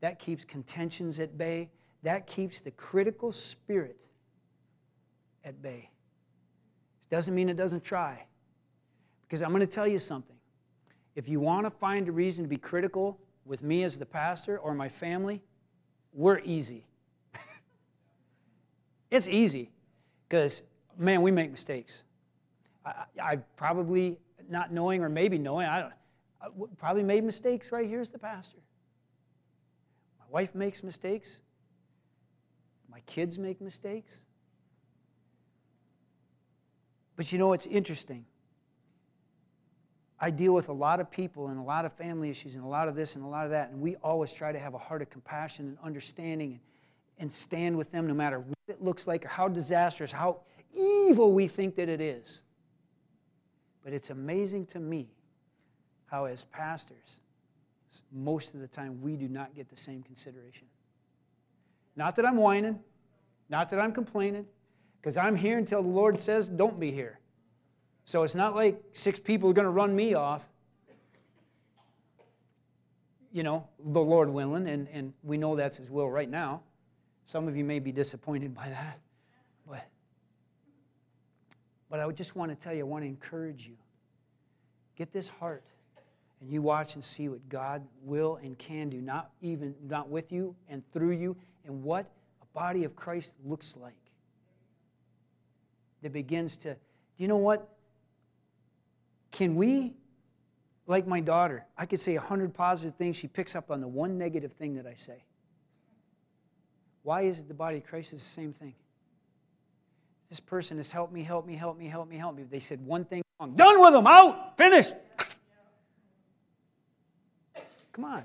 that 0.02 0.20
keeps 0.20 0.46
contentions 0.46 1.20
at 1.20 1.38
bay, 1.38 1.70
that 2.04 2.28
keeps 2.28 2.62
the 2.62 2.72
critical 2.72 3.32
spirit 3.32 3.98
at 5.44 5.62
bay. 5.62 5.90
Doesn't 7.10 7.34
mean 7.34 7.50
it 7.50 7.58
doesn't 7.58 7.84
try. 7.84 8.26
Because 9.28 9.42
I'm 9.42 9.50
going 9.50 9.62
to 9.62 9.68
tell 9.68 9.88
you 9.88 10.00
something. 10.00 10.36
If 11.16 11.28
you 11.28 11.40
want 11.40 11.66
to 11.66 11.72
find 11.72 12.08
a 12.08 12.12
reason 12.12 12.44
to 12.44 12.50
be 12.50 12.58
critical 12.58 13.20
with 13.46 13.64
me 13.64 13.84
as 13.84 13.98
the 13.98 14.06
pastor 14.06 14.58
or 14.60 14.74
my 14.74 14.90
family, 14.90 15.42
we're 16.14 16.40
easy. 16.40 16.86
it's 19.12 19.28
easy 19.28 19.72
because, 20.28 20.62
man, 20.98 21.22
we 21.22 21.32
make 21.32 21.52
mistakes. 21.52 22.04
I, 22.86 23.04
I, 23.22 23.36
probably 23.56 24.18
not 24.50 24.72
knowing 24.72 25.04
or 25.04 25.10
maybe 25.10 25.38
knowing, 25.38 25.68
I 25.68 25.82
don't 25.82 25.94
I 26.42 26.48
probably 26.78 27.04
made 27.04 27.24
mistakes 27.24 27.72
right 27.72 27.88
here 27.88 28.02
as 28.02 28.10
the 28.10 28.20
pastor. 28.20 28.60
My 30.20 30.26
wife 30.30 30.54
makes 30.54 30.84
mistakes. 30.84 31.40
My 32.90 33.00
kids 33.02 33.38
make 33.38 33.60
mistakes. 33.62 34.26
But 37.18 37.32
you 37.34 37.40
know, 37.40 37.52
it's 37.52 37.66
interesting. 37.66 38.26
I 40.20 40.32
deal 40.32 40.54
with 40.54 40.70
a 40.70 40.74
lot 40.74 41.00
of 41.00 41.12
people 41.12 41.50
and 41.50 41.60
a 41.60 41.64
lot 41.64 41.84
of 41.84 41.94
family 41.94 42.30
issues 42.30 42.56
and 42.56 42.64
a 42.64 42.68
lot 42.68 42.88
of 42.88 42.96
this 42.96 43.16
and 43.16 43.26
a 43.26 43.28
lot 43.28 43.44
of 43.46 43.52
that, 43.52 43.72
and 43.72 43.82
we 43.82 43.96
always 43.98 44.32
try 44.34 44.52
to 44.52 44.60
have 44.60 44.74
a 44.74 44.78
heart 44.78 45.02
of 45.02 45.10
compassion 45.10 45.68
and 45.68 45.78
understanding 45.84 46.52
and, 46.54 46.60
and 47.20 47.32
stand 47.32 47.78
with 47.78 47.92
them 47.92 48.08
no 48.08 48.14
matter 48.14 48.40
what 48.40 48.58
it 48.68 48.82
looks 48.82 49.06
like 49.06 49.26
or 49.26 49.28
how 49.28 49.48
disastrous, 49.48 50.12
how 50.12 50.40
evil 50.74 51.34
we 51.34 51.48
think 51.48 51.76
that 51.76 51.90
it 51.90 52.00
is. 52.00 52.42
But 53.84 53.94
it's 53.94 54.10
amazing 54.10 54.68
to 54.68 54.80
me 54.80 55.08
how, 56.06 56.26
as 56.26 56.44
pastors, 56.44 57.20
most 58.12 58.54
of 58.54 58.60
the 58.60 58.68
time 58.68 59.02
we 59.02 59.16
do 59.16 59.28
not 59.28 59.56
get 59.56 59.70
the 59.70 59.78
same 59.78 60.04
consideration. 60.04 60.68
Not 61.96 62.16
that 62.16 62.26
I'm 62.26 62.38
whining, 62.38 62.80
not 63.50 63.70
that 63.70 63.80
I'm 63.80 63.92
complaining, 63.92 64.46
because 65.08 65.16
I'm 65.16 65.38
here 65.38 65.58
until 65.58 65.82
the 65.82 65.88
Lord 65.88 66.20
says, 66.20 66.50
don't 66.50 66.82
be 66.82 66.92
here. 66.92 67.18
So 68.04 68.24
it's 68.24 68.36
not 68.36 68.56
like 68.56 68.78
six 68.92 69.18
people 69.22 69.50
are 69.50 69.54
going 69.54 69.64
to 69.64 69.72
run 69.72 69.96
me 69.96 70.16
off. 70.16 70.44
You 73.32 73.44
know, 73.44 73.66
the 73.80 74.02
Lord 74.02 74.30
willing, 74.30 74.68
and, 74.68 74.90
and 74.92 75.14
we 75.24 75.38
know 75.38 75.56
that's 75.56 75.78
His 75.78 75.90
will 75.90 76.10
right 76.10 76.30
now. 76.30 76.60
Some 77.26 77.48
of 77.48 77.56
you 77.56 77.64
may 77.64 77.80
be 77.80 77.94
disappointed 77.94 78.54
by 78.54 78.68
that. 78.68 79.00
But, 79.66 79.88
but 81.90 82.02
I 82.02 82.12
just 82.12 82.36
want 82.36 82.52
to 82.52 82.58
tell 82.58 82.74
you, 82.74 82.82
I 82.82 82.84
want 82.84 83.06
to 83.06 83.08
encourage 83.08 83.66
you. 83.66 83.78
Get 84.98 85.14
this 85.14 85.30
heart, 85.30 85.64
and 86.42 86.52
you 86.52 86.62
watch 86.62 86.96
and 86.96 87.04
see 87.04 87.30
what 87.30 87.48
God 87.48 87.82
will 88.04 88.42
and 88.44 88.58
can 88.58 88.90
do, 88.90 89.00
not 89.00 89.30
even 89.42 89.74
not 89.88 90.10
with 90.10 90.34
you 90.34 90.54
and 90.68 90.84
through 90.92 91.12
you, 91.12 91.38
and 91.66 91.82
what 91.82 92.12
a 92.42 92.46
body 92.48 92.84
of 92.84 92.94
Christ 92.98 93.32
looks 93.46 93.78
like. 93.82 94.07
That 96.02 96.14
begins 96.14 96.58
to, 96.58 96.76
you 97.18 97.28
know 97.28 97.38
what? 97.38 97.68
Can 99.32 99.56
we, 99.56 99.96
like 100.86 101.08
my 101.08 101.20
daughter, 101.20 101.66
I 101.78 101.86
could 101.86 102.00
say 102.00 102.16
a 102.16 102.22
hundred 102.22 102.54
positive 102.54 102.96
things, 102.96 103.18
she 103.18 103.28
picks 103.28 103.56
up 103.56 103.72
on 103.72 103.82
the 103.82 103.88
one 103.88 104.18
negative 104.18 104.54
thing 104.54 104.76
that 104.76 104.86
I 104.86 104.96
say. 104.96 105.24
Why 107.04 107.22
is 107.22 107.40
it 107.40 107.48
the 107.48 107.54
body 107.54 107.78
of 107.78 107.86
Christ 107.86 108.14
is 108.14 108.22
the 108.22 108.30
same 108.30 108.54
thing? 108.54 108.74
This 110.30 110.40
person 110.40 110.78
has 110.78 110.92
helped 110.92 111.14
me, 111.14 111.24
helped 111.24 111.48
me, 111.48 111.56
helped 111.56 111.80
me, 111.80 111.88
helped 111.88 112.12
me, 112.12 112.18
helped 112.18 112.38
me. 112.38 112.44
They 112.44 112.60
said 112.60 112.86
one 112.86 113.06
thing 113.06 113.22
wrong. 113.40 113.56
Done 113.56 113.80
with 113.80 113.94
them, 113.94 114.08
out, 114.08 114.58
finished. 114.58 114.94
Come 117.94 118.06
on. 118.06 118.24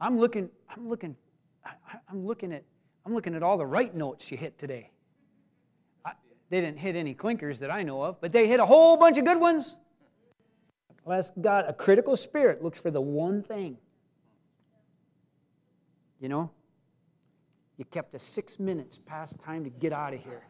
I'm 0.00 0.18
looking, 0.18 0.48
I'm 0.70 0.88
looking, 0.88 1.16
I, 1.64 1.72
am 2.10 2.24
looking 2.24 2.52
at, 2.52 2.62
I'm 3.04 3.14
looking 3.14 3.34
at 3.34 3.42
all 3.42 3.58
the 3.58 3.66
right 3.66 3.94
notes 3.94 4.30
you 4.30 4.36
hit 4.36 4.58
today. 4.58 4.90
They 6.50 6.60
didn't 6.60 6.78
hit 6.78 6.96
any 6.96 7.14
clinkers 7.14 7.58
that 7.58 7.70
I 7.70 7.82
know 7.82 8.02
of, 8.02 8.20
but 8.20 8.32
they 8.32 8.46
hit 8.48 8.58
a 8.58 8.66
whole 8.66 8.96
bunch 8.96 9.18
of 9.18 9.24
good 9.24 9.38
ones. 9.38 9.76
Unless 11.04 11.32
God, 11.40 11.66
a 11.68 11.72
critical 11.72 12.16
spirit 12.16 12.62
looks 12.62 12.80
for 12.80 12.90
the 12.90 13.00
one 13.00 13.42
thing. 13.42 13.76
You 16.20 16.28
know, 16.28 16.50
you 17.76 17.84
kept 17.84 18.14
us 18.14 18.22
six 18.22 18.58
minutes 18.58 18.98
past 19.06 19.38
time 19.40 19.62
to 19.64 19.70
get 19.70 19.92
out 19.92 20.14
of 20.14 20.22
here. 20.22 20.42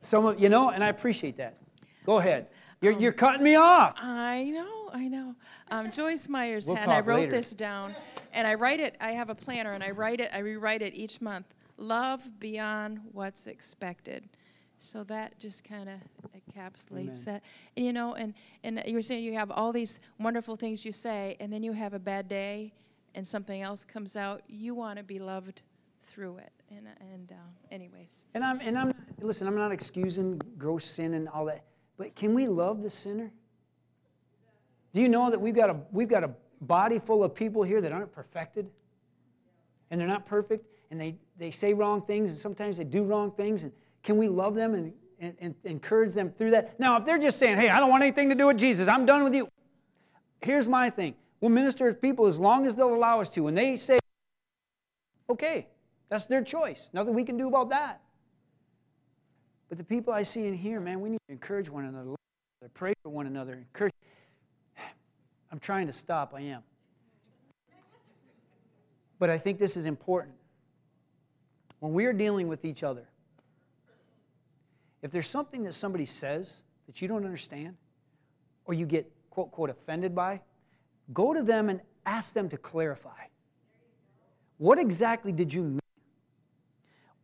Some 0.00 0.26
of 0.26 0.40
you 0.40 0.48
know, 0.48 0.70
and 0.70 0.82
I 0.82 0.88
appreciate 0.88 1.36
that. 1.36 1.58
Go 2.06 2.18
ahead. 2.18 2.48
You're, 2.80 2.94
um, 2.94 3.00
you're 3.00 3.12
cutting 3.12 3.42
me 3.42 3.56
off. 3.56 3.94
I 3.98 4.44
know, 4.44 4.90
I 4.92 5.06
know. 5.06 5.34
Um, 5.70 5.90
Joyce 5.90 6.28
Myers 6.28 6.66
we'll 6.66 6.76
had, 6.76 6.88
I 6.88 7.00
wrote 7.00 7.20
later. 7.20 7.32
this 7.32 7.50
down, 7.50 7.94
and 8.32 8.46
I 8.46 8.54
write 8.54 8.80
it. 8.80 8.96
I 9.00 9.12
have 9.12 9.28
a 9.28 9.34
planner, 9.34 9.72
and 9.72 9.84
I 9.84 9.90
write 9.90 10.20
it. 10.20 10.30
I 10.32 10.38
rewrite 10.38 10.80
it 10.80 10.94
each 10.94 11.20
month 11.20 11.46
love 11.80 12.28
beyond 12.38 13.00
what's 13.12 13.46
expected. 13.46 14.28
So 14.78 15.04
that 15.04 15.38
just 15.38 15.62
kind 15.62 15.88
of 15.88 15.96
encapsulates 16.34 17.24
that. 17.24 17.42
And, 17.76 17.84
you 17.86 17.92
know, 17.92 18.14
and, 18.14 18.32
and 18.64 18.82
you 18.86 18.94
were 18.94 19.02
saying 19.02 19.24
you 19.24 19.34
have 19.34 19.50
all 19.50 19.72
these 19.72 20.00
wonderful 20.18 20.56
things 20.56 20.84
you 20.84 20.92
say, 20.92 21.36
and 21.40 21.52
then 21.52 21.62
you 21.62 21.72
have 21.72 21.92
a 21.92 21.98
bad 21.98 22.28
day 22.28 22.72
and 23.14 23.26
something 23.26 23.60
else 23.60 23.84
comes 23.84 24.16
out. 24.16 24.42
You 24.48 24.74
want 24.74 24.98
to 24.98 25.02
be 25.02 25.18
loved 25.18 25.62
through 26.04 26.38
it. 26.38 26.52
And, 26.70 26.86
and 27.12 27.32
uh, 27.32 27.74
anyways. 27.74 28.24
And 28.34 28.44
I'm, 28.44 28.60
and 28.60 28.78
I'm, 28.78 28.92
listen, 29.20 29.46
I'm 29.46 29.56
not 29.56 29.72
excusing 29.72 30.40
gross 30.56 30.84
sin 30.84 31.14
and 31.14 31.28
all 31.28 31.44
that, 31.46 31.64
but 31.98 32.14
can 32.14 32.34
we 32.34 32.46
love 32.46 32.82
the 32.82 32.90
sinner? 32.90 33.30
Do 34.94 35.00
you 35.00 35.08
know 35.08 35.30
that 35.30 35.40
we've 35.40 35.54
got 35.54 35.70
a, 35.70 35.76
we've 35.92 36.08
got 36.08 36.24
a 36.24 36.30
body 36.62 36.98
full 36.98 37.22
of 37.22 37.34
people 37.34 37.62
here 37.62 37.80
that 37.80 37.92
aren't 37.92 38.12
perfected? 38.12 38.70
And 39.90 40.00
they're 40.00 40.08
not 40.08 40.26
perfect? 40.26 40.64
And 40.90 41.00
they, 41.00 41.16
they 41.36 41.50
say 41.50 41.72
wrong 41.72 42.02
things 42.02 42.30
and 42.30 42.38
sometimes 42.38 42.76
they 42.76 42.84
do 42.84 43.04
wrong 43.04 43.30
things. 43.32 43.64
And 43.64 43.72
can 44.02 44.16
we 44.16 44.28
love 44.28 44.54
them 44.54 44.74
and, 44.74 44.92
and, 45.20 45.34
and 45.40 45.54
encourage 45.64 46.14
them 46.14 46.30
through 46.30 46.50
that? 46.50 46.78
Now, 46.80 46.98
if 46.98 47.04
they're 47.04 47.18
just 47.18 47.38
saying, 47.38 47.58
hey, 47.58 47.68
I 47.68 47.78
don't 47.78 47.90
want 47.90 48.02
anything 48.02 48.28
to 48.30 48.34
do 48.34 48.48
with 48.48 48.58
Jesus, 48.58 48.88
I'm 48.88 49.06
done 49.06 49.22
with 49.22 49.34
you. 49.34 49.48
Here's 50.40 50.68
my 50.68 50.90
thing 50.90 51.14
we'll 51.40 51.50
minister 51.50 51.90
to 51.90 51.94
people 51.94 52.26
as 52.26 52.38
long 52.38 52.66
as 52.66 52.74
they'll 52.74 52.94
allow 52.94 53.20
us 53.20 53.28
to. 53.30 53.42
When 53.42 53.54
they 53.54 53.76
say, 53.76 53.98
okay, 55.28 55.68
that's 56.08 56.26
their 56.26 56.42
choice. 56.42 56.90
Nothing 56.92 57.14
we 57.14 57.24
can 57.24 57.36
do 57.36 57.48
about 57.48 57.70
that. 57.70 58.00
But 59.68 59.78
the 59.78 59.84
people 59.84 60.12
I 60.12 60.24
see 60.24 60.46
in 60.46 60.54
here, 60.54 60.80
man, 60.80 61.00
we 61.00 61.10
need 61.10 61.20
to 61.28 61.32
encourage 61.32 61.70
one 61.70 61.84
another, 61.84 62.16
pray 62.74 62.92
for 63.02 63.10
one 63.10 63.26
another, 63.26 63.54
encourage. 63.54 63.94
I'm 65.52 65.60
trying 65.60 65.86
to 65.86 65.92
stop, 65.92 66.34
I 66.34 66.40
am. 66.40 66.62
But 69.20 69.30
I 69.30 69.38
think 69.38 69.58
this 69.58 69.76
is 69.76 69.86
important 69.86 70.34
when 71.80 71.92
we 71.92 72.06
are 72.06 72.12
dealing 72.12 72.48
with 72.48 72.64
each 72.64 72.82
other, 72.82 73.06
if 75.02 75.10
there's 75.10 75.28
something 75.28 75.64
that 75.64 75.74
somebody 75.74 76.06
says 76.06 76.62
that 76.86 77.02
you 77.02 77.08
don't 77.08 77.24
understand 77.24 77.76
or 78.66 78.74
you 78.74 78.86
get 78.86 79.10
quote, 79.30 79.50
quote, 79.50 79.70
offended 79.70 80.14
by, 80.14 80.40
go 81.12 81.32
to 81.32 81.42
them 81.42 81.68
and 81.68 81.80
ask 82.04 82.34
them 82.34 82.48
to 82.50 82.56
clarify. 82.56 83.10
What 84.58 84.78
exactly 84.78 85.32
did 85.32 85.52
you 85.52 85.62
mean? 85.62 85.80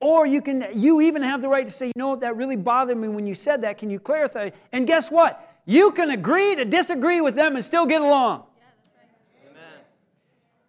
Or 0.01 0.27
you 0.27 0.41
can 0.41 0.67
you 0.75 1.01
even 1.01 1.23
have 1.23 1.43
the 1.43 1.49
right 1.49 1.65
to 1.65 1.71
say, 1.71 1.87
you 1.87 1.93
know 1.97 2.09
what, 2.09 2.21
that 2.21 2.37
really 2.37 2.57
bothered 2.57 2.97
me 2.97 3.09
when 3.09 3.27
you 3.27 3.35
said 3.35 3.63
that. 3.63 3.79
Can 3.79 3.91
you 3.91 3.99
clarify? 3.99 4.51
And 4.73 4.87
guess 4.87 5.11
what? 5.11 5.43
You 5.65 5.91
can 5.91 6.11
agree 6.11 6.55
to 6.55 6.65
disagree 6.65 7.21
with 7.21 7.35
them 7.35 7.57
and 7.57 7.65
still 7.65 7.87
get 7.87 8.01
along. 8.01 8.45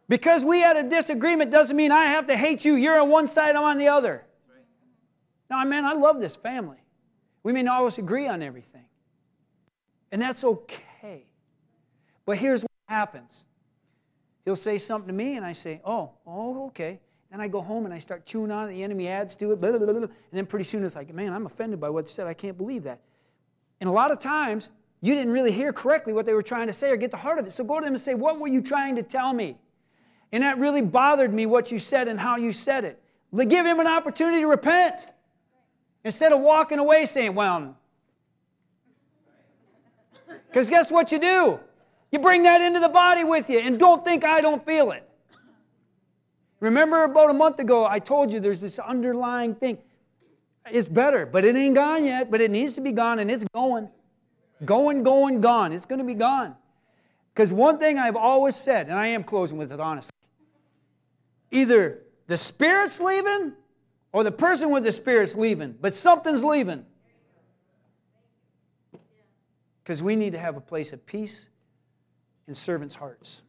Because 0.09 0.45
we 0.45 0.61
had 0.61 0.77
a 0.77 0.83
disagreement 0.83 1.51
doesn't 1.51 1.75
mean 1.75 1.91
I 1.91 2.05
have 2.05 2.27
to 2.27 2.37
hate 2.37 2.63
you. 2.63 2.75
You're 2.75 2.99
on 2.99 3.09
one 3.09 3.27
side, 3.27 3.55
I'm 3.55 3.63
on 3.63 3.77
the 3.77 3.89
other. 3.89 4.23
Now, 5.49 5.63
man, 5.63 5.85
I 5.85 5.93
love 5.93 6.19
this 6.19 6.35
family. 6.35 6.77
We 7.43 7.53
may 7.53 7.63
not 7.63 7.79
always 7.79 7.97
agree 7.97 8.27
on 8.27 8.41
everything. 8.41 8.85
And 10.11 10.21
that's 10.21 10.43
okay. 10.43 11.25
But 12.25 12.37
here's 12.37 12.61
what 12.61 12.71
happens 12.87 13.45
He'll 14.45 14.55
say 14.55 14.77
something 14.77 15.07
to 15.07 15.13
me, 15.13 15.35
and 15.35 15.45
I 15.45 15.51
say, 15.51 15.81
Oh, 15.83 16.11
oh, 16.25 16.67
okay. 16.67 17.01
And 17.31 17.41
I 17.41 17.49
go 17.49 17.59
home 17.59 17.83
and 17.83 17.93
I 17.93 17.99
start 17.99 18.25
chewing 18.25 18.49
on 18.49 18.69
it. 18.69 18.73
The 18.73 18.83
enemy 18.83 19.09
adds 19.09 19.35
to 19.35 19.51
it, 19.51 19.59
blah, 19.59 19.71
blah, 19.71 19.79
blah, 19.79 20.03
and 20.03 20.09
then 20.31 20.45
pretty 20.45 20.63
soon 20.63 20.85
it's 20.85 20.95
like, 20.95 21.13
Man, 21.13 21.33
I'm 21.33 21.45
offended 21.45 21.81
by 21.81 21.89
what 21.89 22.05
they 22.05 22.11
said. 22.11 22.27
I 22.27 22.33
can't 22.33 22.57
believe 22.57 22.83
that. 22.83 23.01
And 23.81 23.89
a 23.89 23.91
lot 23.91 24.11
of 24.11 24.19
times, 24.19 24.71
you 25.01 25.13
didn't 25.13 25.31
really 25.31 25.51
hear 25.51 25.73
correctly 25.73 26.13
what 26.13 26.25
they 26.25 26.33
were 26.33 26.43
trying 26.43 26.67
to 26.67 26.73
say 26.73 26.89
or 26.89 26.95
get 26.95 27.11
the 27.11 27.17
heart 27.17 27.39
of 27.39 27.45
it. 27.45 27.51
So 27.51 27.65
go 27.65 27.79
to 27.79 27.83
them 27.83 27.93
and 27.93 28.01
say, 28.01 28.13
What 28.13 28.39
were 28.39 28.47
you 28.47 28.61
trying 28.61 28.95
to 28.95 29.03
tell 29.03 29.33
me? 29.33 29.57
And 30.31 30.43
that 30.43 30.57
really 30.57 30.81
bothered 30.81 31.33
me 31.33 31.45
what 31.45 31.71
you 31.71 31.79
said 31.79 32.07
and 32.07 32.19
how 32.19 32.35
you 32.35 32.51
said 32.51 32.83
it. 32.83 33.01
Give 33.35 33.65
him 33.65 33.79
an 33.79 33.87
opportunity 33.87 34.41
to 34.41 34.47
repent 34.47 35.07
instead 36.03 36.31
of 36.31 36.39
walking 36.39 36.79
away 36.79 37.05
saying, 37.05 37.35
Well, 37.35 37.77
because 40.47 40.69
guess 40.69 40.91
what 40.91 41.11
you 41.11 41.19
do? 41.19 41.59
You 42.11 42.19
bring 42.19 42.43
that 42.43 42.61
into 42.61 42.79
the 42.79 42.89
body 42.89 43.23
with 43.23 43.49
you 43.49 43.59
and 43.59 43.77
don't 43.77 44.03
think 44.03 44.23
I 44.23 44.41
don't 44.41 44.65
feel 44.65 44.91
it. 44.91 45.07
Remember 46.59 47.03
about 47.03 47.29
a 47.29 47.33
month 47.33 47.59
ago, 47.59 47.85
I 47.85 47.99
told 47.99 48.33
you 48.33 48.39
there's 48.39 48.61
this 48.61 48.79
underlying 48.79 49.55
thing. 49.55 49.77
It's 50.69 50.87
better, 50.87 51.25
but 51.25 51.45
it 51.45 51.55
ain't 51.55 51.75
gone 51.75 52.05
yet, 52.05 52.31
but 52.31 52.41
it 52.41 52.49
needs 52.49 52.75
to 52.75 52.81
be 52.81 52.91
gone 52.91 53.19
and 53.19 53.29
it's 53.29 53.45
going. 53.53 53.89
Going, 54.65 55.03
going, 55.03 55.39
gone. 55.39 55.71
It's 55.71 55.85
going 55.85 55.99
to 55.99 56.05
be 56.05 56.15
gone. 56.15 56.55
Because 57.33 57.53
one 57.53 57.77
thing 57.77 57.99
I've 57.99 58.15
always 58.15 58.55
said, 58.55 58.87
and 58.87 58.97
I 58.97 59.07
am 59.07 59.23
closing 59.23 59.57
with 59.57 59.71
it 59.71 59.79
honestly 59.79 60.16
either 61.51 62.03
the 62.27 62.37
Spirit's 62.37 62.99
leaving 62.99 63.53
or 64.11 64.23
the 64.23 64.31
person 64.31 64.69
with 64.69 64.83
the 64.83 64.91
Spirit's 64.91 65.35
leaving, 65.35 65.75
but 65.79 65.95
something's 65.95 66.43
leaving. 66.43 66.85
Because 69.83 70.03
we 70.03 70.15
need 70.15 70.33
to 70.33 70.39
have 70.39 70.57
a 70.57 70.61
place 70.61 70.91
of 70.91 71.05
peace 71.05 71.49
in 72.47 72.53
servants' 72.53 72.95
hearts. 72.95 73.41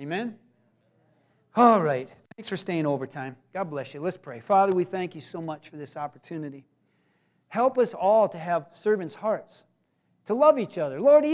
Amen? 0.00 0.36
All 1.56 1.82
right. 1.82 2.08
Thanks 2.36 2.48
for 2.48 2.56
staying 2.56 2.86
overtime. 2.86 3.34
God 3.52 3.64
bless 3.64 3.94
you. 3.94 4.00
Let's 4.00 4.16
pray. 4.16 4.38
Father, 4.38 4.76
we 4.76 4.84
thank 4.84 5.14
you 5.14 5.20
so 5.20 5.42
much 5.42 5.70
for 5.70 5.76
this 5.76 5.96
opportunity. 5.96 6.64
Help 7.48 7.78
us 7.78 7.94
all 7.94 8.28
to 8.28 8.38
have 8.38 8.66
servants' 8.72 9.14
hearts, 9.14 9.64
to 10.26 10.34
love 10.34 10.58
each 10.58 10.78
other. 10.78 11.00
Lord, 11.00 11.24
even 11.24 11.26